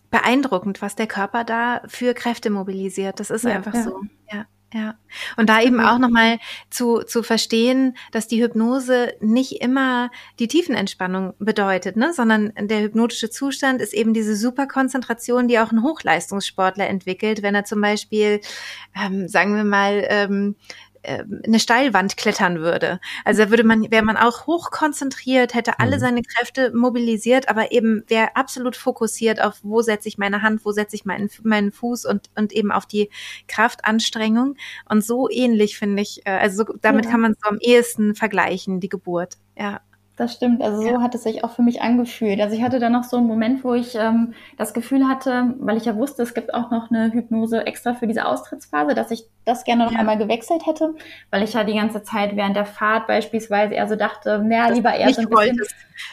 beeindruckend, 0.10 0.82
was 0.82 0.96
der 0.96 1.08
Körper 1.08 1.44
da 1.44 1.82
für 1.88 2.14
Kräfte 2.14 2.50
mobilisiert. 2.50 3.20
Das 3.20 3.30
ist 3.30 3.46
ja, 3.46 3.52
einfach 3.52 3.76
ja. 3.76 3.84
so. 3.84 4.02
Ja. 4.32 4.46
Ja, 4.74 4.96
und 5.38 5.50
da 5.50 5.62
eben 5.62 5.80
auch 5.80 6.00
nochmal 6.00 6.40
zu, 6.72 7.04
zu 7.04 7.22
verstehen, 7.22 7.96
dass 8.12 8.28
die 8.28 8.42
Hypnose 8.42 9.14
nicht 9.20 9.62
immer 9.62 10.10
die 10.40 10.48
Tiefenentspannung 10.48 11.36
bedeutet, 11.38 11.96
ne? 11.96 12.12
sondern 12.12 12.54
der 12.60 12.82
hypnotische 12.82 13.30
Zustand 13.30 13.82
ist 13.82 13.94
eben 13.94 14.16
diese 14.16 14.36
Superkonzentration, 14.36 15.48
die 15.48 15.60
auch 15.60 15.72
ein 15.72 15.84
Hochleistungssportler 15.84 16.88
entwickelt, 16.88 17.44
wenn 17.44 17.54
er 17.54 17.66
zum 17.66 17.82
Beispiel, 17.82 18.42
ähm, 19.00 19.28
sagen 19.28 19.56
wir 19.56 19.64
mal, 19.64 20.08
ähm, 20.10 20.56
äh, 20.93 20.93
eine 21.04 21.60
Steilwand 21.60 22.18
klettern 22.18 22.60
würde. 22.60 23.00
Also 23.26 23.50
würde 23.50 23.64
man, 23.64 23.92
wäre 23.92 24.04
man 24.04 24.18
auch 24.18 24.48
hoch 24.48 24.72
konzentriert, 24.72 25.54
hätte 25.54 25.80
alle 25.80 25.98
mhm. 25.98 26.02
seine 26.02 26.22
Kräfte 26.22 26.72
mobilisiert, 26.74 27.50
aber 27.50 27.72
eben 27.72 28.04
wäre 28.08 28.36
absolut 28.36 28.76
fokussiert 28.76 29.42
auf, 29.42 29.60
wo 29.64 29.82
setze 29.82 30.08
ich 30.08 30.18
meine 30.18 30.42
Hand, 30.42 30.66
wo 30.66 30.72
setze 30.72 30.96
ich 30.96 31.06
meinen, 31.06 31.30
meinen 31.44 31.72
Fuß 31.72 32.06
und, 32.06 32.30
und 32.36 32.54
eben 32.54 32.72
auf 32.72 32.86
die 32.86 33.10
Kraftanstrengung. 33.48 34.56
Und 34.88 35.04
so 35.04 35.30
ähnlich 35.30 35.78
finde 35.78 36.02
ich, 36.02 36.26
äh, 36.26 36.32
also 36.32 36.64
so, 36.64 36.74
damit 36.82 37.06
ja. 37.06 37.12
kann 37.12 37.22
man 37.22 37.32
es 37.34 37.40
so 37.44 37.50
am 37.50 37.60
ehesten 37.60 38.16
vergleichen, 38.16 38.80
die 38.80 38.90
Geburt. 38.90 39.38
Ja. 39.58 39.82
Das 40.16 40.34
stimmt, 40.34 40.62
also 40.62 40.80
so 40.80 40.88
ja. 40.88 41.02
hat 41.02 41.16
es 41.16 41.24
sich 41.24 41.44
auch 41.44 41.50
für 41.56 41.64
mich 41.64 41.82
angefühlt. 41.82 42.40
Also 42.40 42.56
ich 42.56 42.62
hatte 42.62 42.78
dann 42.78 42.92
noch 42.92 43.04
so 43.04 43.18
einen 43.18 43.26
Moment, 43.26 43.64
wo 43.64 43.74
ich 43.74 43.96
ähm, 43.96 44.36
das 44.60 44.76
Gefühl 44.76 45.08
hatte, 45.08 45.56
weil 45.58 45.76
ich 45.76 45.86
ja 45.86 45.96
wusste, 45.96 46.22
es 46.22 46.36
gibt 46.36 46.54
auch 46.54 46.70
noch 46.70 46.92
eine 46.92 47.12
Hypnose 47.12 47.66
extra 47.66 47.96
für 47.96 48.06
diese 48.06 48.28
Austrittsphase, 48.28 48.94
dass 48.94 49.10
ich 49.10 49.26
das 49.44 49.64
gerne 49.64 49.86
noch 49.86 49.92
ja. 49.92 50.00
einmal 50.00 50.20
gewechselt 50.20 50.68
hätte, 50.68 50.94
weil 51.32 51.42
ich 51.42 51.54
ja 51.54 51.64
die 51.64 51.74
ganze 51.74 52.04
Zeit 52.04 52.36
während 52.36 52.56
der 52.56 52.68
Fahrt 52.68 53.08
beispielsweise 53.08 53.74
eher 53.74 53.88
so 53.88 53.96
dachte, 53.96 54.38
naja, 54.38 54.72
lieber 54.72 54.94
eher 54.94 55.12
so 55.12 55.22
ein 55.22 55.30
bisschen, 55.30 55.58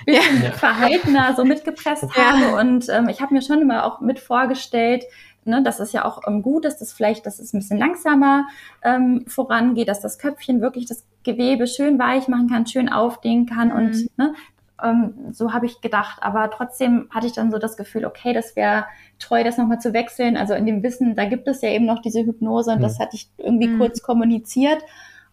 bisschen 0.06 0.44
ja. 0.44 0.52
verhaltener 0.52 1.34
so 1.36 1.44
mitgepresst 1.44 2.16
habe. 2.16 2.58
Und 2.58 2.88
ähm, 2.88 3.10
ich 3.10 3.20
habe 3.20 3.34
mir 3.34 3.42
schon 3.42 3.60
immer 3.60 3.84
auch 3.84 4.00
mit 4.00 4.18
vorgestellt, 4.18 5.04
ne, 5.44 5.62
dass 5.62 5.78
es 5.78 5.92
ja 5.92 6.06
auch 6.06 6.26
ähm, 6.26 6.40
gut 6.40 6.64
ist, 6.64 6.78
dass 6.78 6.94
vielleicht, 6.94 7.26
dass 7.26 7.38
es 7.38 7.52
ein 7.52 7.58
bisschen 7.58 7.78
langsamer 7.78 8.46
ähm, 8.82 9.24
vorangeht, 9.26 9.88
dass 9.88 10.00
das 10.00 10.18
Köpfchen 10.18 10.62
wirklich 10.62 10.86
das 10.86 11.04
Gewebe 11.24 11.66
schön 11.66 11.98
weich 11.98 12.28
machen 12.28 12.48
kann, 12.48 12.66
schön 12.66 12.88
aufdehnen 12.88 13.46
kann 13.46 13.68
mhm. 13.68 13.74
und 13.74 14.18
ne, 14.18 14.34
Ähm, 14.82 15.14
so 15.32 15.52
habe 15.52 15.66
ich 15.66 15.80
gedacht. 15.80 16.18
Aber 16.22 16.50
trotzdem 16.50 17.08
hatte 17.10 17.26
ich 17.26 17.32
dann 17.32 17.50
so 17.50 17.58
das 17.58 17.76
Gefühl, 17.76 18.04
okay, 18.04 18.32
das 18.32 18.56
wäre 18.56 18.86
treu, 19.18 19.44
das 19.44 19.58
nochmal 19.58 19.78
zu 19.78 19.92
wechseln. 19.92 20.36
Also 20.36 20.54
in 20.54 20.66
dem 20.66 20.82
Wissen, 20.82 21.14
da 21.16 21.26
gibt 21.26 21.46
es 21.48 21.60
ja 21.60 21.68
eben 21.68 21.84
noch 21.84 22.00
diese 22.00 22.20
Hypnose 22.20 22.70
und 22.72 22.78
mhm. 22.78 22.82
das 22.82 22.98
hatte 22.98 23.16
ich 23.16 23.28
irgendwie 23.36 23.68
mhm. 23.68 23.78
kurz 23.78 24.02
kommuniziert. 24.02 24.78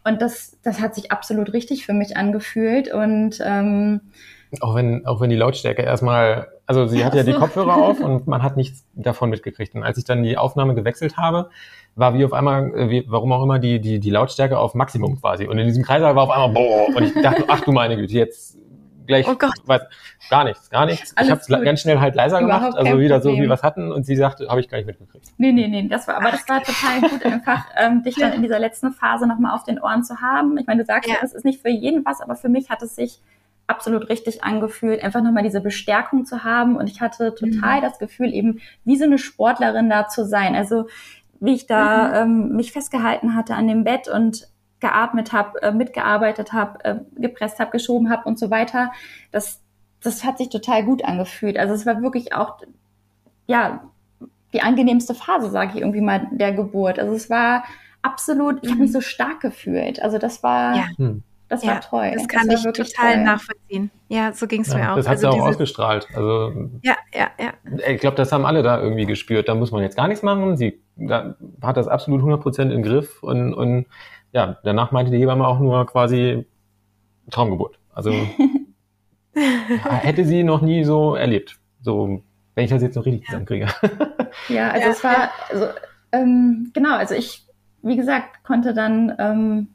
Und 0.04 0.22
das, 0.22 0.58
das 0.64 0.80
hat 0.80 0.96
sich 0.96 1.12
absolut 1.12 1.54
richtig 1.54 1.86
für 1.86 1.94
mich 1.94 2.16
angefühlt. 2.16 2.94
Und 2.94 3.42
ähm, 3.44 4.02
auch 4.62 4.76
wenn, 4.76 5.06
auch 5.06 5.20
wenn 5.20 5.30
die 5.30 5.36
Lautstärke 5.36 5.82
erstmal, 5.82 6.48
also 6.66 6.88
sie 6.88 7.04
hatte 7.04 7.18
ja 7.18 7.24
die 7.24 7.34
Kopfhörer 7.34 7.76
auf 7.76 8.00
und 8.04 8.28
man 8.28 8.42
hat 8.42 8.56
nichts 8.56 8.86
davon 8.96 9.30
mitgekriegt. 9.30 9.76
Und 9.76 9.84
als 9.84 9.98
ich 9.98 10.06
dann 10.06 10.24
die 10.24 10.38
Aufnahme 10.38 10.76
gewechselt 10.76 11.18
habe, 11.18 11.50
war 11.98 12.14
wie 12.14 12.24
auf 12.24 12.34
einmal, 12.34 12.74
äh, 12.76 12.90
wie, 12.90 13.06
warum 13.08 13.32
auch 13.32 13.44
immer, 13.44 13.60
die, 13.60 13.80
die, 13.80 14.00
die 14.00 14.10
Lautstärke 14.10 14.58
auf 14.58 14.76
Maximum 14.76 15.20
quasi. 15.20 15.48
Und 15.48 15.58
in 15.58 15.68
diesem 15.68 15.84
Kreislauf 15.84 16.16
war 16.16 16.24
auf 16.24 16.30
einmal, 16.30 16.50
boah, 16.50 16.96
und 16.96 17.04
ich 17.04 17.14
dachte, 17.22 17.46
ach 17.48 17.62
du 17.62 17.72
meine 17.72 17.98
Güte, 17.98 18.14
jetzt 18.14 18.58
gleich, 19.08 19.28
oh 19.28 19.36
Gott. 19.36 19.54
Weiß, 19.66 19.82
gar 20.30 20.44
nichts, 20.44 20.70
gar 20.70 20.86
nichts. 20.86 21.16
Alles 21.18 21.48
ich 21.48 21.54
habe 21.54 21.66
ganz 21.66 21.82
schnell 21.82 22.00
halt 22.00 22.16
leiser 22.16 22.40
Überhaupt 22.40 22.76
gemacht, 22.76 22.78
also 22.78 23.00
wieder 23.00 23.20
Problem. 23.20 23.36
so, 23.36 23.42
wie 23.42 23.48
wir 23.48 23.54
es 23.54 23.64
hatten. 23.64 23.92
Und 23.92 24.06
sie 24.06 24.16
sagte, 24.16 24.48
habe 24.50 24.60
ich 24.60 24.70
gar 24.70 24.78
nicht 24.78 24.88
mitgekriegt. 24.88 25.26
Nee, 25.38 25.52
nee, 25.52 25.68
nee, 25.68 25.88
das 25.88 26.08
war, 26.08 26.18
aber 26.18 26.32
das 26.32 26.48
war 26.48 26.62
total 26.62 27.02
gut, 27.10 27.26
einfach 27.26 27.66
ähm, 27.78 28.04
dich 28.04 28.16
dann 28.16 28.34
in 28.34 28.42
dieser 28.42 28.60
letzten 28.60 28.92
Phase 28.92 29.26
nochmal 29.26 29.56
auf 29.56 29.64
den 29.64 29.80
Ohren 29.80 30.04
zu 30.04 30.22
haben. 30.22 30.58
Ich 30.58 30.68
meine, 30.68 30.82
du 30.82 30.86
sagst 30.86 31.10
ja, 31.10 31.16
das 31.20 31.34
ist 31.34 31.46
nicht 31.46 31.62
für 31.62 31.70
jeden 31.70 32.06
was, 32.06 32.22
aber 32.22 32.36
für 32.36 32.50
mich 32.50 32.70
hat 32.70 32.82
es 32.84 32.96
sich 32.96 33.20
absolut 33.66 34.10
richtig 34.10 34.44
angefühlt, 34.44 35.04
einfach 35.04 35.22
nochmal 35.22 35.44
diese 35.44 35.62
Bestärkung 35.62 36.26
zu 36.26 36.44
haben. 36.44 36.78
Und 36.78 36.90
ich 36.90 37.02
hatte 37.02 37.36
total 37.36 37.80
mhm. 37.80 37.82
das 37.82 38.00
Gefühl, 38.00 38.34
eben 38.34 38.60
wie 38.86 38.98
so 38.98 39.06
eine 39.06 39.18
Sportlerin 39.18 39.90
da 39.90 40.08
zu 40.08 40.26
sein. 40.26 40.56
Also 40.56 40.88
wie 41.40 41.54
ich 41.54 41.68
da 41.68 42.26
mhm. 42.26 42.50
ähm, 42.50 42.56
mich 42.56 42.72
festgehalten 42.72 43.36
hatte 43.36 43.56
an 43.56 43.68
dem 43.68 43.84
Bett 43.84 44.08
und 44.08 44.48
geatmet 44.80 45.34
habe, 45.34 45.62
äh, 45.62 45.72
mitgearbeitet 45.72 46.54
habe, 46.54 46.84
äh, 46.86 46.96
gepresst 47.16 47.60
habe, 47.60 47.72
geschoben 47.72 48.10
habe 48.10 48.28
und 48.28 48.38
so 48.38 48.50
weiter. 48.50 48.92
Das, 49.32 49.62
das 50.02 50.24
hat 50.24 50.38
sich 50.38 50.50
total 50.50 50.84
gut 50.84 51.04
angefühlt. 51.04 51.58
Also 51.58 51.74
es 51.74 51.86
war 51.86 52.02
wirklich 52.02 52.34
auch, 52.34 52.60
ja, 53.48 53.84
die 54.54 54.62
angenehmste 54.62 55.16
Phase, 55.16 55.50
sage 55.50 55.72
ich 55.76 55.82
irgendwie 55.82 56.02
mal, 56.02 56.28
der 56.32 56.54
Geburt. 56.54 57.00
Also 57.00 57.14
es 57.14 57.30
war 57.30 57.64
absolut, 58.02 58.64
ich 58.64 58.70
habe 58.70 58.82
mich 58.82 58.90
mhm. 58.92 58.94
so 58.94 59.02
stark 59.02 59.42
gefühlt. 59.42 60.02
Also 60.02 60.18
das 60.18 60.44
war, 60.44 60.76
ja. 60.76 60.86
Das 61.50 61.66
war 61.66 61.76
ja, 61.76 61.80
toll. 61.80 62.12
Das 62.14 62.28
kann 62.28 62.48
das 62.50 62.66
ich 62.66 62.72
total 62.74 63.14
toll. 63.14 63.24
nachvollziehen. 63.24 63.92
Ja, 64.10 64.34
so 64.34 64.48
ging 64.48 64.62
es 64.62 64.72
ja, 64.74 64.78
mir 64.78 64.92
auch. 64.92 64.96
Das 64.98 65.08
hat 65.08 65.18
also 65.18 65.32
sie 65.32 65.38
auch 65.38 65.48
ausgestrahlt. 65.48 66.08
Also 66.14 66.70
ja, 66.84 66.96
ja, 67.14 67.30
ja. 67.40 67.54
Ich 67.88 68.02
glaube, 68.02 68.18
das 68.18 68.32
haben 68.32 68.46
alle 68.46 68.64
da 68.64 68.82
irgendwie 68.82 69.06
gespürt. 69.06 69.48
Da 69.48 69.56
muss 69.56 69.72
man 69.72 69.82
jetzt 69.82 69.96
gar 69.96 70.08
nichts 70.08 70.24
machen. 70.24 70.58
Sie 70.58 70.82
hat 71.62 71.78
das 71.78 71.88
absolut 71.88 72.22
100% 72.22 72.72
im 72.72 72.84
Griff 72.84 73.24
und, 73.24 73.54
und 73.54 73.86
ja, 74.34 74.58
danach 74.64 74.92
meinte 74.92 75.12
die 75.12 75.20
Hebamme 75.20 75.48
auch 75.48 75.60
nur 75.60 75.86
quasi 75.86 76.46
Traumgeburt. 77.32 77.80
Also 77.94 78.12
hätte 79.34 80.26
sie 80.26 80.44
noch 80.44 80.62
nie 80.62 80.84
so 80.84 81.16
erlebt. 81.16 81.58
So, 81.82 82.22
wenn 82.56 82.66
ich 82.66 82.72
das 82.72 82.82
jetzt 82.82 82.96
noch 82.96 83.06
richtig 83.06 83.22
ja. 83.22 83.28
zusammenkriege. 83.28 83.68
ja, 84.50 84.70
also 84.72 84.86
ja, 84.86 84.92
es 84.92 85.04
war, 85.04 85.30
also, 85.50 85.68
ähm, 86.12 86.72
genau, 86.74 86.96
also 86.96 87.16
ich, 87.16 87.46
wie 87.84 87.96
gesagt, 87.96 88.44
konnte 88.44 88.74
dann 88.74 89.16
ähm, 89.20 89.68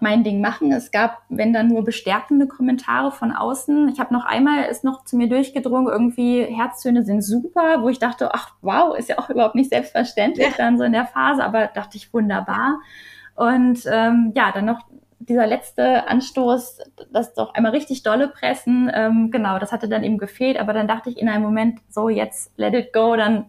mein 0.00 0.24
Ding 0.24 0.40
machen. 0.40 0.72
Es 0.72 0.90
gab, 0.90 1.22
wenn 1.28 1.52
dann 1.52 1.68
nur 1.68 1.84
bestärkende 1.84 2.46
Kommentare 2.46 3.12
von 3.12 3.32
außen. 3.32 3.88
Ich 3.88 4.00
habe 4.00 4.12
noch 4.12 4.24
einmal 4.24 4.64
ist 4.64 4.84
noch 4.84 5.04
zu 5.04 5.16
mir 5.16 5.28
durchgedrungen, 5.28 5.92
irgendwie 5.92 6.44
Herztöne 6.44 7.02
sind 7.04 7.22
super, 7.22 7.82
wo 7.82 7.88
ich 7.88 7.98
dachte, 7.98 8.34
ach 8.34 8.54
wow, 8.62 8.96
ist 8.96 9.08
ja 9.08 9.18
auch 9.18 9.30
überhaupt 9.30 9.54
nicht 9.54 9.70
selbstverständlich 9.70 10.48
ja. 10.48 10.54
dann 10.56 10.78
so 10.78 10.84
in 10.84 10.92
der 10.92 11.06
Phase, 11.06 11.44
aber 11.44 11.66
dachte 11.68 11.96
ich 11.96 12.12
wunderbar. 12.12 12.80
Und 13.34 13.80
ähm, 13.90 14.32
ja, 14.34 14.52
dann 14.52 14.66
noch 14.66 14.80
dieser 15.18 15.46
letzte 15.46 16.08
Anstoß, 16.08 16.78
das 17.12 17.34
doch 17.34 17.54
einmal 17.54 17.72
richtig 17.72 18.02
dolle 18.02 18.28
pressen, 18.28 18.90
ähm, 18.92 19.30
genau, 19.30 19.58
das 19.58 19.70
hatte 19.70 19.88
dann 19.88 20.02
eben 20.02 20.18
gefehlt, 20.18 20.58
aber 20.58 20.72
dann 20.72 20.88
dachte 20.88 21.10
ich 21.10 21.18
in 21.18 21.28
einem 21.28 21.44
Moment, 21.44 21.78
so 21.88 22.08
jetzt 22.08 22.52
let 22.56 22.74
it 22.74 22.92
go, 22.92 23.16
dann 23.16 23.46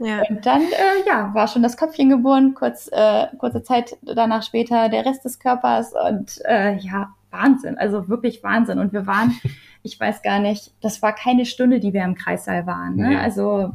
ja. 0.00 0.22
Und 0.28 0.44
dann, 0.46 0.62
äh, 0.62 1.06
ja, 1.06 1.32
war 1.34 1.46
schon 1.46 1.62
das 1.62 1.76
Köpfchen 1.76 2.08
geboren, 2.08 2.54
kurz, 2.54 2.88
äh, 2.90 3.26
kurze 3.38 3.62
Zeit 3.62 3.96
danach 4.02 4.42
später 4.42 4.88
der 4.88 5.04
Rest 5.04 5.24
des 5.24 5.38
Körpers 5.38 5.92
und 6.08 6.40
äh, 6.46 6.76
ja, 6.76 7.14
Wahnsinn, 7.30 7.78
also 7.78 8.08
wirklich 8.08 8.42
Wahnsinn. 8.42 8.78
Und 8.78 8.92
wir 8.92 9.06
waren, 9.06 9.38
ich 9.82 10.00
weiß 10.00 10.22
gar 10.22 10.40
nicht, 10.40 10.72
das 10.80 11.02
war 11.02 11.14
keine 11.14 11.44
Stunde, 11.46 11.80
die 11.80 11.92
wir 11.92 12.02
im 12.02 12.14
Kreissaal 12.14 12.66
waren. 12.66 12.96
Ne? 12.96 13.08
Nee. 13.10 13.16
Also 13.16 13.72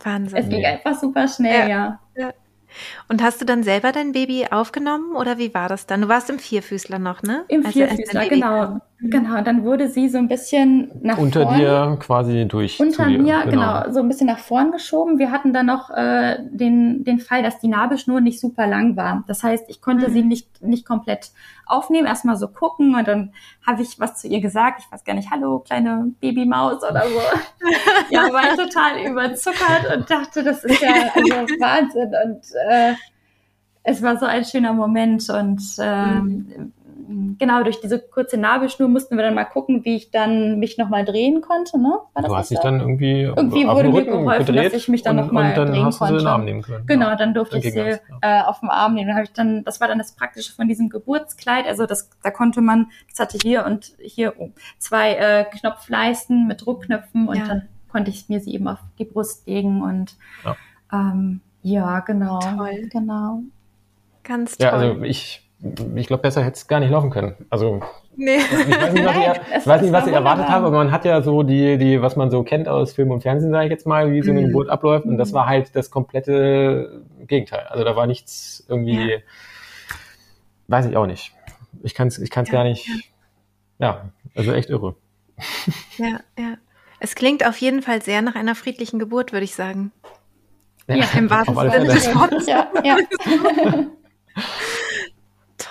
Wahnsinn. 0.00 0.38
Es 0.38 0.48
ging 0.48 0.64
einfach 0.64 0.98
super 0.98 1.28
schnell, 1.28 1.68
ja. 1.68 1.68
ja. 1.68 1.98
ja. 2.16 2.32
Und 3.08 3.22
hast 3.22 3.40
du 3.40 3.44
dann 3.44 3.62
selber 3.62 3.92
dein 3.92 4.12
Baby 4.12 4.46
aufgenommen 4.50 5.14
oder 5.14 5.38
wie 5.38 5.52
war 5.52 5.68
das 5.68 5.86
dann? 5.86 6.02
Du 6.02 6.08
warst 6.08 6.30
im 6.30 6.38
Vierfüßler 6.38 6.98
noch, 6.98 7.22
ne? 7.22 7.44
Im 7.48 7.66
also 7.66 7.78
Vierfüßler, 7.78 8.28
genau. 8.28 8.66
Mhm. 8.68 8.80
Genau, 9.04 9.42
dann 9.42 9.64
wurde 9.64 9.88
sie 9.88 10.08
so 10.08 10.18
ein 10.18 10.28
bisschen 10.28 10.92
nach 11.02 11.18
Unter 11.18 11.42
vorn, 11.42 11.58
dir 11.58 11.96
quasi 11.98 12.46
durch. 12.46 12.78
Unter 12.78 13.06
mir, 13.06 13.18
dir, 13.18 13.50
genau. 13.50 13.82
genau. 13.82 13.92
so 13.92 13.98
ein 13.98 14.08
bisschen 14.08 14.28
nach 14.28 14.38
vorn 14.38 14.70
geschoben. 14.70 15.18
Wir 15.18 15.32
hatten 15.32 15.52
dann 15.52 15.66
noch 15.66 15.90
äh, 15.90 16.38
den, 16.50 17.02
den 17.02 17.18
Fall, 17.18 17.42
dass 17.42 17.58
die 17.58 17.66
Nabelschnur 17.66 18.20
nicht 18.20 18.38
super 18.38 18.68
lang 18.68 18.96
war. 18.96 19.24
Das 19.26 19.42
heißt, 19.42 19.64
ich 19.68 19.80
konnte 19.80 20.08
mhm. 20.08 20.12
sie 20.12 20.22
nicht, 20.22 20.62
nicht 20.62 20.86
komplett 20.86 21.32
aufnehmen, 21.66 22.06
erstmal 22.06 22.36
so 22.36 22.46
gucken 22.46 22.94
und 22.94 23.08
dann 23.08 23.32
habe 23.66 23.82
ich 23.82 23.98
was 23.98 24.20
zu 24.20 24.28
ihr 24.28 24.40
gesagt. 24.40 24.82
Ich 24.84 24.92
weiß 24.92 25.02
gar 25.02 25.14
nicht, 25.14 25.30
hallo, 25.32 25.58
kleine 25.58 26.12
Babymaus 26.20 26.84
oder 26.88 27.02
so. 27.02 27.20
ja, 28.10 28.32
war 28.32 28.56
total 28.56 29.04
überzuckert 29.04 29.96
und 29.96 30.08
dachte, 30.08 30.44
das 30.44 30.62
ist 30.62 30.80
ja 30.80 30.92
also 31.14 31.28
Wahnsinn. 31.60 32.12
Und 32.24 32.42
äh, 32.70 32.94
es 33.82 34.00
war 34.00 34.16
so 34.16 34.26
ein 34.26 34.44
schöner 34.44 34.72
Moment 34.72 35.28
und 35.28 35.60
ähm, 35.80 36.46
mhm 36.56 36.72
genau, 37.38 37.62
durch 37.62 37.80
diese 37.80 37.98
kurze 37.98 38.36
Nabelschnur 38.38 38.88
mussten 38.88 39.16
wir 39.16 39.24
dann 39.24 39.34
mal 39.34 39.44
gucken, 39.44 39.84
wie 39.84 39.96
ich 39.96 40.10
dann 40.10 40.58
mich 40.58 40.78
nochmal 40.78 41.04
drehen 41.04 41.40
konnte. 41.40 41.78
Ne? 41.78 41.98
War 42.14 42.22
du 42.22 42.36
hast 42.36 42.50
dich 42.50 42.60
dann 42.60 42.80
irgendwie 42.80 43.22
Irgendwie 43.22 43.66
wurde 43.66 43.90
mir 43.90 44.04
geholfen, 44.04 44.56
dass 44.56 44.72
ich 44.72 44.88
mich 44.88 45.02
dann 45.02 45.16
nochmal 45.16 45.54
drehen 45.54 45.84
hast 45.84 45.98
konnte. 45.98 46.14
Du 46.14 46.20
sie 46.20 46.24
in 46.24 46.26
den 46.26 46.32
Arm 46.32 46.44
nehmen 46.44 46.62
können. 46.62 46.86
Genau, 46.86 47.14
dann 47.16 47.34
durfte 47.34 47.58
dann 47.58 47.66
ich 47.66 47.72
sie 47.72 47.78
ja. 47.78 47.98
äh, 48.20 48.42
auf 48.42 48.60
dem 48.60 48.70
Arm 48.70 48.94
nehmen. 48.94 49.08
Dann 49.08 49.16
habe 49.16 49.24
ich 49.24 49.32
dann, 49.32 49.64
das 49.64 49.80
war 49.80 49.88
dann 49.88 49.98
das 49.98 50.12
Praktische 50.12 50.52
von 50.52 50.68
diesem 50.68 50.88
Geburtskleid. 50.88 51.66
Also 51.66 51.86
das, 51.86 52.10
da 52.22 52.30
konnte 52.30 52.60
man, 52.60 52.90
das 53.08 53.18
hatte 53.18 53.38
hier 53.42 53.64
und 53.66 53.92
hier 54.00 54.34
oh, 54.38 54.50
zwei 54.78 55.14
äh, 55.14 55.44
Knopfleisten 55.44 56.46
mit 56.46 56.64
Druckknöpfen 56.64 57.28
und 57.28 57.36
ja. 57.36 57.46
dann 57.46 57.68
konnte 57.90 58.10
ich 58.10 58.28
mir 58.28 58.40
sie 58.40 58.54
eben 58.54 58.68
auf 58.68 58.78
die 58.98 59.04
Brust 59.04 59.46
legen 59.46 59.82
und 59.82 60.16
ja, 60.44 60.56
ähm, 60.92 61.40
ja 61.62 62.00
genau. 62.00 62.38
Toll. 62.38 62.88
Genau. 62.90 63.42
Ganz 64.24 64.56
toll. 64.56 64.66
Ja, 64.66 64.72
also 64.72 65.02
ich 65.02 65.41
ich 65.94 66.08
glaube, 66.08 66.22
besser 66.22 66.42
hätte 66.42 66.56
es 66.56 66.66
gar 66.66 66.80
nicht 66.80 66.90
laufen 66.90 67.10
können. 67.10 67.36
Also 67.48 67.80
nee. 68.16 68.36
ich 68.36 68.50
weiß 68.50 68.92
nicht, 68.92 69.04
was 69.04 69.16
ich, 69.16 69.56
ich, 69.58 69.66
weiß 69.66 69.82
nicht, 69.82 69.92
was 69.92 70.06
ich 70.06 70.12
erwartet 70.12 70.48
habe, 70.48 70.66
aber 70.66 70.76
man 70.76 70.90
hat 70.90 71.04
ja 71.04 71.22
so 71.22 71.42
die, 71.42 71.78
die, 71.78 72.02
was 72.02 72.16
man 72.16 72.30
so 72.30 72.42
kennt 72.42 72.68
aus 72.68 72.92
Film 72.92 73.10
und 73.12 73.22
Fernsehen, 73.22 73.52
sage 73.52 73.66
ich 73.66 73.70
jetzt 73.70 73.86
mal, 73.86 74.10
wie 74.10 74.22
so 74.22 74.32
eine 74.32 74.40
mhm. 74.40 74.46
Geburt 74.46 74.68
abläuft. 74.68 75.06
Und 75.06 75.18
das 75.18 75.30
mhm. 75.30 75.34
war 75.34 75.46
halt 75.46 75.76
das 75.76 75.90
komplette 75.90 77.02
Gegenteil. 77.26 77.66
Also 77.68 77.84
da 77.84 77.94
war 77.94 78.06
nichts 78.06 78.64
irgendwie, 78.68 79.12
ja. 79.12 79.18
weiß 80.66 80.86
ich 80.86 80.96
auch 80.96 81.06
nicht. 81.06 81.32
Ich 81.82 81.94
kann 81.94 82.08
es 82.08 82.18
ich 82.18 82.30
kann's 82.30 82.48
ja, 82.48 82.54
gar 82.54 82.64
nicht. 82.64 82.86
Ja. 83.78 83.86
ja, 83.86 84.10
also 84.34 84.52
echt 84.52 84.68
irre. 84.68 84.96
Ja, 85.96 86.20
ja. 86.38 86.54
Es 86.98 87.14
klingt 87.14 87.46
auf 87.46 87.56
jeden 87.58 87.82
Fall 87.82 88.02
sehr 88.02 88.22
nach 88.22 88.34
einer 88.34 88.54
friedlichen 88.54 88.98
Geburt, 88.98 89.32
würde 89.32 89.44
ich 89.44 89.54
sagen. 89.54 89.92
Ja, 90.88 91.06
im 91.16 91.30
wahrsten 91.30 91.56
Sinne 91.56 91.84
des 91.86 92.14
Wortes. 92.14 92.46
Ja, 92.46 92.68
ja. 92.84 92.96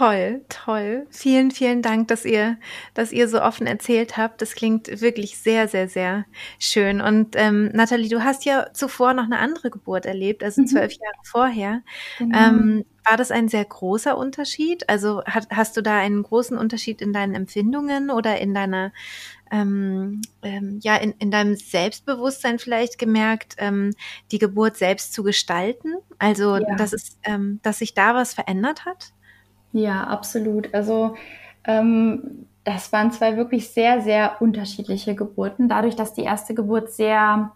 Toll, 0.02 0.42
toll. 0.50 1.06
Vielen, 1.12 1.52
vielen 1.52 1.84
Dank, 1.84 2.08
dass 2.08 2.26
ihr, 2.26 2.58
dass 2.96 3.12
ihr 3.12 3.28
so 3.28 3.40
offen 3.40 3.68
erzählt 3.68 4.18
habt. 4.18 4.42
Das 4.42 4.56
klingt 4.56 5.00
wirklich 5.00 5.38
sehr, 5.38 5.68
sehr, 5.68 5.88
sehr 5.88 6.26
schön. 6.58 7.02
Und 7.02 7.36
ähm, 7.36 7.70
Nathalie, 7.72 8.10
du 8.10 8.24
hast 8.24 8.44
ja 8.44 8.74
zuvor 8.74 9.14
noch 9.14 9.26
eine 9.26 9.38
andere 9.38 9.70
Geburt 9.70 10.08
erlebt, 10.08 10.44
also 10.44 10.62
mhm. 10.64 10.66
zwölf 10.66 10.94
Jahre 10.94 11.24
vorher. 11.24 11.84
Genau. 12.18 12.36
Ähm, 12.36 12.86
war 13.08 13.16
das 13.16 13.30
ein 13.30 13.48
sehr 13.48 13.64
großer 13.64 14.18
Unterschied? 14.18 14.90
Also 14.90 15.24
hat, 15.26 15.50
hast 15.52 15.78
du 15.78 15.84
da 15.84 16.00
einen 16.00 16.24
großen 16.24 16.58
Unterschied 16.58 17.00
in 17.00 17.14
deinen 17.14 17.36
Empfindungen 17.36 18.10
oder 18.10 18.40
in 18.40 18.56
deiner 18.56 18.92
ähm, 19.52 20.22
ähm, 20.42 20.80
ja 20.82 20.96
in, 20.96 21.12
in 21.20 21.30
deinem 21.30 21.56
Selbstbewusstsein 21.56 22.58
vielleicht 22.58 22.98
gemerkt, 22.98 23.54
ähm, 23.60 23.94
die 24.32 24.40
Geburt 24.40 24.78
selbst 24.78 25.14
zu 25.14 25.22
gestalten? 25.22 25.94
Also 26.18 26.58
ja. 26.58 26.76
dass 26.76 26.92
es, 26.92 27.20
ähm, 27.22 27.60
dass 27.62 27.78
sich 27.78 27.94
da 27.94 28.16
was 28.16 28.34
verändert 28.34 28.86
hat? 28.86 29.14
Ja, 29.74 30.04
absolut. 30.04 30.74
Also 30.74 31.16
ähm, 31.64 32.48
das 32.64 32.92
waren 32.92 33.12
zwei 33.12 33.38
wirklich 33.38 33.70
sehr, 33.70 34.02
sehr 34.02 34.42
unterschiedliche 34.42 35.16
Geburten, 35.16 35.68
dadurch, 35.68 35.96
dass 35.96 36.14
die 36.14 36.24
erste 36.24 36.54
Geburt 36.54 36.92
sehr 36.92 37.52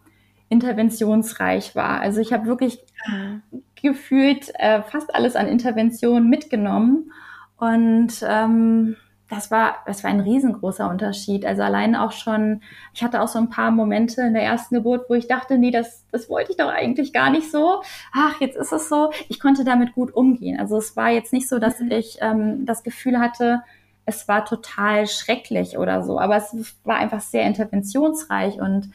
interventionsreich 0.50 1.76
war. 1.76 2.00
Also 2.02 2.22
ich 2.22 2.34
habe 2.34 2.46
wirklich 2.46 2.80
ah. 3.08 3.40
gefühlt 3.82 4.52
äh, 4.56 4.82
fast 4.84 5.14
alles 5.14 5.36
an 5.36 5.48
Intervention 5.48 6.30
mitgenommen 6.30 7.12
und 7.58 8.14
ähm, 8.28 8.96
das 9.30 9.50
war, 9.50 9.78
das 9.88 10.04
war 10.04 10.12
ein 10.12 10.20
riesengroßer 10.20 10.88
Unterschied. 10.90 11.46
Also 11.46 11.64
allein 11.64 11.96
auch 11.96 12.12
schon, 12.12 12.62
ich 12.94 13.04
hatte 13.04 13.22
auch 13.22 13.28
so 13.28 13.40
ein 13.40 13.50
paar 13.50 13.72
Momente 13.72 14.22
in 14.22 14.34
der 14.34 14.44
ersten 14.44 14.76
Geburt, 14.76 15.10
wo 15.10 15.16
ich 15.16 15.28
dachte, 15.28 15.58
nee, 15.58 15.72
das, 15.72 16.06
das 16.12 16.30
wollte 16.30 16.52
ich 16.52 16.58
doch 16.58 16.70
eigentlich 16.70 17.12
gar 17.12 17.32
nicht 17.32 17.52
so. 17.52 17.82
Ach, 18.14 18.40
jetzt 18.40 18.56
ist 18.56 18.72
es 18.72 18.88
so. 18.88 19.12
Ich 19.28 19.40
konnte 19.40 19.64
damit 19.64 19.94
gut 19.94 20.14
umgehen. 20.14 20.60
Also 20.60 20.78
es 20.78 20.96
war 20.96 21.10
jetzt 21.10 21.34
nicht 21.34 21.50
so, 21.50 21.58
dass 21.58 21.80
mhm. 21.80 21.92
ich 21.92 22.18
ähm, 22.22 22.66
das 22.66 22.84
Gefühl 22.84 23.20
hatte, 23.20 23.64
es 24.06 24.28
war 24.28 24.46
total 24.46 25.08
schrecklich 25.08 25.78
oder 25.80 26.04
so, 26.04 26.20
aber 26.20 26.36
es 26.36 26.76
war 26.84 26.98
einfach 26.98 27.22
sehr 27.22 27.44
interventionsreich 27.44 28.62
und 28.62 28.92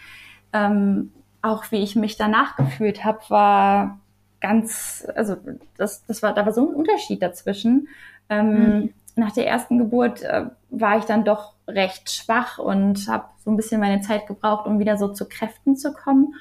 ähm, 0.52 1.12
auch 1.42 1.64
wie 1.72 1.82
ich 1.82 1.96
mich 1.96 2.16
danach 2.16 2.54
gefühlt 2.56 3.04
habe, 3.04 3.18
war 3.28 3.98
ganz, 4.40 5.06
also 5.14 5.36
das, 5.76 6.04
das 6.06 6.22
war, 6.22 6.34
da 6.34 6.46
war 6.46 6.52
so 6.52 6.68
ein 6.68 6.74
Unterschied 6.74 7.22
dazwischen. 7.22 7.88
Ähm, 8.28 8.52
mhm. 8.52 8.94
Nach 9.16 9.32
der 9.32 9.46
ersten 9.46 9.78
Geburt 9.78 10.22
äh, 10.22 10.46
war 10.70 10.98
ich 10.98 11.04
dann 11.04 11.24
doch 11.24 11.54
recht 11.66 12.10
schwach 12.10 12.58
und 12.58 13.08
habe 13.08 13.26
so 13.38 13.50
ein 13.50 13.56
bisschen 13.56 13.80
meine 13.80 14.00
Zeit 14.00 14.26
gebraucht, 14.26 14.66
um 14.66 14.78
wieder 14.78 14.96
so 14.96 15.08
zu 15.08 15.28
Kräften 15.28 15.76
zu 15.76 15.92
kommen. 15.92 16.34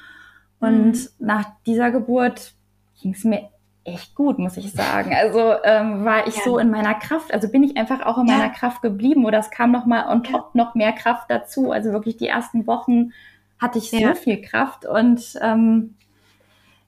Und 0.60 0.94
mhm. 0.94 1.08
nach 1.20 1.46
dieser 1.66 1.92
Geburt 1.92 2.54
ging 3.02 3.14
es 3.14 3.24
mir 3.24 3.50
echt 3.84 4.16
gut, 4.16 4.40
muss 4.40 4.58
ich 4.58 4.72
sagen. 4.72 5.16
Also 5.16 5.54
ähm, 5.64 6.06
war 6.06 6.28
ich 6.28 6.36
ja. 6.38 6.44
so 6.44 6.58
in 6.58 6.70
meiner 6.70 6.96
Kraft, 6.96 7.34
also 7.34 7.50
bin 7.50 7.64
ich 7.64 7.78
einfach 7.78 8.06
auch 8.06 8.18
in 8.18 8.28
ja. 8.28 8.38
meiner 8.38 8.50
Kraft 8.50 8.82
geblieben 8.82 9.26
oder 9.26 9.40
es 9.40 9.52
kam 9.52 9.72
noch 9.72 9.86
mal 9.86 10.08
on 10.08 10.24
top 10.24 10.54
noch 10.54 10.76
mehr 10.76 10.92
Kraft 10.92 11.30
dazu. 11.30 11.72
Also 11.72 11.92
wirklich 11.92 12.18
die 12.18 12.28
ersten 12.28 12.68
Wochen 12.68 13.12
hatte 13.60 13.80
ich 13.80 13.90
so 13.90 13.98
ja. 13.98 14.16
viel 14.16 14.42
Kraft 14.42 14.86
und 14.86 15.38
ähm, 15.42 15.96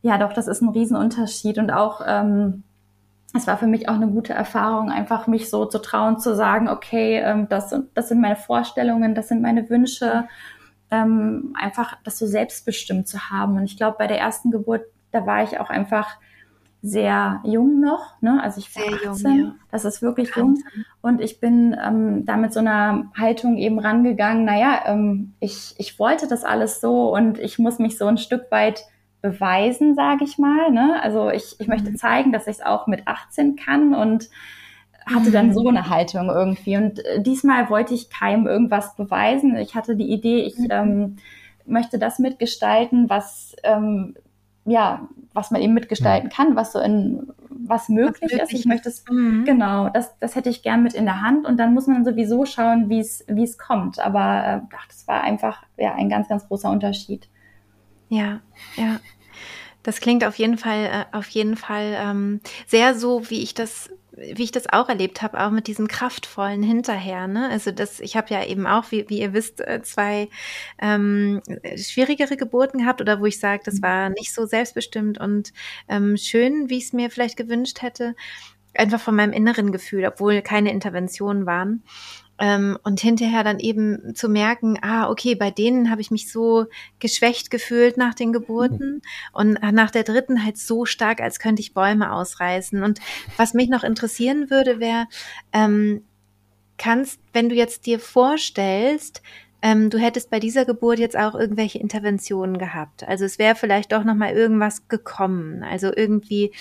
ja, 0.02 0.18
doch, 0.18 0.34
das 0.34 0.48
ist 0.48 0.62
ein 0.62 0.70
Riesenunterschied 0.70 1.58
und 1.58 1.70
auch 1.72 2.02
ähm, 2.06 2.64
es 3.34 3.48
war 3.48 3.58
für 3.58 3.68
mich 3.68 3.88
auch 3.88 3.96
eine 3.96 4.08
gute 4.08 4.34
Erfahrung, 4.34 4.92
einfach 4.92 5.28
mich 5.28 5.50
so 5.50 5.66
zu 5.66 5.80
trauen, 5.80 6.20
zu 6.20 6.36
sagen, 6.36 6.68
okay, 6.68 7.20
ähm, 7.20 7.48
das, 7.50 7.74
das 7.94 8.10
sind 8.10 8.22
meine 8.22 8.36
Vorstellungen, 8.36 9.16
das 9.16 9.30
sind 9.30 9.42
meine 9.42 9.70
Wünsche, 9.70 10.28
ähm, 10.90 11.56
einfach 11.58 11.98
das 12.04 12.18
so 12.18 12.28
selbstbestimmt 12.28 13.08
zu 13.08 13.30
haben. 13.30 13.58
Und 13.58 13.64
ich 13.64 13.78
glaube, 13.78 13.98
bei 13.98 14.08
der 14.08 14.20
ersten 14.20 14.52
Geburt, 14.52 14.82
da 15.12 15.26
war 15.26 15.44
ich 15.44 15.60
auch 15.60 15.70
einfach 15.70 16.18
sehr 16.84 17.42
jung 17.46 17.80
noch, 17.80 18.20
ne? 18.22 18.42
Also 18.42 18.60
ich 18.60 18.76
war 18.76 18.84
sehr 18.84 19.12
18, 19.12 19.32
jung, 19.32 19.40
ja. 19.40 19.56
das 19.72 19.86
ist 19.86 20.02
wirklich 20.02 20.36
jung. 20.36 20.58
Und 21.02 21.22
ich 21.22 21.40
bin 21.40 21.78
ähm, 21.82 22.26
da 22.26 22.38
mit 22.38 22.54
so 22.54 22.60
einer 22.60 23.12
Haltung 23.16 23.58
eben 23.58 23.80
rangegangen, 23.80 24.46
naja, 24.46 24.82
ähm, 24.88 25.34
ich, 25.40 25.76
ich 25.78 26.00
wollte 26.00 26.28
das 26.28 26.44
alles 26.44 26.82
so 26.82 27.14
und 27.14 27.38
ich 27.40 27.60
muss 27.60 27.78
mich 27.78 27.98
so 27.98 28.08
ein 28.08 28.18
Stück 28.18 28.50
weit 28.50 28.84
beweisen, 29.22 29.96
sage 29.96 30.24
ich 30.24 30.38
mal. 30.38 30.72
Ne? 30.72 31.00
Also 31.02 31.30
ich, 31.30 31.56
ich 31.60 31.68
möchte 31.68 31.92
mhm. 31.92 31.96
zeigen, 31.98 32.32
dass 32.32 32.48
ich 32.48 32.58
es 32.58 32.62
auch 32.62 32.88
mit 32.88 33.08
18 33.08 33.56
kann 33.56 33.94
und 33.94 34.30
hatte 35.06 35.32
dann 35.32 35.48
mhm. 35.48 35.54
so 35.54 35.68
eine 35.68 35.90
Haltung 35.90 36.30
irgendwie. 36.30 36.78
Und 36.78 37.04
äh, 37.06 37.22
diesmal 37.22 37.70
wollte 37.70 37.94
ich 37.94 38.10
keinem 38.10 38.48
irgendwas 38.48 38.96
beweisen. 38.96 39.56
Ich 39.58 39.76
hatte 39.76 39.96
die 39.96 40.12
Idee, 40.12 40.42
ich 40.42 40.58
mhm. 40.58 40.68
ähm, 40.70 41.16
möchte 41.66 42.00
das 42.00 42.20
mitgestalten, 42.20 43.10
was 43.10 43.56
ähm, 43.64 44.16
ja, 44.66 45.08
was 45.34 45.50
man 45.50 45.62
eben 45.62 45.74
mitgestalten 45.74 46.30
kann, 46.30 46.56
was 46.56 46.74
so 46.74 46.80
in 46.80 47.32
was 47.50 47.90
möglich, 47.90 48.22
was 48.22 48.30
möglich 48.30 48.42
ist. 48.42 48.54
Ich 48.54 48.66
möchte 48.66 48.90
es 48.90 49.04
mhm. 49.10 49.44
genau, 49.46 49.90
das, 49.90 50.18
das 50.20 50.36
hätte 50.36 50.50
ich 50.50 50.62
gern 50.62 50.84
mit 50.84 50.94
in 50.94 51.06
der 51.06 51.22
Hand 51.22 51.46
und 51.46 51.58
dann 51.58 51.74
muss 51.74 51.88
man 51.88 52.06
sowieso 52.06 52.46
schauen, 52.46 52.90
wie 52.90 53.00
es 53.00 53.26
wie 53.28 53.44
es 53.44 53.58
kommt. 53.58 54.00
Aber 54.00 54.20
äh, 54.20 54.76
ach, 54.76 54.88
das 54.88 55.08
war 55.08 55.22
einfach 55.22 55.64
ja 55.78 55.96
ein 55.96 56.10
ganz 56.10 56.28
ganz 56.28 56.48
großer 56.48 56.70
Unterschied. 56.70 57.28
Ja, 58.12 58.42
ja. 58.76 59.00
Das 59.84 60.02
klingt 60.02 60.26
auf 60.26 60.36
jeden 60.36 60.58
Fall, 60.58 60.86
äh, 60.86 61.18
auf 61.18 61.30
jeden 61.30 61.56
Fall 61.56 61.96
ähm, 61.98 62.42
sehr 62.68 62.94
so, 62.94 63.30
wie 63.30 63.42
ich 63.42 63.54
das 63.54 63.90
wie 64.14 64.44
ich 64.44 64.52
das 64.52 64.68
auch 64.68 64.90
erlebt 64.90 65.22
habe, 65.22 65.40
auch 65.42 65.52
mit 65.52 65.68
diesem 65.68 65.88
kraftvollen 65.88 66.62
hinterher. 66.62 67.28
Ne? 67.28 67.50
Also 67.50 67.72
das, 67.72 68.02
ich 68.02 68.18
habe 68.18 68.28
ja 68.34 68.44
eben 68.46 68.68
auch, 68.68 68.92
wie, 68.92 69.10
wie 69.10 69.22
ihr 69.22 69.32
wisst, 69.32 69.62
äh, 69.62 69.82
zwei 69.84 70.28
ähm, 70.80 71.42
schwierigere 71.78 72.36
Geburten 72.36 72.80
gehabt 72.80 73.00
oder 73.00 73.22
wo 73.22 73.26
ich 73.26 73.40
sage, 73.40 73.64
das 73.64 73.82
war 73.82 74.10
nicht 74.10 74.34
so 74.34 74.46
selbstbestimmt 74.46 75.18
und 75.18 75.54
ähm, 75.88 76.18
schön, 76.18 76.70
wie 76.70 76.78
ich 76.78 76.84
es 76.86 76.94
mir 76.94 77.10
vielleicht 77.10 77.38
gewünscht 77.38 77.82
hätte. 77.82 78.16
Einfach 78.74 79.00
von 79.00 79.16
meinem 79.16 79.32
inneren 79.34 79.72
Gefühl, 79.72 80.06
obwohl 80.06 80.42
keine 80.42 80.72
Interventionen 80.72 81.46
waren. 81.46 81.84
Ähm, 82.42 82.78
und 82.84 83.00
hinterher 83.00 83.44
dann 83.44 83.60
eben 83.60 84.16
zu 84.16 84.28
merken, 84.28 84.80
ah, 84.82 85.10
okay, 85.10 85.36
bei 85.36 85.52
denen 85.52 85.92
habe 85.92 86.02
ich 86.02 86.10
mich 86.10 86.32
so 86.32 86.66
geschwächt 87.00 87.52
gefühlt 87.52 87.98
nach 87.98 88.16
den 88.16 88.34
Geburten 88.34 88.96
mhm. 88.96 89.02
und 89.32 89.62
nach 89.74 89.92
der 89.92 90.04
dritten 90.04 90.44
halt 90.44 90.58
so 90.58 90.86
stark, 90.86 91.22
als 91.22 91.40
könnte 91.40 91.62
ich 91.62 91.76
Bäume 91.76 92.12
ausreißen. 92.12 92.82
Und 92.82 93.00
was 93.38 93.54
mich 93.54 93.70
noch 93.70 93.84
interessieren 93.84 94.50
würde, 94.50 94.80
wäre, 94.80 95.06
ähm, 95.54 96.04
kannst, 96.78 97.20
wenn 97.32 97.48
du 97.48 97.54
jetzt 97.54 97.86
dir 97.86 98.00
vorstellst, 98.00 99.22
ähm, 99.62 99.92
du 99.92 100.00
hättest 100.00 100.32
bei 100.32 100.40
dieser 100.40 100.66
Geburt 100.66 100.98
jetzt 100.98 101.16
auch 101.16 101.36
irgendwelche 101.36 101.78
Interventionen 101.78 102.58
gehabt. 102.58 103.08
Also 103.08 103.26
es 103.26 103.38
wäre 103.38 103.54
vielleicht 103.54 103.92
doch 103.92 104.04
noch 104.04 104.16
mal 104.16 104.34
irgendwas 104.34 104.88
gekommen. 104.88 105.64
Also 105.64 105.92
irgendwie 105.96 106.52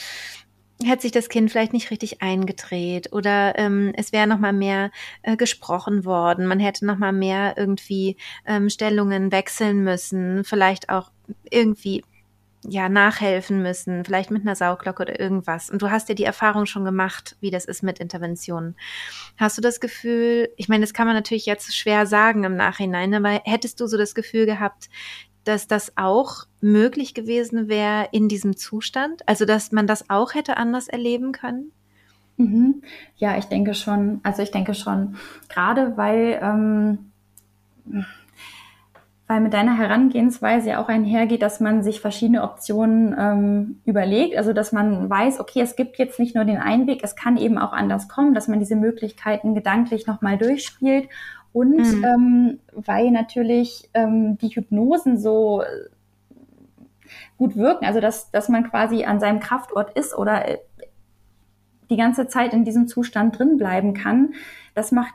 hätte 0.84 1.02
sich 1.02 1.12
das 1.12 1.28
Kind 1.28 1.50
vielleicht 1.50 1.72
nicht 1.72 1.90
richtig 1.90 2.22
eingedreht 2.22 3.12
oder 3.12 3.58
ähm, 3.58 3.92
es 3.96 4.12
wäre 4.12 4.26
noch 4.26 4.38
mal 4.38 4.52
mehr 4.52 4.90
äh, 5.22 5.36
gesprochen 5.36 6.04
worden. 6.04 6.46
Man 6.46 6.60
hätte 6.60 6.86
noch 6.86 6.98
mal 6.98 7.12
mehr 7.12 7.54
irgendwie 7.56 8.16
ähm, 8.46 8.70
Stellungen 8.70 9.32
wechseln 9.32 9.84
müssen, 9.84 10.44
vielleicht 10.44 10.88
auch 10.88 11.10
irgendwie 11.50 12.02
ja 12.62 12.88
nachhelfen 12.88 13.62
müssen, 13.62 14.04
vielleicht 14.04 14.30
mit 14.30 14.42
einer 14.42 14.54
Sauglocke 14.54 15.02
oder 15.02 15.18
irgendwas. 15.18 15.70
Und 15.70 15.80
du 15.82 15.90
hast 15.90 16.08
ja 16.08 16.14
die 16.14 16.24
Erfahrung 16.24 16.66
schon 16.66 16.84
gemacht, 16.84 17.36
wie 17.40 17.50
das 17.50 17.64
ist 17.64 17.82
mit 17.82 17.98
Interventionen. 17.98 18.76
Hast 19.38 19.56
du 19.56 19.62
das 19.62 19.80
Gefühl, 19.80 20.50
ich 20.56 20.68
meine, 20.68 20.82
das 20.82 20.92
kann 20.92 21.06
man 21.06 21.16
natürlich 21.16 21.46
jetzt 21.46 21.74
schwer 21.74 22.06
sagen 22.06 22.44
im 22.44 22.56
Nachhinein, 22.56 23.14
aber 23.14 23.40
hättest 23.44 23.80
du 23.80 23.86
so 23.86 23.96
das 23.96 24.14
Gefühl 24.14 24.44
gehabt, 24.44 24.90
dass 25.44 25.66
das 25.66 25.92
auch 25.96 26.44
möglich 26.60 27.14
gewesen 27.14 27.68
wäre 27.68 28.08
in 28.12 28.28
diesem 28.28 28.56
Zustand? 28.56 29.26
Also, 29.28 29.44
dass 29.44 29.72
man 29.72 29.86
das 29.86 30.10
auch 30.10 30.34
hätte 30.34 30.56
anders 30.56 30.88
erleben 30.88 31.32
können? 31.32 31.72
Mhm. 32.40 32.82
Ja, 33.16 33.36
ich 33.36 33.44
denke 33.46 33.74
schon. 33.74 34.20
Also 34.22 34.42
ich 34.42 34.50
denke 34.50 34.72
schon. 34.74 35.16
Gerade 35.50 35.96
weil, 35.98 36.40
ähm, 36.42 37.10
weil 39.26 39.40
mit 39.40 39.52
deiner 39.52 39.76
Herangehensweise 39.76 40.70
ja 40.70 40.82
auch 40.82 40.88
einhergeht, 40.88 41.42
dass 41.42 41.60
man 41.60 41.82
sich 41.82 42.00
verschiedene 42.00 42.42
Optionen 42.42 43.14
ähm, 43.18 43.80
überlegt. 43.84 44.36
Also 44.38 44.54
dass 44.54 44.72
man 44.72 45.10
weiß, 45.10 45.38
okay, 45.38 45.60
es 45.60 45.76
gibt 45.76 45.98
jetzt 45.98 46.18
nicht 46.18 46.34
nur 46.34 46.46
den 46.46 46.56
einen 46.56 46.86
Weg, 46.86 47.00
es 47.02 47.14
kann 47.14 47.36
eben 47.36 47.58
auch 47.58 47.72
anders 47.72 48.08
kommen, 48.08 48.32
dass 48.32 48.48
man 48.48 48.58
diese 48.58 48.76
Möglichkeiten 48.76 49.54
gedanklich 49.54 50.06
nochmal 50.06 50.38
durchspielt 50.38 51.08
und 51.52 51.78
mhm. 51.78 52.04
ähm, 52.04 52.58
weil 52.72 53.10
natürlich 53.10 53.90
ähm, 53.94 54.38
die 54.38 54.48
Hypnosen 54.48 55.18
so 55.18 55.62
äh, 55.62 55.66
gut 57.38 57.56
wirken, 57.56 57.86
also 57.86 58.00
dass, 58.00 58.30
dass 58.30 58.48
man 58.48 58.68
quasi 58.70 59.04
an 59.04 59.20
seinem 59.20 59.40
Kraftort 59.40 59.96
ist 59.96 60.16
oder 60.16 60.48
äh, 60.48 60.58
die 61.90 61.96
ganze 61.96 62.28
Zeit 62.28 62.52
in 62.52 62.64
diesem 62.64 62.86
Zustand 62.86 63.38
drin 63.38 63.56
bleiben 63.56 63.94
kann, 63.94 64.34
das 64.74 64.92
macht 64.92 65.14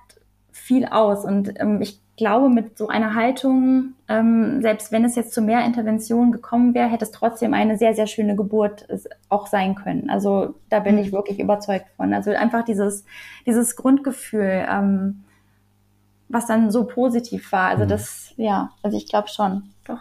viel 0.51 0.85
aus. 0.85 1.23
Und 1.23 1.53
ähm, 1.59 1.81
ich 1.81 2.01
glaube, 2.17 2.49
mit 2.49 2.77
so 2.77 2.87
einer 2.87 3.15
Haltung, 3.15 3.93
ähm, 4.07 4.61
selbst 4.61 4.91
wenn 4.91 5.05
es 5.05 5.15
jetzt 5.15 5.33
zu 5.33 5.41
mehr 5.41 5.65
Interventionen 5.65 6.31
gekommen 6.31 6.73
wäre, 6.73 6.89
hätte 6.89 7.05
es 7.05 7.11
trotzdem 7.11 7.53
eine 7.53 7.77
sehr, 7.77 7.93
sehr 7.93 8.07
schöne 8.07 8.35
Geburt 8.35 8.87
auch 9.29 9.47
sein 9.47 9.75
können. 9.75 10.09
Also 10.09 10.55
da 10.69 10.79
bin 10.79 10.97
ich 10.97 11.11
mhm. 11.11 11.17
wirklich 11.17 11.39
überzeugt 11.39 11.87
von. 11.95 12.13
Also 12.13 12.31
einfach 12.31 12.63
dieses, 12.63 13.05
dieses 13.45 13.75
Grundgefühl, 13.75 14.65
ähm, 14.69 15.24
was 16.29 16.47
dann 16.47 16.71
so 16.71 16.85
positiv 16.85 17.51
war. 17.51 17.69
Also 17.69 17.85
mhm. 17.85 17.89
das, 17.89 18.33
ja, 18.37 18.71
also 18.81 18.97
ich 18.97 19.07
glaube 19.07 19.27
schon, 19.27 19.71
doch. 19.85 19.99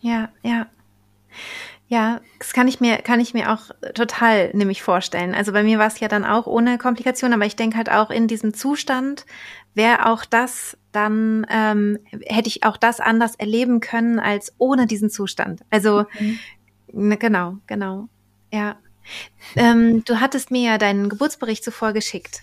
Ja, 0.00 0.28
ja. 0.42 0.66
Ja, 1.86 2.20
das 2.38 2.54
kann 2.54 2.66
ich 2.66 2.80
mir, 2.80 2.96
kann 2.98 3.20
ich 3.20 3.34
mir 3.34 3.52
auch 3.52 3.70
total 3.94 4.50
nämlich 4.54 4.82
vorstellen. 4.82 5.34
Also 5.34 5.52
bei 5.52 5.62
mir 5.62 5.78
war 5.78 5.86
es 5.86 6.00
ja 6.00 6.08
dann 6.08 6.24
auch 6.24 6.46
ohne 6.46 6.78
Komplikationen, 6.78 7.34
aber 7.34 7.46
ich 7.46 7.56
denke 7.56 7.76
halt 7.76 7.90
auch 7.90 8.10
in 8.10 8.26
diesem 8.26 8.54
Zustand 8.54 9.26
wäre 9.74 10.06
auch 10.06 10.24
das 10.24 10.78
dann, 10.92 11.46
ähm, 11.50 11.98
hätte 12.26 12.48
ich 12.48 12.64
auch 12.64 12.76
das 12.76 13.00
anders 13.00 13.34
erleben 13.34 13.80
können 13.80 14.18
als 14.18 14.54
ohne 14.58 14.86
diesen 14.86 15.10
Zustand. 15.10 15.60
Also 15.70 16.04
mhm. 16.18 16.38
ne, 16.92 17.16
genau, 17.18 17.58
genau. 17.66 18.08
Ja. 18.52 18.76
Ähm, 19.56 20.02
du 20.04 20.20
hattest 20.20 20.50
mir 20.50 20.62
ja 20.62 20.78
deinen 20.78 21.10
Geburtsbericht 21.10 21.62
zuvor 21.62 21.92
geschickt 21.92 22.42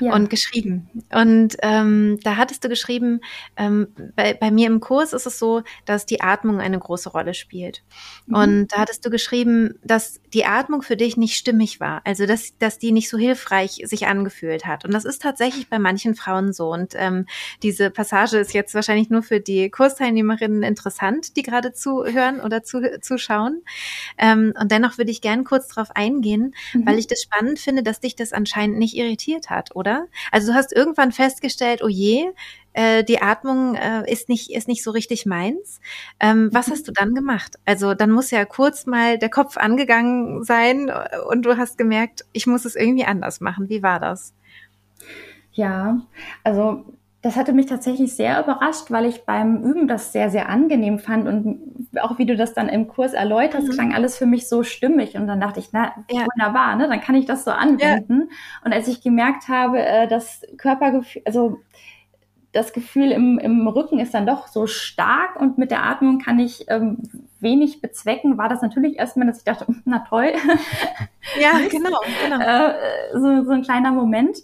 ja. 0.00 0.14
und 0.14 0.30
geschrieben. 0.30 0.88
Und 1.12 1.56
ähm, 1.62 2.18
da 2.22 2.36
hattest 2.36 2.64
du 2.64 2.68
geschrieben, 2.68 3.20
ähm, 3.56 3.88
bei, 4.16 4.34
bei 4.34 4.50
mir 4.50 4.66
im 4.66 4.80
Kurs 4.80 5.12
ist 5.12 5.26
es 5.26 5.38
so, 5.38 5.62
dass 5.84 6.06
die 6.06 6.20
Atmung 6.20 6.60
eine 6.60 6.78
große 6.78 7.10
Rolle 7.10 7.34
spielt. 7.34 7.82
Mhm. 8.26 8.34
Und 8.34 8.68
da 8.68 8.78
hattest 8.78 9.04
du 9.04 9.10
geschrieben, 9.10 9.78
dass 9.82 10.20
die 10.32 10.44
Atmung 10.44 10.82
für 10.82 10.96
dich 10.96 11.16
nicht 11.16 11.36
stimmig 11.36 11.80
war, 11.80 12.02
also 12.04 12.26
dass, 12.26 12.56
dass 12.58 12.78
die 12.78 12.92
nicht 12.92 13.08
so 13.08 13.18
hilfreich 13.18 13.82
sich 13.84 14.06
angefühlt 14.06 14.66
hat. 14.66 14.84
Und 14.84 14.92
das 14.92 15.04
ist 15.04 15.22
tatsächlich 15.22 15.68
bei 15.68 15.78
manchen 15.78 16.14
Frauen 16.14 16.52
so. 16.52 16.72
Und 16.72 16.94
ähm, 16.96 17.26
diese 17.62 17.90
Passage 17.90 18.38
ist 18.38 18.52
jetzt 18.52 18.74
wahrscheinlich 18.74 19.10
nur 19.10 19.22
für 19.22 19.40
die 19.40 19.70
Kursteilnehmerinnen 19.70 20.62
interessant, 20.62 21.36
die 21.36 21.42
gerade 21.42 21.72
zuhören 21.72 22.40
oder 22.40 22.62
zu, 22.62 23.00
zuschauen. 23.00 23.62
Ähm, 24.16 24.54
und 24.60 24.70
dennoch 24.70 24.98
würde 24.98 25.10
ich 25.10 25.20
gern 25.20 25.44
kurz 25.44 25.68
darauf 25.68 25.90
eingehen, 25.94 26.54
mhm. 26.72 26.86
weil 26.86 26.98
ich 26.98 27.06
das 27.06 27.22
spannend 27.22 27.58
finde, 27.58 27.82
dass 27.82 28.00
dich 28.00 28.16
das 28.16 28.32
anscheinend 28.32 28.78
nicht 28.78 28.96
irritiert 28.96 29.50
hat, 29.50 29.67
oder? 29.74 30.06
Also 30.32 30.52
du 30.52 30.54
hast 30.54 30.72
irgendwann 30.72 31.12
festgestellt, 31.12 31.82
oh 31.82 31.88
je, 31.88 32.30
äh, 32.72 33.04
die 33.04 33.20
Atmung 33.20 33.74
äh, 33.74 34.10
ist 34.10 34.28
nicht 34.28 34.50
ist 34.50 34.68
nicht 34.68 34.82
so 34.82 34.90
richtig 34.90 35.26
meins. 35.26 35.80
Ähm, 36.20 36.50
was 36.52 36.68
mhm. 36.68 36.72
hast 36.72 36.88
du 36.88 36.92
dann 36.92 37.14
gemacht? 37.14 37.56
Also 37.64 37.94
dann 37.94 38.10
muss 38.10 38.30
ja 38.30 38.44
kurz 38.44 38.86
mal 38.86 39.18
der 39.18 39.30
Kopf 39.30 39.56
angegangen 39.56 40.44
sein 40.44 40.90
und 41.28 41.42
du 41.42 41.56
hast 41.56 41.78
gemerkt, 41.78 42.24
ich 42.32 42.46
muss 42.46 42.64
es 42.64 42.76
irgendwie 42.76 43.04
anders 43.04 43.40
machen. 43.40 43.68
Wie 43.68 43.82
war 43.82 44.00
das? 44.00 44.34
Ja, 45.52 46.00
also 46.44 46.84
das 47.20 47.36
hatte 47.36 47.52
mich 47.52 47.66
tatsächlich 47.66 48.14
sehr 48.14 48.40
überrascht, 48.40 48.90
weil 48.90 49.04
ich 49.04 49.24
beim 49.24 49.62
Üben 49.64 49.88
das 49.88 50.12
sehr, 50.12 50.30
sehr 50.30 50.48
angenehm 50.48 51.00
fand 51.00 51.26
und 51.26 51.88
auch 52.00 52.18
wie 52.18 52.26
du 52.26 52.36
das 52.36 52.54
dann 52.54 52.68
im 52.68 52.86
Kurs 52.86 53.12
erläuterst, 53.12 53.66
mhm. 53.66 53.72
klang 53.72 53.94
alles 53.94 54.16
für 54.16 54.26
mich 54.26 54.48
so 54.48 54.62
stimmig 54.62 55.16
und 55.16 55.26
dann 55.26 55.40
dachte 55.40 55.58
ich, 55.58 55.70
na 55.72 55.94
ja. 56.10 56.26
wunderbar, 56.26 56.76
ne? 56.76 56.86
dann 56.88 57.00
kann 57.00 57.16
ich 57.16 57.26
das 57.26 57.44
so 57.44 57.50
anwenden. 57.50 58.20
Ja. 58.20 58.26
Und 58.64 58.72
als 58.72 58.86
ich 58.86 59.02
gemerkt 59.02 59.48
habe, 59.48 59.80
äh, 59.80 60.06
das 60.06 60.42
Körpergefühl, 60.58 61.22
also 61.26 61.58
das 62.52 62.72
Gefühl 62.72 63.10
im, 63.10 63.38
im 63.38 63.66
Rücken 63.66 63.98
ist 63.98 64.14
dann 64.14 64.26
doch 64.26 64.46
so 64.46 64.66
stark 64.66 65.40
und 65.40 65.58
mit 65.58 65.70
der 65.70 65.84
Atmung 65.84 66.18
kann 66.18 66.38
ich 66.38 66.66
ähm, 66.68 66.98
wenig 67.40 67.80
bezwecken, 67.80 68.38
war 68.38 68.48
das 68.48 68.62
natürlich 68.62 68.96
erstmal, 68.98 69.26
dass 69.26 69.38
ich 69.38 69.44
dachte, 69.44 69.66
na 69.84 70.04
toll. 70.08 70.32
Ja, 71.40 71.58
genau, 71.70 71.98
genau. 72.24 72.40
Äh, 72.40 72.74
so, 73.12 73.44
so 73.44 73.52
ein 73.52 73.62
kleiner 73.62 73.90
Moment. 73.90 74.38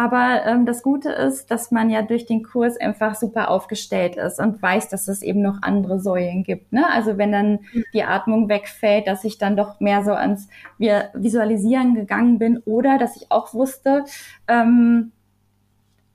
Aber 0.00 0.46
ähm, 0.46 0.64
das 0.64 0.82
Gute 0.82 1.10
ist, 1.10 1.50
dass 1.50 1.72
man 1.72 1.90
ja 1.90 2.00
durch 2.00 2.24
den 2.24 2.42
Kurs 2.42 2.78
einfach 2.78 3.14
super 3.14 3.50
aufgestellt 3.50 4.16
ist 4.16 4.40
und 4.40 4.62
weiß, 4.62 4.88
dass 4.88 5.08
es 5.08 5.20
eben 5.20 5.42
noch 5.42 5.60
andere 5.60 6.00
Säulen 6.00 6.42
gibt. 6.42 6.72
Ne? 6.72 6.86
Also 6.90 7.18
wenn 7.18 7.32
dann 7.32 7.58
mhm. 7.74 7.84
die 7.92 8.02
Atmung 8.02 8.48
wegfällt, 8.48 9.06
dass 9.06 9.24
ich 9.24 9.36
dann 9.36 9.58
doch 9.58 9.78
mehr 9.78 10.02
so 10.02 10.12
ans 10.12 10.48
Visualisieren 10.78 11.94
gegangen 11.94 12.38
bin 12.38 12.62
oder 12.64 12.96
dass 12.96 13.14
ich 13.14 13.30
auch 13.30 13.52
wusste, 13.52 14.06
ähm, 14.48 15.12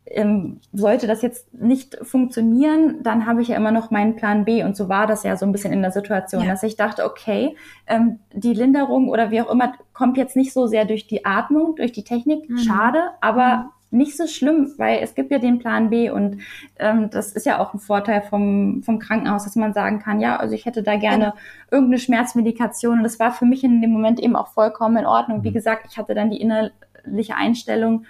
ähm, 0.08 0.62
sollte 0.74 1.06
das 1.06 1.22
jetzt 1.22 1.54
nicht 1.54 1.96
funktionieren, 2.02 3.04
dann 3.04 3.28
habe 3.28 3.44
ich 3.44 3.50
ja 3.50 3.56
immer 3.56 3.72
noch 3.72 3.92
meinen 3.92 4.16
Plan 4.16 4.46
B. 4.46 4.64
Und 4.64 4.76
so 4.76 4.90
war 4.90 5.06
das 5.06 5.22
ja 5.22 5.38
so 5.38 5.46
ein 5.46 5.52
bisschen 5.52 5.74
in 5.74 5.84
der 5.84 5.92
Situation, 5.92 6.42
ja. 6.42 6.50
dass 6.50 6.64
ich 6.64 6.76
dachte, 6.76 7.06
okay, 7.06 7.56
ähm, 7.86 8.18
die 8.34 8.54
Linderung 8.56 9.10
oder 9.10 9.30
wie 9.30 9.42
auch 9.42 9.52
immer 9.52 9.74
kommt 9.94 10.18
jetzt 10.18 10.36
nicht 10.36 10.54
so 10.54 10.66
sehr 10.66 10.86
durch 10.86 11.06
die 11.06 11.24
Atmung, 11.24 11.76
durch 11.76 11.92
die 11.92 12.04
Technik. 12.04 12.50
Mhm. 12.50 12.58
Schade, 12.58 13.12
aber 13.22 13.58
mhm 13.58 13.75
nicht 13.96 14.18
so 14.18 14.28
schlimm, 14.28 14.74
weil 14.78 15.00
es 15.02 15.16
gibt 15.16 15.32
ja 15.32 15.40
den 15.40 15.60
Plan 15.60 15.90
B 15.90 16.10
und 16.10 16.42
ähm, 16.78 17.10
das 17.10 17.32
ist 17.32 17.46
ja 17.46 17.60
auch 17.60 17.74
ein 17.74 17.80
Vorteil 17.80 18.22
vom, 18.22 18.84
vom 18.84 19.00
Krankenhaus, 19.00 19.46
dass 19.46 19.56
man 19.56 19.74
sagen 19.74 20.00
kann, 20.00 20.20
ja, 20.20 20.36
also 20.38 20.54
ich 20.54 20.66
hätte 20.66 20.84
da 20.84 20.98
gerne 20.98 21.34
irgendeine 21.72 22.00
Schmerzmedikation 22.00 22.98
und 22.98 23.04
das 23.04 23.20
war 23.20 23.32
für 23.32 23.46
mich 23.46 23.64
in 23.64 23.82
dem 23.82 23.92
Moment 23.92 24.20
eben 24.20 24.36
auch 24.36 24.50
vollkommen 24.50 24.98
in 24.98 25.06
Ordnung. 25.06 25.44
Wie 25.44 25.50
mhm. 25.50 25.54
gesagt, 25.54 25.88
ich 25.90 25.98
hatte 25.98 26.14
dann 26.14 26.30
die 26.30 26.42
innerliche 26.42 27.36
Einstellung, 27.36 28.06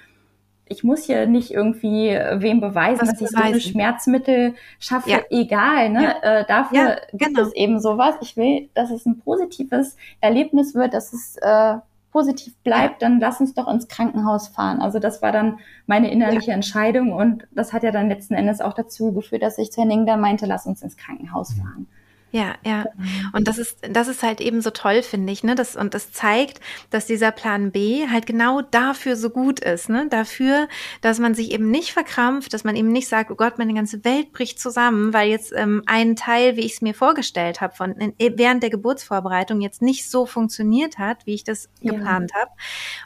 ich 0.67 0.83
muss 0.83 1.03
hier 1.03 1.27
nicht 1.27 1.51
irgendwie 1.51 2.09
äh, 2.09 2.41
wem 2.41 2.59
beweisen, 2.59 3.01
Was 3.01 3.09
dass 3.09 3.21
ich 3.21 3.27
beweisen. 3.27 3.47
so 3.47 3.51
eine 3.51 3.61
Schmerzmittel 3.61 4.55
schaffe, 4.79 5.09
ja. 5.09 5.19
egal. 5.29 5.89
Ne? 5.89 6.03
Ja. 6.03 6.39
Äh, 6.39 6.45
dafür 6.47 6.77
ja, 6.77 6.95
genau. 7.11 7.25
gibt 7.25 7.37
es 7.37 7.53
eben 7.53 7.79
sowas. 7.79 8.15
Ich 8.21 8.35
will, 8.35 8.69
dass 8.73 8.89
es 8.89 9.05
ein 9.05 9.19
positives 9.19 9.95
Erlebnis 10.21 10.73
wird, 10.73 10.93
dass 10.93 11.13
es 11.13 11.37
äh, 11.37 11.75
positiv 12.15 12.55
bleibt, 12.63 13.01
dann 13.01 13.19
lass 13.19 13.41
uns 13.41 13.53
doch 13.55 13.67
ins 13.67 13.89
Krankenhaus 13.89 14.47
fahren. 14.47 14.79
Also 14.79 14.99
das 14.99 15.21
war 15.21 15.33
dann 15.33 15.59
meine 15.85 16.09
innerliche. 16.09 16.53
Entscheidung 16.53 17.11
und 17.11 17.45
das 17.51 17.73
hat 17.73 17.83
ja 17.83 17.91
dann 17.91 18.07
letzten 18.07 18.35
Endes 18.35 18.61
auch 18.61 18.71
dazu 18.71 19.11
geführt, 19.11 19.43
dass 19.43 19.57
ich 19.57 19.73
zu 19.73 19.81
Henning 19.81 20.05
da 20.05 20.15
meinte, 20.15 20.45
lass 20.45 20.65
uns 20.65 20.81
ins 20.81 20.95
Krankenhaus 20.95 21.55
fahren. 21.55 21.87
Ja, 22.35 22.55
ja. 22.65 22.83
Genau. 22.83 23.29
Und 23.31 23.47
das 23.47 23.57
ist, 23.57 23.77
das 23.89 24.09
ist 24.09 24.21
halt 24.21 24.41
eben 24.41 24.59
so 24.59 24.69
toll, 24.69 25.03
finde 25.03 25.31
ich, 25.31 25.45
ne? 25.45 25.55
Das, 25.55 25.77
und 25.77 25.93
das 25.93 26.11
zeigt, 26.11 26.59
dass 26.89 27.05
dieser 27.05 27.31
Plan 27.31 27.71
B 27.71 28.09
halt 28.09 28.25
genau 28.25 28.61
dafür 28.61 29.15
so 29.15 29.29
gut 29.29 29.61
ist, 29.61 29.87
ne? 29.87 30.07
Dafür, 30.09 30.67
dass 30.99 31.17
man 31.17 31.33
sich 31.33 31.51
eben 31.51 31.71
nicht 31.71 31.93
verkrampft, 31.93 32.53
dass 32.53 32.65
man 32.65 32.75
eben 32.75 32.91
nicht 32.91 33.07
sagt, 33.07 33.31
oh 33.31 33.35
Gott, 33.35 33.57
meine 33.57 33.73
ganze 33.73 34.03
Welt 34.03 34.33
bricht 34.33 34.59
zusammen, 34.59 35.13
weil 35.13 35.29
jetzt 35.29 35.53
ähm, 35.55 35.81
ein 35.85 36.17
Teil, 36.17 36.57
wie 36.57 36.65
ich 36.65 36.73
es 36.73 36.81
mir 36.81 36.93
vorgestellt 36.93 37.61
habe, 37.61 37.73
von 37.73 37.95
während 38.17 38.63
der 38.63 38.69
Geburtsvorbereitung 38.69 39.61
jetzt 39.61 39.81
nicht 39.81 40.11
so 40.11 40.25
funktioniert 40.25 40.97
hat, 40.97 41.25
wie 41.25 41.35
ich 41.35 41.45
das 41.45 41.69
ja. 41.79 41.93
geplant 41.93 42.33
habe. 42.33 42.51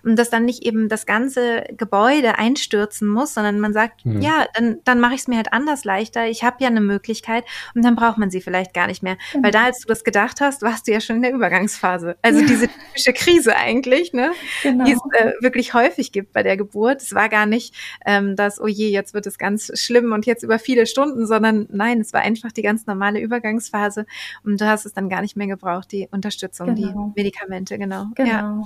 Und 0.04 0.16
dass 0.16 0.32
dann 0.32 0.46
nicht 0.46 0.64
eben 0.64 0.90
das 0.90 1.06
ganze 1.06 1.66
Gebäude 1.78 2.40
einstürzen 2.40 3.08
muss, 3.08 3.36
sondern 3.36 3.60
man 3.60 3.74
sagt, 3.74 4.08
mhm. 4.08 4.22
ja, 4.22 4.48
dann, 4.56 4.80
dann 4.86 5.00
mache 5.00 5.14
ich 5.14 5.22
es 5.22 5.28
mir 5.28 5.36
halt 5.36 5.54
anders 5.54 5.84
leichter. 5.84 6.26
Ich 6.26 6.44
habe 6.44 6.58
ja 6.62 6.68
eine 6.68 6.82
Möglichkeit 6.82 7.46
und 7.76 7.86
dann 7.86 7.96
braucht 7.96 8.18
man 8.18 8.32
sie 8.32 8.42
vielleicht 8.42 8.74
gar 8.74 8.88
nicht 8.88 9.04
mehr. 9.04 9.18
Weil 9.41 9.51
da, 9.51 9.65
als 9.65 9.80
du 9.80 9.88
das 9.88 10.03
gedacht 10.03 10.41
hast, 10.41 10.61
warst 10.61 10.88
du 10.88 10.91
ja 10.91 11.01
schon 11.01 11.17
in 11.17 11.22
der 11.22 11.34
Übergangsphase. 11.34 12.17
Also 12.22 12.41
ja. 12.41 12.47
diese 12.47 12.67
typische 12.88 13.13
Krise 13.13 13.55
eigentlich, 13.55 14.13
ne? 14.13 14.32
Genau. 14.63 14.86
die 14.86 14.93
es 14.93 14.99
äh, 15.17 15.34
wirklich 15.41 15.74
häufig 15.74 16.11
gibt 16.11 16.34
bei 16.34 16.43
der 16.43 16.57
Geburt. 16.57 17.01
Es 17.01 17.13
war 17.13 17.30
gar 17.30 17.45
nicht, 17.45 17.76
ähm, 18.05 18.36
dass, 18.36 18.59
oh 18.59 18.67
je, 18.67 18.89
jetzt 18.89 19.13
wird 19.13 19.28
es 19.28 19.38
ganz 19.38 19.72
schlimm 19.80 20.11
und 20.11 20.26
jetzt 20.26 20.43
über 20.43 20.59
viele 20.59 20.86
Stunden, 20.86 21.26
sondern 21.26 21.67
nein, 21.72 22.01
es 22.01 22.13
war 22.13 22.22
einfach 22.22 22.51
die 22.51 22.61
ganz 22.61 22.86
normale 22.86 23.20
Übergangsphase 23.20 24.05
und 24.43 24.59
du 24.59 24.65
hast 24.65 24.86
es 24.86 24.93
dann 24.93 25.09
gar 25.09 25.22
nicht 25.22 25.36
mehr 25.36 25.47
gebraucht, 25.47 25.91
die 25.91 26.07
Unterstützung, 26.11 26.76
genau. 26.76 27.11
die 27.15 27.22
Medikamente, 27.22 27.78
genau. 27.78 28.05
Genau. 28.15 28.30
Ja. 28.30 28.63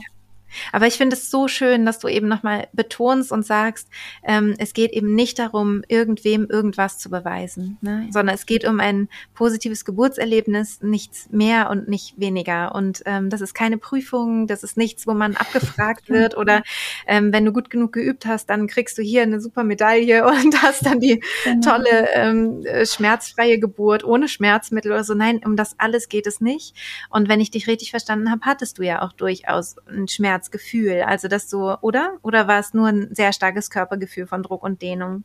Aber 0.72 0.88
ich 0.88 0.96
finde 0.96 1.16
es 1.16 1.30
so 1.30 1.48
schön, 1.48 1.86
dass 1.86 2.00
du 2.00 2.08
eben 2.08 2.28
nochmal 2.28 2.68
betonst 2.74 3.32
und 3.32 3.46
sagst, 3.46 3.88
ähm, 4.24 4.56
es 4.58 4.74
geht 4.74 4.92
eben 4.92 5.16
nicht 5.16 5.40
darum, 5.40 5.84
irgendwem 5.88 6.48
irgendwas 6.50 6.98
zu 6.98 7.10
beweisen, 7.10 7.78
ne? 7.82 8.08
sondern 8.12 8.36
es 8.36 8.46
geht 8.46 8.66
um 8.66 8.80
ein 8.80 9.10
positives 9.34 9.86
Geburtserlebnis, 9.86 10.82
nichts 10.82 11.30
mehr 11.32 11.70
und 11.70 11.88
nicht 11.88 12.20
weniger. 12.20 12.76
Und 12.76 13.04
ähm, 13.06 13.30
das 13.30 13.42
ist 13.42 13.54
keine 13.54 13.78
Prüfung, 13.78 14.48
das 14.48 14.64
ist 14.64 14.78
nichts, 14.78 15.08
wo 15.08 15.14
man 15.14 15.36
abgefragt 15.36 16.10
wird 16.10 16.38
oder 16.38 16.64
ähm, 17.08 17.34
wenn 17.34 17.46
du 17.46 17.52
gut 17.52 17.70
genug 17.70 17.94
geübt 17.94 18.26
hast, 18.26 18.50
dann 18.50 18.68
kriegst 18.68 18.98
du 18.98 19.02
hier 19.02 19.24
eine 19.24 19.40
super 19.40 19.64
Medaille 19.64 20.26
und 20.28 20.62
hast 20.62 20.86
dann 20.86 21.00
die 21.00 21.24
genau. 21.44 21.72
tolle 21.72 22.10
ähm, 22.14 22.66
äh, 22.66 22.86
schmerzfreie 22.86 23.60
Geburt 23.60 24.04
ohne 24.04 24.28
Schmerzmittel 24.28 24.92
oder 24.92 25.04
so. 25.04 25.14
Nein, 25.14 25.42
um 25.44 25.56
das 25.56 25.80
alles 25.80 26.10
geht 26.10 26.28
es 26.28 26.42
nicht. 26.42 26.76
Und 27.10 27.30
wenn 27.30 27.42
ich 27.42 27.52
dich 27.52 27.68
richtig 27.68 27.92
verstanden 27.92 28.32
habe, 28.32 28.42
hattest 28.46 28.78
du 28.78 28.84
ja 28.84 29.02
auch 29.02 29.14
durchaus 29.14 29.78
einen 29.88 30.08
Schmerz 30.08 30.43
Schmerzgefühl? 30.44 31.04
Also 31.06 31.28
das 31.28 31.50
so, 31.50 31.78
oder? 31.82 32.18
Oder 32.22 32.48
war 32.48 32.60
es 32.60 32.74
nur 32.74 32.88
ein 32.88 33.10
sehr 33.12 33.34
starkes 33.34 33.70
Körpergefühl 33.70 34.28
von 34.28 34.44
Druck 34.44 34.64
und 34.64 34.82
Dehnung? 34.82 35.24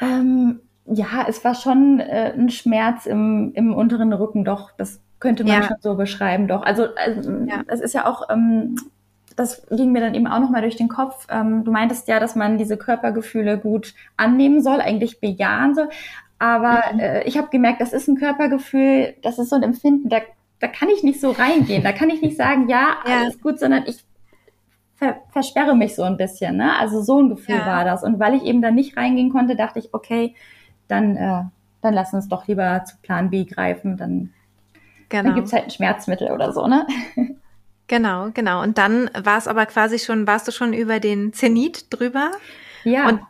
Ähm, 0.00 0.60
ja, 0.86 1.24
es 1.28 1.44
war 1.44 1.54
schon 1.54 2.00
äh, 2.00 2.32
ein 2.36 2.50
Schmerz 2.50 3.06
im, 3.06 3.52
im 3.54 3.74
unteren 3.74 4.12
Rücken, 4.12 4.44
doch. 4.44 4.72
Das 4.76 5.00
könnte 5.20 5.44
man 5.44 5.62
ja. 5.62 5.68
schon 5.68 5.76
so 5.80 5.94
beschreiben, 5.94 6.48
doch. 6.48 6.62
Also, 6.62 6.88
also 6.96 7.30
ja. 7.46 7.62
das 7.66 7.80
ist 7.80 7.94
ja 7.94 8.06
auch, 8.06 8.28
ähm, 8.30 8.76
das 9.36 9.66
ging 9.70 9.92
mir 9.92 10.00
dann 10.00 10.14
eben 10.14 10.26
auch 10.26 10.40
nochmal 10.40 10.62
durch 10.62 10.76
den 10.76 10.88
Kopf. 10.88 11.26
Ähm, 11.30 11.64
du 11.64 11.72
meintest 11.72 12.08
ja, 12.08 12.20
dass 12.20 12.34
man 12.34 12.58
diese 12.58 12.76
Körpergefühle 12.76 13.58
gut 13.58 13.94
annehmen 14.16 14.62
soll, 14.62 14.80
eigentlich 14.80 15.20
bejahen 15.20 15.74
soll. 15.74 15.88
Aber 16.38 16.82
mhm. 16.92 17.00
äh, 17.00 17.22
ich 17.24 17.38
habe 17.38 17.48
gemerkt, 17.48 17.80
das 17.80 17.92
ist 17.92 18.08
ein 18.08 18.16
Körpergefühl, 18.16 19.14
das 19.22 19.38
ist 19.38 19.50
so 19.50 19.56
ein 19.56 19.62
Empfinden, 19.62 20.08
da, 20.08 20.18
da 20.60 20.68
kann 20.68 20.88
ich 20.90 21.02
nicht 21.02 21.20
so 21.20 21.30
reingehen. 21.30 21.82
Da 21.82 21.92
kann 21.92 22.10
ich 22.10 22.20
nicht 22.20 22.36
sagen, 22.36 22.68
ja, 22.68 22.96
alles 23.04 23.36
ja. 23.36 23.40
gut, 23.42 23.58
sondern 23.58 23.84
ich 23.86 24.04
ver 24.96 25.16
versperre 25.30 25.74
mich 25.74 25.94
so 25.94 26.02
ein 26.02 26.16
bisschen. 26.16 26.56
Ne? 26.56 26.76
Also 26.78 27.02
so 27.02 27.20
ein 27.20 27.28
Gefühl 27.28 27.56
ja. 27.56 27.66
war 27.66 27.84
das. 27.84 28.02
Und 28.02 28.18
weil 28.18 28.34
ich 28.34 28.44
eben 28.44 28.62
da 28.62 28.70
nicht 28.70 28.96
reingehen 28.96 29.30
konnte, 29.30 29.56
dachte 29.56 29.78
ich, 29.78 29.92
okay, 29.92 30.34
dann, 30.88 31.16
äh, 31.16 31.42
dann 31.80 31.94
lass 31.94 32.12
uns 32.12 32.28
doch 32.28 32.46
lieber 32.46 32.84
zu 32.84 32.96
Plan 33.02 33.30
B 33.30 33.44
greifen. 33.44 33.96
Dann, 33.96 34.32
genau. 35.08 35.24
dann 35.24 35.34
gibt's 35.34 35.52
halt 35.52 35.64
ein 35.64 35.70
Schmerzmittel 35.70 36.30
oder 36.30 36.52
so, 36.52 36.66
ne? 36.66 36.86
Genau, 37.86 38.30
genau. 38.32 38.62
Und 38.62 38.78
dann 38.78 39.10
war 39.12 39.36
es 39.36 39.46
aber 39.46 39.66
quasi 39.66 39.98
schon, 39.98 40.26
warst 40.26 40.48
du 40.48 40.52
schon 40.52 40.72
über 40.72 41.00
den 41.00 41.34
Zenit 41.34 41.92
drüber? 41.92 42.30
Ja. 42.82 43.06
Und 43.08 43.20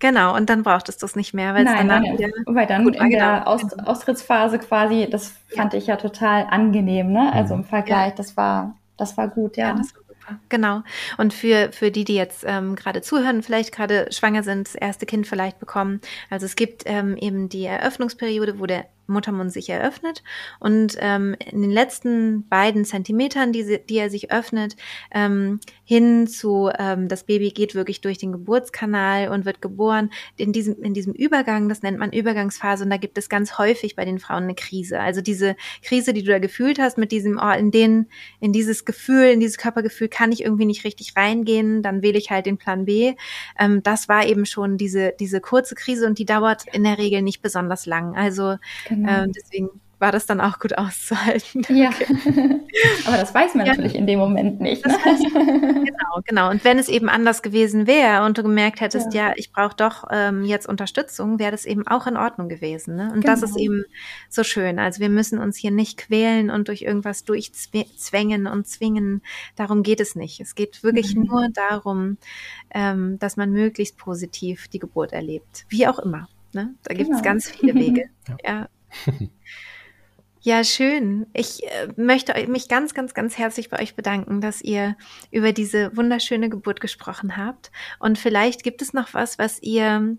Genau, 0.00 0.36
und 0.36 0.50
dann 0.50 0.64
brauchtest 0.64 1.00
du 1.00 1.06
es 1.06 1.16
nicht 1.16 1.32
mehr, 1.32 1.54
weil 1.54 1.66
es 1.66 1.72
danach 1.72 2.00
nein, 2.00 2.18
wieder 2.18 2.28
weil 2.46 2.66
dann 2.66 2.84
gut 2.84 2.96
in 2.96 3.08
der 3.08 3.48
Aus 3.48 3.62
Austrittsphase 3.78 4.58
quasi, 4.58 5.08
das 5.10 5.34
fand 5.48 5.72
ja. 5.72 5.78
ich 5.78 5.86
ja 5.86 5.96
total 5.96 6.46
angenehm, 6.50 7.10
ne? 7.10 7.32
Also 7.32 7.54
im 7.54 7.64
Vergleich, 7.64 8.10
ja. 8.10 8.14
das 8.14 8.36
war, 8.36 8.74
das 8.98 9.16
war 9.16 9.28
gut, 9.28 9.56
ja. 9.56 9.68
ja 9.68 9.74
das 9.74 9.94
war 9.94 10.02
Genau. 10.48 10.82
Und 11.18 11.34
für, 11.34 11.70
für 11.72 11.90
die, 11.90 12.04
die 12.04 12.14
jetzt 12.14 12.44
ähm, 12.46 12.76
gerade 12.76 13.02
zuhören, 13.02 13.42
vielleicht 13.42 13.72
gerade 13.72 14.10
schwanger 14.10 14.42
sind, 14.42 14.68
das 14.68 14.74
erste 14.74 15.06
Kind 15.06 15.26
vielleicht 15.26 15.58
bekommen. 15.58 16.00
Also 16.30 16.46
es 16.46 16.56
gibt 16.56 16.82
ähm, 16.86 17.16
eben 17.16 17.48
die 17.48 17.64
Eröffnungsperiode, 17.64 18.58
wo 18.58 18.66
der 18.66 18.86
Muttermund 19.06 19.52
sich 19.52 19.68
eröffnet 19.68 20.22
und 20.60 20.96
ähm, 20.98 21.36
in 21.38 21.60
den 21.60 21.70
letzten 21.70 22.48
beiden 22.48 22.84
Zentimetern, 22.84 23.52
die, 23.52 23.80
die 23.86 23.98
er 23.98 24.08
sich 24.08 24.32
öffnet, 24.32 24.76
ähm, 25.10 25.60
hin 25.84 26.26
zu 26.26 26.70
ähm, 26.78 27.08
das 27.08 27.24
Baby 27.24 27.50
geht 27.50 27.74
wirklich 27.74 28.00
durch 28.00 28.18
den 28.18 28.32
Geburtskanal 28.32 29.28
und 29.28 29.44
wird 29.44 29.62
geboren. 29.62 30.10
In 30.36 30.52
diesem 30.52 30.82
in 30.82 30.94
diesem 30.94 31.12
Übergang, 31.12 31.68
das 31.68 31.82
nennt 31.82 31.98
man 31.98 32.12
Übergangsphase, 32.12 32.84
und 32.84 32.90
da 32.90 32.96
gibt 32.96 33.18
es 33.18 33.28
ganz 33.28 33.58
häufig 33.58 33.96
bei 33.96 34.04
den 34.04 34.18
Frauen 34.18 34.44
eine 34.44 34.54
Krise. 34.54 35.00
Also 35.00 35.20
diese 35.20 35.56
Krise, 35.82 36.12
die 36.12 36.22
du 36.22 36.30
da 36.30 36.38
gefühlt 36.38 36.78
hast, 36.78 36.98
mit 36.98 37.12
diesem 37.12 37.38
oh, 37.42 37.52
in 37.52 37.70
den 37.70 38.08
in 38.40 38.52
dieses 38.52 38.84
Gefühl, 38.84 39.26
in 39.26 39.40
dieses 39.40 39.58
Körpergefühl 39.58 40.08
kann 40.08 40.32
ich 40.32 40.42
irgendwie 40.42 40.66
nicht 40.66 40.84
richtig 40.84 41.16
reingehen, 41.16 41.82
dann 41.82 42.02
wähle 42.02 42.18
ich 42.18 42.30
halt 42.30 42.46
den 42.46 42.58
Plan 42.58 42.84
B. 42.86 43.14
Ähm, 43.58 43.82
das 43.82 44.08
war 44.08 44.26
eben 44.26 44.46
schon 44.46 44.76
diese 44.78 45.12
diese 45.20 45.40
kurze 45.40 45.74
Krise 45.74 46.06
und 46.06 46.18
die 46.18 46.24
dauert 46.24 46.64
in 46.72 46.84
der 46.84 46.98
Regel 46.98 47.22
nicht 47.22 47.42
besonders 47.42 47.86
lang. 47.86 48.16
Also 48.16 48.56
Genau. 48.88 49.24
Ähm, 49.24 49.32
deswegen 49.32 49.80
war 49.98 50.12
das 50.12 50.26
dann 50.26 50.40
auch 50.40 50.58
gut 50.58 50.76
auszuhalten. 50.76 51.64
Ja, 51.68 51.90
aber 53.06 53.16
das 53.16 53.34
weiß 53.34 53.54
man 53.54 53.66
ja. 53.66 53.72
natürlich 53.72 53.94
in 53.94 54.06
dem 54.06 54.18
Moment 54.18 54.60
nicht. 54.60 54.84
Ne? 54.86 54.96
genau, 55.84 56.20
genau. 56.24 56.50
Und 56.50 56.64
wenn 56.64 56.78
es 56.78 56.88
eben 56.88 57.08
anders 57.08 57.42
gewesen 57.42 57.86
wäre 57.86 58.24
und 58.24 58.38
du 58.38 58.42
gemerkt 58.42 58.80
hättest, 58.80 59.14
ja, 59.14 59.28
ja 59.28 59.34
ich 59.36 59.52
brauche 59.52 59.76
doch 59.76 60.04
ähm, 60.10 60.44
jetzt 60.44 60.68
Unterstützung, 60.68 61.38
wäre 61.38 61.52
das 61.52 61.64
eben 61.64 61.86
auch 61.86 62.06
in 62.06 62.16
Ordnung 62.16 62.48
gewesen. 62.48 62.96
Ne? 62.96 63.12
Und 63.12 63.20
genau. 63.20 63.32
das 63.32 63.42
ist 63.42 63.56
genau. 63.56 63.64
eben 63.64 63.84
so 64.28 64.44
schön. 64.44 64.78
Also 64.78 65.00
wir 65.00 65.08
müssen 65.08 65.38
uns 65.38 65.56
hier 65.56 65.70
nicht 65.70 65.96
quälen 65.96 66.50
und 66.50 66.68
durch 66.68 66.82
irgendwas 66.82 67.24
durchzwängen 67.24 68.46
und 68.46 68.66
zwingen. 68.66 69.22
Darum 69.56 69.82
geht 69.82 70.00
es 70.00 70.16
nicht. 70.16 70.40
Es 70.40 70.54
geht 70.54 70.82
wirklich 70.82 71.14
mhm. 71.14 71.24
nur 71.24 71.48
darum, 71.52 72.18
ähm, 72.70 73.18
dass 73.18 73.36
man 73.36 73.50
möglichst 73.50 73.96
positiv 73.96 74.68
die 74.68 74.78
Geburt 74.78 75.12
erlebt. 75.12 75.66
Wie 75.68 75.86
auch 75.86 75.98
immer. 75.98 76.28
Ne? 76.52 76.74
Da 76.84 76.94
gibt 76.94 77.10
es 77.10 77.16
genau. 77.16 77.22
ganz 77.22 77.50
viele 77.50 77.74
Wege. 77.74 78.10
ja. 78.44 78.68
Ja, 79.06 79.08
schön. 80.62 81.26
Ich 81.32 81.64
äh, 81.64 81.88
möchte 81.96 82.34
mich 82.48 82.68
ganz, 82.68 82.92
ganz, 82.92 83.14
ganz 83.14 83.38
herzlich 83.38 83.70
bei 83.70 83.80
euch 83.80 83.96
bedanken, 83.96 84.42
dass 84.42 84.60
ihr 84.60 84.94
über 85.30 85.52
diese 85.52 85.96
wunderschöne 85.96 86.50
Geburt 86.50 86.82
gesprochen 86.82 87.38
habt. 87.38 87.72
Und 87.98 88.18
vielleicht 88.18 88.62
gibt 88.62 88.82
es 88.82 88.92
noch 88.92 89.14
was, 89.14 89.38
was 89.38 89.62
ihr 89.62 90.18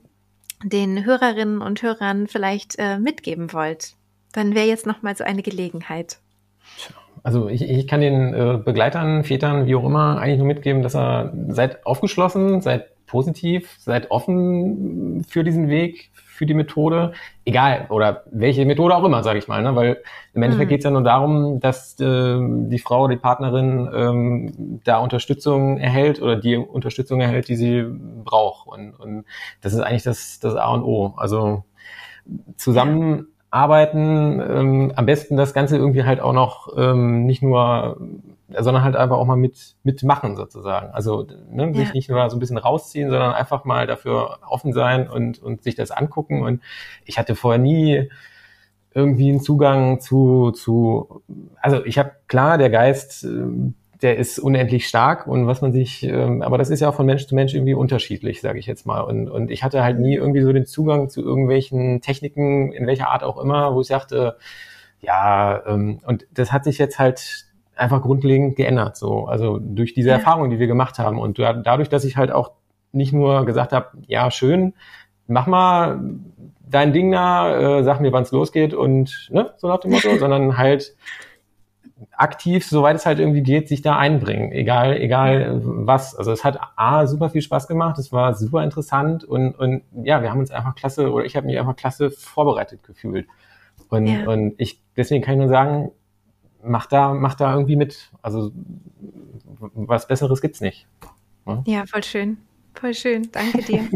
den 0.63 1.05
Hörerinnen 1.05 1.61
und 1.61 1.83
Hörern 1.83 2.27
vielleicht 2.27 2.79
äh, 2.79 2.97
mitgeben 2.97 3.53
wollt. 3.53 3.93
Dann 4.31 4.55
wäre 4.55 4.65
jetzt 4.65 4.87
noch 4.87 5.03
mal 5.03 5.15
so 5.15 5.23
eine 5.23 5.43
Gelegenheit. 5.43 6.17
Also 7.21 7.47
ich, 7.47 7.61
ich 7.61 7.87
kann 7.87 8.01
den 8.01 8.33
äh, 8.33 8.57
Begleitern, 8.57 9.23
Vätern, 9.23 9.67
wie 9.67 9.75
auch 9.75 9.85
immer, 9.85 10.19
eigentlich 10.19 10.39
nur 10.39 10.47
mitgeben, 10.47 10.81
dass 10.81 10.95
er 10.95 11.33
seid 11.49 11.85
aufgeschlossen, 11.85 12.61
seid 12.61 12.94
positiv, 13.07 13.75
seid 13.79 14.11
offen 14.11 15.23
für 15.27 15.43
diesen 15.43 15.69
Weg, 15.69 16.11
für 16.13 16.45
die 16.45 16.53
Methode, 16.53 17.13
egal 17.45 17.87
oder 17.89 18.23
welche 18.31 18.65
Methode 18.65 18.95
auch 18.95 19.03
immer, 19.03 19.23
sage 19.23 19.39
ich 19.39 19.47
mal, 19.47 19.63
ne? 19.63 19.75
weil 19.75 20.01
im 20.33 20.43
Endeffekt 20.43 20.67
mhm. 20.67 20.69
geht 20.69 20.79
es 20.79 20.83
ja 20.85 20.91
nur 20.91 21.03
darum, 21.03 21.59
dass 21.61 21.99
äh, 21.99 22.37
die 22.39 22.79
Frau, 22.79 23.07
die 23.07 23.15
Partnerin 23.15 23.89
ähm, 23.95 24.81
da 24.83 24.97
Unterstützung 24.97 25.77
erhält 25.77 26.21
oder 26.21 26.35
die 26.35 26.57
Unterstützung 26.57 27.21
erhält, 27.21 27.47
die 27.47 27.55
sie 27.55 27.85
braucht 27.87 28.67
und, 28.67 28.93
und 28.99 29.25
das 29.61 29.73
ist 29.73 29.79
eigentlich 29.79 30.03
das, 30.03 30.39
das 30.39 30.55
A 30.55 30.73
und 30.73 30.83
O. 30.83 31.13
Also 31.15 31.63
zusammenarbeiten, 32.57 34.41
ähm, 34.41 34.91
am 34.95 35.05
besten 35.05 35.37
das 35.37 35.53
Ganze 35.53 35.77
irgendwie 35.77 36.03
halt 36.03 36.19
auch 36.19 36.33
noch 36.33 36.75
ähm, 36.77 37.25
nicht 37.25 37.41
nur 37.41 37.97
sondern 38.49 38.83
halt 38.83 38.95
einfach 38.95 39.17
auch 39.17 39.25
mal 39.25 39.35
mit 39.35 39.75
mitmachen 39.83 40.35
sozusagen. 40.35 40.91
Also 40.91 41.27
ne, 41.49 41.73
sich 41.73 41.87
ja. 41.87 41.93
nicht 41.93 42.09
nur 42.09 42.29
so 42.29 42.35
ein 42.35 42.39
bisschen 42.39 42.57
rausziehen, 42.57 43.09
sondern 43.09 43.33
einfach 43.33 43.65
mal 43.65 43.87
dafür 43.87 44.39
offen 44.47 44.73
sein 44.73 45.09
und, 45.09 45.41
und 45.41 45.63
sich 45.63 45.75
das 45.75 45.91
angucken. 45.91 46.43
Und 46.43 46.61
ich 47.05 47.17
hatte 47.17 47.35
vorher 47.35 47.59
nie 47.59 48.09
irgendwie 48.93 49.29
einen 49.29 49.41
Zugang 49.41 49.99
zu, 49.99 50.51
zu 50.51 51.23
also 51.61 51.83
ich 51.85 51.97
habe 51.97 52.13
klar, 52.27 52.57
der 52.57 52.69
Geist, 52.69 53.23
ähm, 53.23 53.75
der 54.01 54.17
ist 54.17 54.39
unendlich 54.39 54.87
stark 54.87 55.25
und 55.25 55.47
was 55.47 55.61
man 55.61 55.71
sich, 55.73 56.03
ähm, 56.03 56.41
aber 56.41 56.57
das 56.57 56.69
ist 56.69 56.81
ja 56.81 56.89
auch 56.89 56.95
von 56.95 57.05
Mensch 57.05 57.27
zu 57.27 57.35
Mensch 57.35 57.53
irgendwie 57.53 57.73
unterschiedlich, 57.73 58.41
sage 58.41 58.59
ich 58.59 58.67
jetzt 58.67 58.85
mal. 58.85 59.01
Und, 59.01 59.29
und 59.29 59.51
ich 59.51 59.63
hatte 59.63 59.83
halt 59.83 59.99
nie 59.99 60.15
irgendwie 60.15 60.41
so 60.41 60.53
den 60.53 60.65
Zugang 60.65 61.09
zu 61.09 61.21
irgendwelchen 61.21 62.01
Techniken, 62.01 62.71
in 62.71 62.87
welcher 62.87 63.09
Art 63.09 63.23
auch 63.23 63.37
immer, 63.37 63.73
wo 63.73 63.81
ich 63.81 63.87
sagte, 63.87 64.37
ja, 65.01 65.65
ähm, 65.65 65.99
und 66.05 66.27
das 66.33 66.51
hat 66.51 66.63
sich 66.65 66.77
jetzt 66.77 66.99
halt 66.99 67.44
einfach 67.75 68.01
grundlegend 68.01 68.55
geändert. 68.55 68.97
So, 68.97 69.25
also 69.25 69.59
durch 69.59 69.93
diese 69.93 70.09
ja. 70.09 70.15
Erfahrung, 70.15 70.49
die 70.49 70.59
wir 70.59 70.67
gemacht 70.67 70.99
haben 70.99 71.19
und 71.19 71.39
dadurch, 71.39 71.89
dass 71.89 72.03
ich 72.03 72.17
halt 72.17 72.31
auch 72.31 72.51
nicht 72.91 73.13
nur 73.13 73.45
gesagt 73.45 73.73
habe, 73.73 73.89
ja 74.07 74.31
schön, 74.31 74.73
mach 75.27 75.47
mal 75.47 75.99
dein 76.67 76.93
Ding 76.93 77.11
da, 77.11 77.79
äh, 77.79 77.83
sag 77.83 77.99
mir, 77.99 78.11
wann 78.11 78.23
es 78.23 78.31
losgeht 78.31 78.73
und 78.73 79.29
ne, 79.31 79.53
so 79.57 79.67
nach 79.67 79.79
dem 79.79 79.91
Motto, 79.91 80.15
sondern 80.19 80.57
halt 80.57 80.95
aktiv, 82.11 82.65
soweit 82.65 82.97
es 82.97 83.05
halt 83.05 83.19
irgendwie 83.19 83.43
geht, 83.43 83.67
sich 83.67 83.81
da 83.81 83.97
einbringen, 83.97 84.51
egal, 84.51 84.97
egal 84.97 85.61
was. 85.63 86.15
Also 86.15 86.31
es 86.31 86.43
hat 86.43 86.59
A, 86.75 87.07
super 87.07 87.29
viel 87.29 87.41
Spaß 87.41 87.67
gemacht, 87.67 87.97
es 87.97 88.11
war 88.11 88.33
super 88.33 88.63
interessant 88.63 89.23
und, 89.23 89.57
und 89.57 89.83
ja, 90.03 90.21
wir 90.21 90.31
haben 90.31 90.39
uns 90.39 90.51
einfach 90.51 90.75
klasse, 90.75 91.11
oder 91.11 91.25
ich 91.25 91.35
habe 91.35 91.47
mich 91.47 91.57
einfach 91.57 91.75
klasse 91.75 92.09
vorbereitet 92.11 92.83
gefühlt. 92.83 93.27
Und, 93.89 94.07
ja. 94.07 94.27
und 94.27 94.55
ich, 94.57 94.81
deswegen 94.97 95.23
kann 95.23 95.35
ich 95.35 95.39
nur 95.39 95.49
sagen, 95.49 95.91
mach 96.65 96.85
da, 96.87 97.13
mach 97.13 97.35
da 97.35 97.53
irgendwie 97.53 97.75
mit. 97.75 98.11
Also 98.21 98.51
was 99.73 100.07
Besseres 100.07 100.41
gibt's 100.41 100.61
nicht. 100.61 100.87
Ja, 101.45 101.63
ja 101.65 101.85
voll 101.85 102.03
schön. 102.03 102.37
Voll 102.73 102.93
schön. 102.93 103.31
Danke 103.31 103.61
dir. 103.63 103.87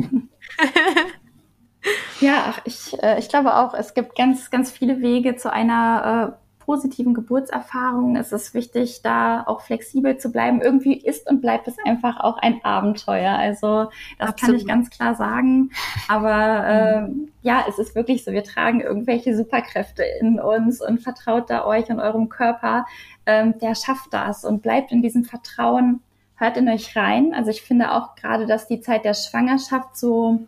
ja, 2.21 2.45
ach, 2.47 2.61
ich, 2.65 3.01
äh, 3.01 3.19
ich 3.19 3.29
glaube 3.29 3.55
auch, 3.55 3.73
es 3.73 3.93
gibt 3.93 4.15
ganz, 4.15 4.49
ganz 4.49 4.71
viele 4.71 5.01
Wege 5.01 5.35
zu 5.35 5.51
einer 5.51 6.37
äh, 6.37 6.48
positiven 6.69 7.15
Geburtserfahrungen 7.15 8.15
ist 8.15 8.31
es 8.31 8.53
wichtig, 8.53 9.01
da 9.01 9.41
auch 9.47 9.61
flexibel 9.61 10.19
zu 10.19 10.31
bleiben. 10.31 10.61
Irgendwie 10.61 10.93
ist 10.93 11.27
und 11.27 11.41
bleibt 11.41 11.67
es 11.67 11.75
einfach 11.83 12.19
auch 12.19 12.37
ein 12.37 12.63
Abenteuer. 12.63 13.31
Also 13.31 13.89
das 14.19 14.29
Absolut. 14.29 14.39
kann 14.39 14.55
ich 14.55 14.67
ganz 14.67 14.89
klar 14.91 15.15
sagen. 15.15 15.71
Aber 16.07 16.67
äh, 16.67 17.09
ja, 17.41 17.65
es 17.67 17.79
ist 17.79 17.95
wirklich 17.95 18.23
so, 18.23 18.33
wir 18.33 18.43
tragen 18.43 18.81
irgendwelche 18.81 19.35
Superkräfte 19.35 20.03
in 20.21 20.39
uns 20.39 20.79
und 20.79 20.99
vertraut 20.99 21.49
da 21.49 21.65
euch 21.65 21.89
und 21.89 21.99
eurem 21.99 22.29
Körper. 22.29 22.85
Ähm, 23.25 23.57
der 23.57 23.73
schafft 23.73 24.13
das 24.13 24.45
und 24.45 24.61
bleibt 24.61 24.91
in 24.91 25.01
diesem 25.01 25.23
Vertrauen. 25.23 26.03
Hört 26.35 26.55
in 26.55 26.69
euch 26.69 26.95
rein. 26.95 27.33
Also 27.33 27.49
ich 27.49 27.63
finde 27.63 27.93
auch 27.93 28.13
gerade, 28.13 28.45
dass 28.45 28.67
die 28.67 28.79
Zeit 28.79 29.05
der 29.05 29.15
Schwangerschaft 29.15 29.97
so 29.97 30.41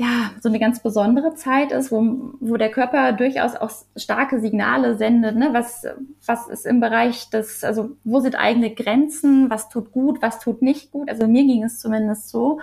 ja, 0.00 0.30
so 0.40 0.48
eine 0.48 0.58
ganz 0.58 0.82
besondere 0.82 1.34
Zeit 1.34 1.72
ist, 1.72 1.92
wo, 1.92 2.32
wo 2.40 2.56
der 2.56 2.70
Körper 2.70 3.12
durchaus 3.12 3.54
auch 3.54 3.70
starke 3.94 4.40
Signale 4.40 4.96
sendet, 4.96 5.36
ne? 5.36 5.50
was, 5.52 5.84
was 6.24 6.48
ist 6.48 6.64
im 6.64 6.80
Bereich 6.80 7.28
des, 7.28 7.62
also 7.64 7.90
wo 8.02 8.20
sind 8.20 8.34
eigene 8.34 8.74
Grenzen, 8.74 9.50
was 9.50 9.68
tut 9.68 9.92
gut, 9.92 10.22
was 10.22 10.40
tut 10.40 10.62
nicht 10.62 10.90
gut. 10.90 11.10
Also 11.10 11.28
mir 11.28 11.44
ging 11.44 11.64
es 11.64 11.80
zumindest 11.80 12.30
so. 12.30 12.60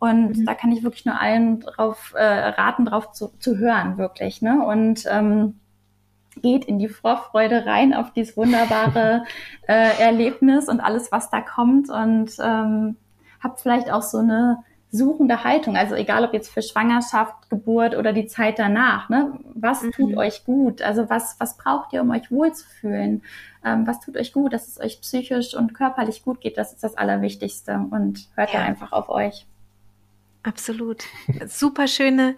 Und 0.00 0.38
mhm. 0.38 0.44
da 0.44 0.54
kann 0.54 0.72
ich 0.72 0.82
wirklich 0.82 1.04
nur 1.04 1.20
allen 1.20 1.60
drauf 1.60 2.12
äh, 2.16 2.24
raten, 2.24 2.86
drauf 2.86 3.12
zu, 3.12 3.30
zu 3.38 3.58
hören, 3.58 3.96
wirklich. 3.96 4.42
Ne? 4.42 4.66
Und 4.66 5.04
ähm, 5.08 5.60
geht 6.42 6.64
in 6.64 6.80
die 6.80 6.88
Vorfreude 6.88 7.66
rein 7.66 7.94
auf 7.94 8.12
dieses 8.12 8.36
wunderbare 8.36 9.22
äh, 9.68 10.02
Erlebnis 10.02 10.68
und 10.68 10.80
alles, 10.80 11.12
was 11.12 11.30
da 11.30 11.40
kommt. 11.40 11.88
Und 11.88 12.32
ähm, 12.42 12.96
habt 13.40 13.60
vielleicht 13.60 13.92
auch 13.92 14.02
so 14.02 14.18
eine 14.18 14.64
suchende 14.92 15.44
Haltung, 15.44 15.76
also 15.76 15.94
egal 15.94 16.24
ob 16.24 16.32
jetzt 16.32 16.50
für 16.52 16.62
Schwangerschaft, 16.62 17.48
Geburt 17.48 17.96
oder 17.96 18.12
die 18.12 18.26
Zeit 18.26 18.58
danach, 18.58 19.08
ne? 19.08 19.38
Was 19.54 19.82
mhm. 19.82 19.92
tut 19.92 20.16
euch 20.16 20.44
gut? 20.44 20.82
Also 20.82 21.08
was, 21.08 21.36
was 21.38 21.56
braucht 21.56 21.92
ihr, 21.92 22.02
um 22.02 22.10
euch 22.10 22.30
wohlzufühlen? 22.30 23.22
Ähm, 23.64 23.86
was 23.86 24.00
tut 24.00 24.16
euch 24.16 24.32
gut, 24.32 24.52
dass 24.52 24.66
es 24.66 24.80
euch 24.80 25.00
psychisch 25.00 25.54
und 25.54 25.74
körperlich 25.74 26.24
gut 26.24 26.40
geht? 26.40 26.58
Das 26.58 26.72
ist 26.72 26.82
das 26.82 26.96
Allerwichtigste 26.96 27.86
und 27.90 28.28
hört 28.34 28.52
ja, 28.52 28.60
ja 28.60 28.66
einfach 28.66 28.92
auf 28.92 29.08
euch. 29.08 29.46
Absolut. 30.42 31.04
Super 31.46 31.86
schöne 31.86 32.34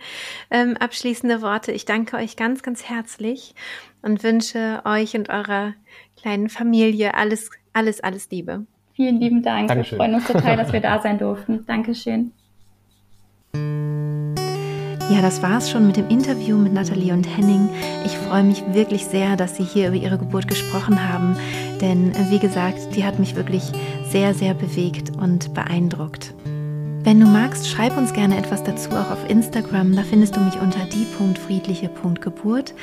ähm, 0.51 0.77
abschließende 0.77 1.41
Worte. 1.41 1.73
Ich 1.73 1.85
danke 1.85 2.17
euch 2.17 2.37
ganz, 2.37 2.63
ganz 2.63 2.85
herzlich 2.85 3.55
und 4.03 4.25
wünsche 4.25 4.83
euch 4.85 5.15
und 5.15 5.31
eurer 5.31 5.75
kleinen 6.21 6.49
Familie 6.49 7.15
alles, 7.15 7.51
alles, 7.73 8.01
alles 8.01 8.29
Liebe. 8.31 8.67
Vielen 8.95 9.21
lieben 9.21 9.43
Dank. 9.43 9.69
Dankeschön. 9.69 9.99
Wir 9.99 10.05
freuen 10.05 10.15
uns 10.17 10.27
total, 10.27 10.57
dass 10.57 10.73
wir 10.73 10.81
da 10.83 11.01
sein 11.01 11.19
durften. 11.19 11.65
Dankeschön. 11.67 12.33
Ja, 15.13 15.21
das 15.21 15.43
war 15.43 15.59
es 15.59 15.71
schon 15.71 15.87
mit 15.87 15.99
dem 15.99 16.09
Interview 16.09 16.57
mit 16.57 16.73
Nathalie 16.73 17.13
und 17.13 17.25
Henning. 17.25 17.69
Ich 18.07 18.17
freue 18.17 18.45
mich 18.45 18.65
wirklich 18.73 19.05
sehr, 19.05 19.37
dass 19.37 19.57
Sie 19.57 19.63
hier 19.63 19.89
über 19.89 19.97
Ihre 19.97 20.17
Geburt 20.17 20.49
gesprochen 20.49 21.07
haben, 21.07 21.37
denn 21.83 22.13
wie 22.31 22.39
gesagt, 22.39 22.97
die 22.97 23.05
hat 23.05 23.19
mich 23.19 23.37
wirklich 23.37 23.65
sehr, 24.09 24.33
sehr 24.33 24.55
bewegt 24.55 25.11
und 25.15 25.53
beeindruckt. 25.53 26.33
Wenn 27.05 27.19
du 27.19 27.27
magst, 27.27 27.69
schreib 27.69 27.97
uns 27.97 28.13
gerne 28.13 28.39
etwas 28.39 28.63
dazu 28.63 28.91
auch 28.91 29.11
auf 29.11 29.29
Instagram. 29.29 29.97
Da 29.97 30.03
findest 30.03 30.37
du 30.37 30.41
mich 30.41 30.55
unter 30.61 30.85
die.friedliche.geburt. 30.85 32.75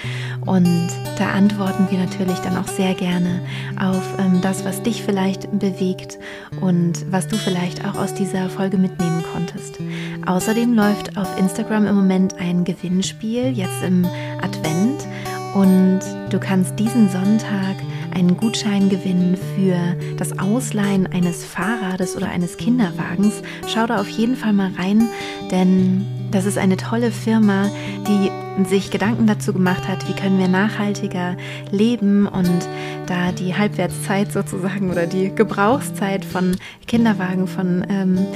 Und 0.46 0.90
da 1.18 1.30
antworten 1.30 1.88
wir 1.90 2.00
natürlich 2.00 2.38
dann 2.40 2.58
auch 2.58 2.68
sehr 2.68 2.96
gerne 2.96 3.42
auf 3.80 4.04
ähm, 4.20 4.42
das, 4.42 4.66
was 4.66 4.84
dich 4.84 5.04
vielleicht 5.04 5.58
bewegt 5.58 6.20
und 6.60 7.06
was 7.10 7.30
du 7.30 7.38
vielleicht 7.38 7.86
auch 7.86 7.96
aus 7.96 8.14
dieser 8.14 8.50
Folge 8.50 8.78
mitnehmen 8.78 9.24
konntest. 9.34 9.80
Außerdem 10.26 10.74
läuft 10.74 11.18
auf 11.18 11.40
Instagram 11.40 11.88
im 11.88 11.96
Moment 11.96 12.38
ein 12.40 12.66
Gewinnspiel, 12.66 13.54
jetzt 13.54 13.82
im 13.84 14.06
Advent. 14.42 15.08
Und 15.56 16.02
du 16.30 16.40
kannst 16.40 16.78
diesen 16.78 17.10
Sonntag 17.10 17.78
einen 18.14 18.38
Gutschein 18.38 18.90
gewinnen 18.90 19.38
für 19.56 19.78
das 20.18 20.38
Ausleihen 20.38 21.08
eines 21.08 21.44
Fahrrades 21.46 22.16
oder 22.16 22.30
eines 22.30 22.58
Kinderwagens. 22.58 23.42
Schau 23.68 23.88
da 23.88 24.00
auf 24.02 24.10
jeden 24.10 24.36
Fall 24.36 24.54
mal 24.54 24.72
rein, 24.78 25.10
denn 25.52 26.19
Das 26.32 26.46
ist 26.46 26.58
eine 26.58 26.78
tolle 26.78 27.12
Firma, 27.12 27.70
die 28.08 28.30
sich 28.66 28.92
Gedanken 28.92 29.26
dazu 29.26 29.54
gemacht 29.54 29.88
hat, 29.88 30.08
wie 30.08 30.14
können 30.14 30.38
wir 30.38 30.48
nachhaltiger 30.48 31.36
leben 31.72 32.28
und 32.28 32.68
da 33.06 33.32
die 33.32 33.56
Halbwertszeit 33.56 34.32
sozusagen 34.32 34.92
oder 34.92 35.08
die 35.08 35.34
Gebrauchszeit 35.34 36.26
von 36.26 36.56
Kinderwagen, 36.88 37.48
von 37.48 37.86
ähm, 37.90 38.28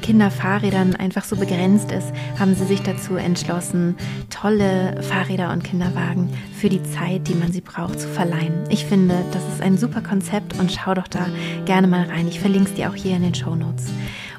Kinderfahrrädern 0.00 0.96
einfach 0.96 1.24
so 1.24 1.36
begrenzt 1.36 1.92
ist, 1.92 2.12
haben 2.38 2.54
sie 2.54 2.64
sich 2.64 2.82
dazu 2.82 3.16
entschlossen, 3.16 3.96
tolle 4.30 5.02
Fahrräder 5.02 5.52
und 5.52 5.64
Kinderwagen 5.64 6.30
für 6.58 6.68
die 6.68 6.82
Zeit, 6.82 7.28
die 7.28 7.34
man 7.34 7.52
sie 7.52 7.60
braucht, 7.60 8.00
zu 8.00 8.08
verleihen. 8.08 8.64
Ich 8.70 8.86
finde, 8.86 9.14
das 9.32 9.42
ist 9.52 9.60
ein 9.60 9.76
super 9.76 10.00
Konzept 10.00 10.58
und 10.58 10.72
schau 10.72 10.94
doch 10.94 11.08
da 11.08 11.26
gerne 11.66 11.86
mal 11.86 12.04
rein. 12.04 12.26
Ich 12.28 12.40
verlinke 12.40 12.70
es 12.70 12.74
dir 12.74 12.90
auch 12.90 12.94
hier 12.94 13.16
in 13.16 13.22
den 13.22 13.34
Show 13.34 13.54
Notes. 13.54 13.86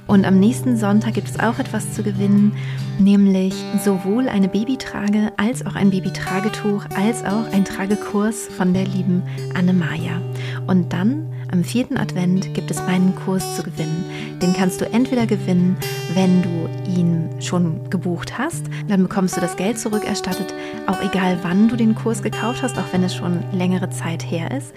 Und 0.09 0.25
am 0.25 0.39
nächsten 0.39 0.75
Sonntag 0.75 1.13
gibt 1.13 1.29
es 1.29 1.39
auch 1.39 1.59
etwas 1.59 1.93
zu 1.93 2.01
gewinnen, 2.01 2.53
nämlich 2.97 3.53
sowohl 3.85 4.27
eine 4.27 4.47
Babytrage 4.47 5.31
als 5.37 5.63
auch 5.63 5.75
ein 5.75 5.91
Babytragetuch, 5.91 6.85
als 6.97 7.23
auch 7.23 7.45
ein 7.53 7.63
Tragekurs 7.63 8.47
von 8.47 8.73
der 8.73 8.85
lieben 8.85 9.21
Anne-Maja. 9.53 10.19
Und 10.65 10.93
dann 10.93 11.31
am 11.51 11.63
vierten 11.63 11.97
Advent 11.97 12.53
gibt 12.53 12.69
es 12.69 12.81
meinen 12.83 13.15
Kurs 13.15 13.55
zu 13.55 13.63
gewinnen. 13.63 14.05
Den 14.41 14.53
kannst 14.53 14.81
du 14.81 14.85
entweder 14.85 15.25
gewinnen, 15.25 15.77
wenn 16.13 16.41
du 16.41 16.69
ihn 16.89 17.29
schon 17.41 17.89
gebucht 17.89 18.37
hast, 18.37 18.65
dann 18.87 19.03
bekommst 19.03 19.37
du 19.37 19.41
das 19.41 19.55
Geld 19.55 19.79
zurückerstattet, 19.79 20.53
auch 20.87 21.01
egal 21.01 21.37
wann 21.41 21.69
du 21.69 21.75
den 21.75 21.95
Kurs 21.95 22.21
gekauft 22.21 22.61
hast, 22.61 22.77
auch 22.77 22.91
wenn 22.91 23.03
es 23.03 23.15
schon 23.15 23.43
längere 23.51 23.89
Zeit 23.89 24.23
her 24.23 24.51
ist. 24.51 24.73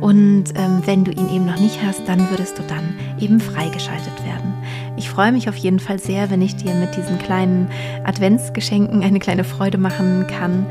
Und 0.00 0.44
ähm, 0.54 0.82
wenn 0.84 1.04
du 1.04 1.10
ihn 1.10 1.28
eben 1.28 1.46
noch 1.46 1.58
nicht 1.58 1.82
hast, 1.82 2.06
dann 2.06 2.30
würdest 2.30 2.58
du 2.58 2.62
dann 2.62 2.94
eben 3.18 3.40
freigeschaltet 3.40 4.24
werden. 4.24 4.54
Ich 4.96 5.08
freue 5.08 5.32
mich 5.32 5.48
auf 5.48 5.56
jeden 5.56 5.80
Fall 5.80 5.98
sehr, 5.98 6.30
wenn 6.30 6.42
ich 6.42 6.56
dir 6.56 6.74
mit 6.74 6.96
diesen 6.96 7.18
kleinen 7.18 7.68
Adventsgeschenken 8.04 9.02
eine 9.02 9.18
kleine 9.18 9.44
Freude 9.44 9.78
machen 9.78 10.26
kann. 10.26 10.66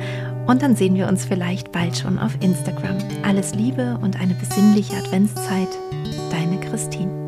Und 0.47 0.61
dann 0.61 0.75
sehen 0.75 0.95
wir 0.95 1.07
uns 1.07 1.25
vielleicht 1.25 1.71
bald 1.71 1.97
schon 1.97 2.19
auf 2.19 2.35
Instagram. 2.41 2.97
Alles 3.23 3.53
Liebe 3.55 3.97
und 4.01 4.19
eine 4.19 4.33
besinnliche 4.33 4.95
Adventszeit. 4.97 5.69
Deine 6.31 6.59
Christine. 6.59 7.20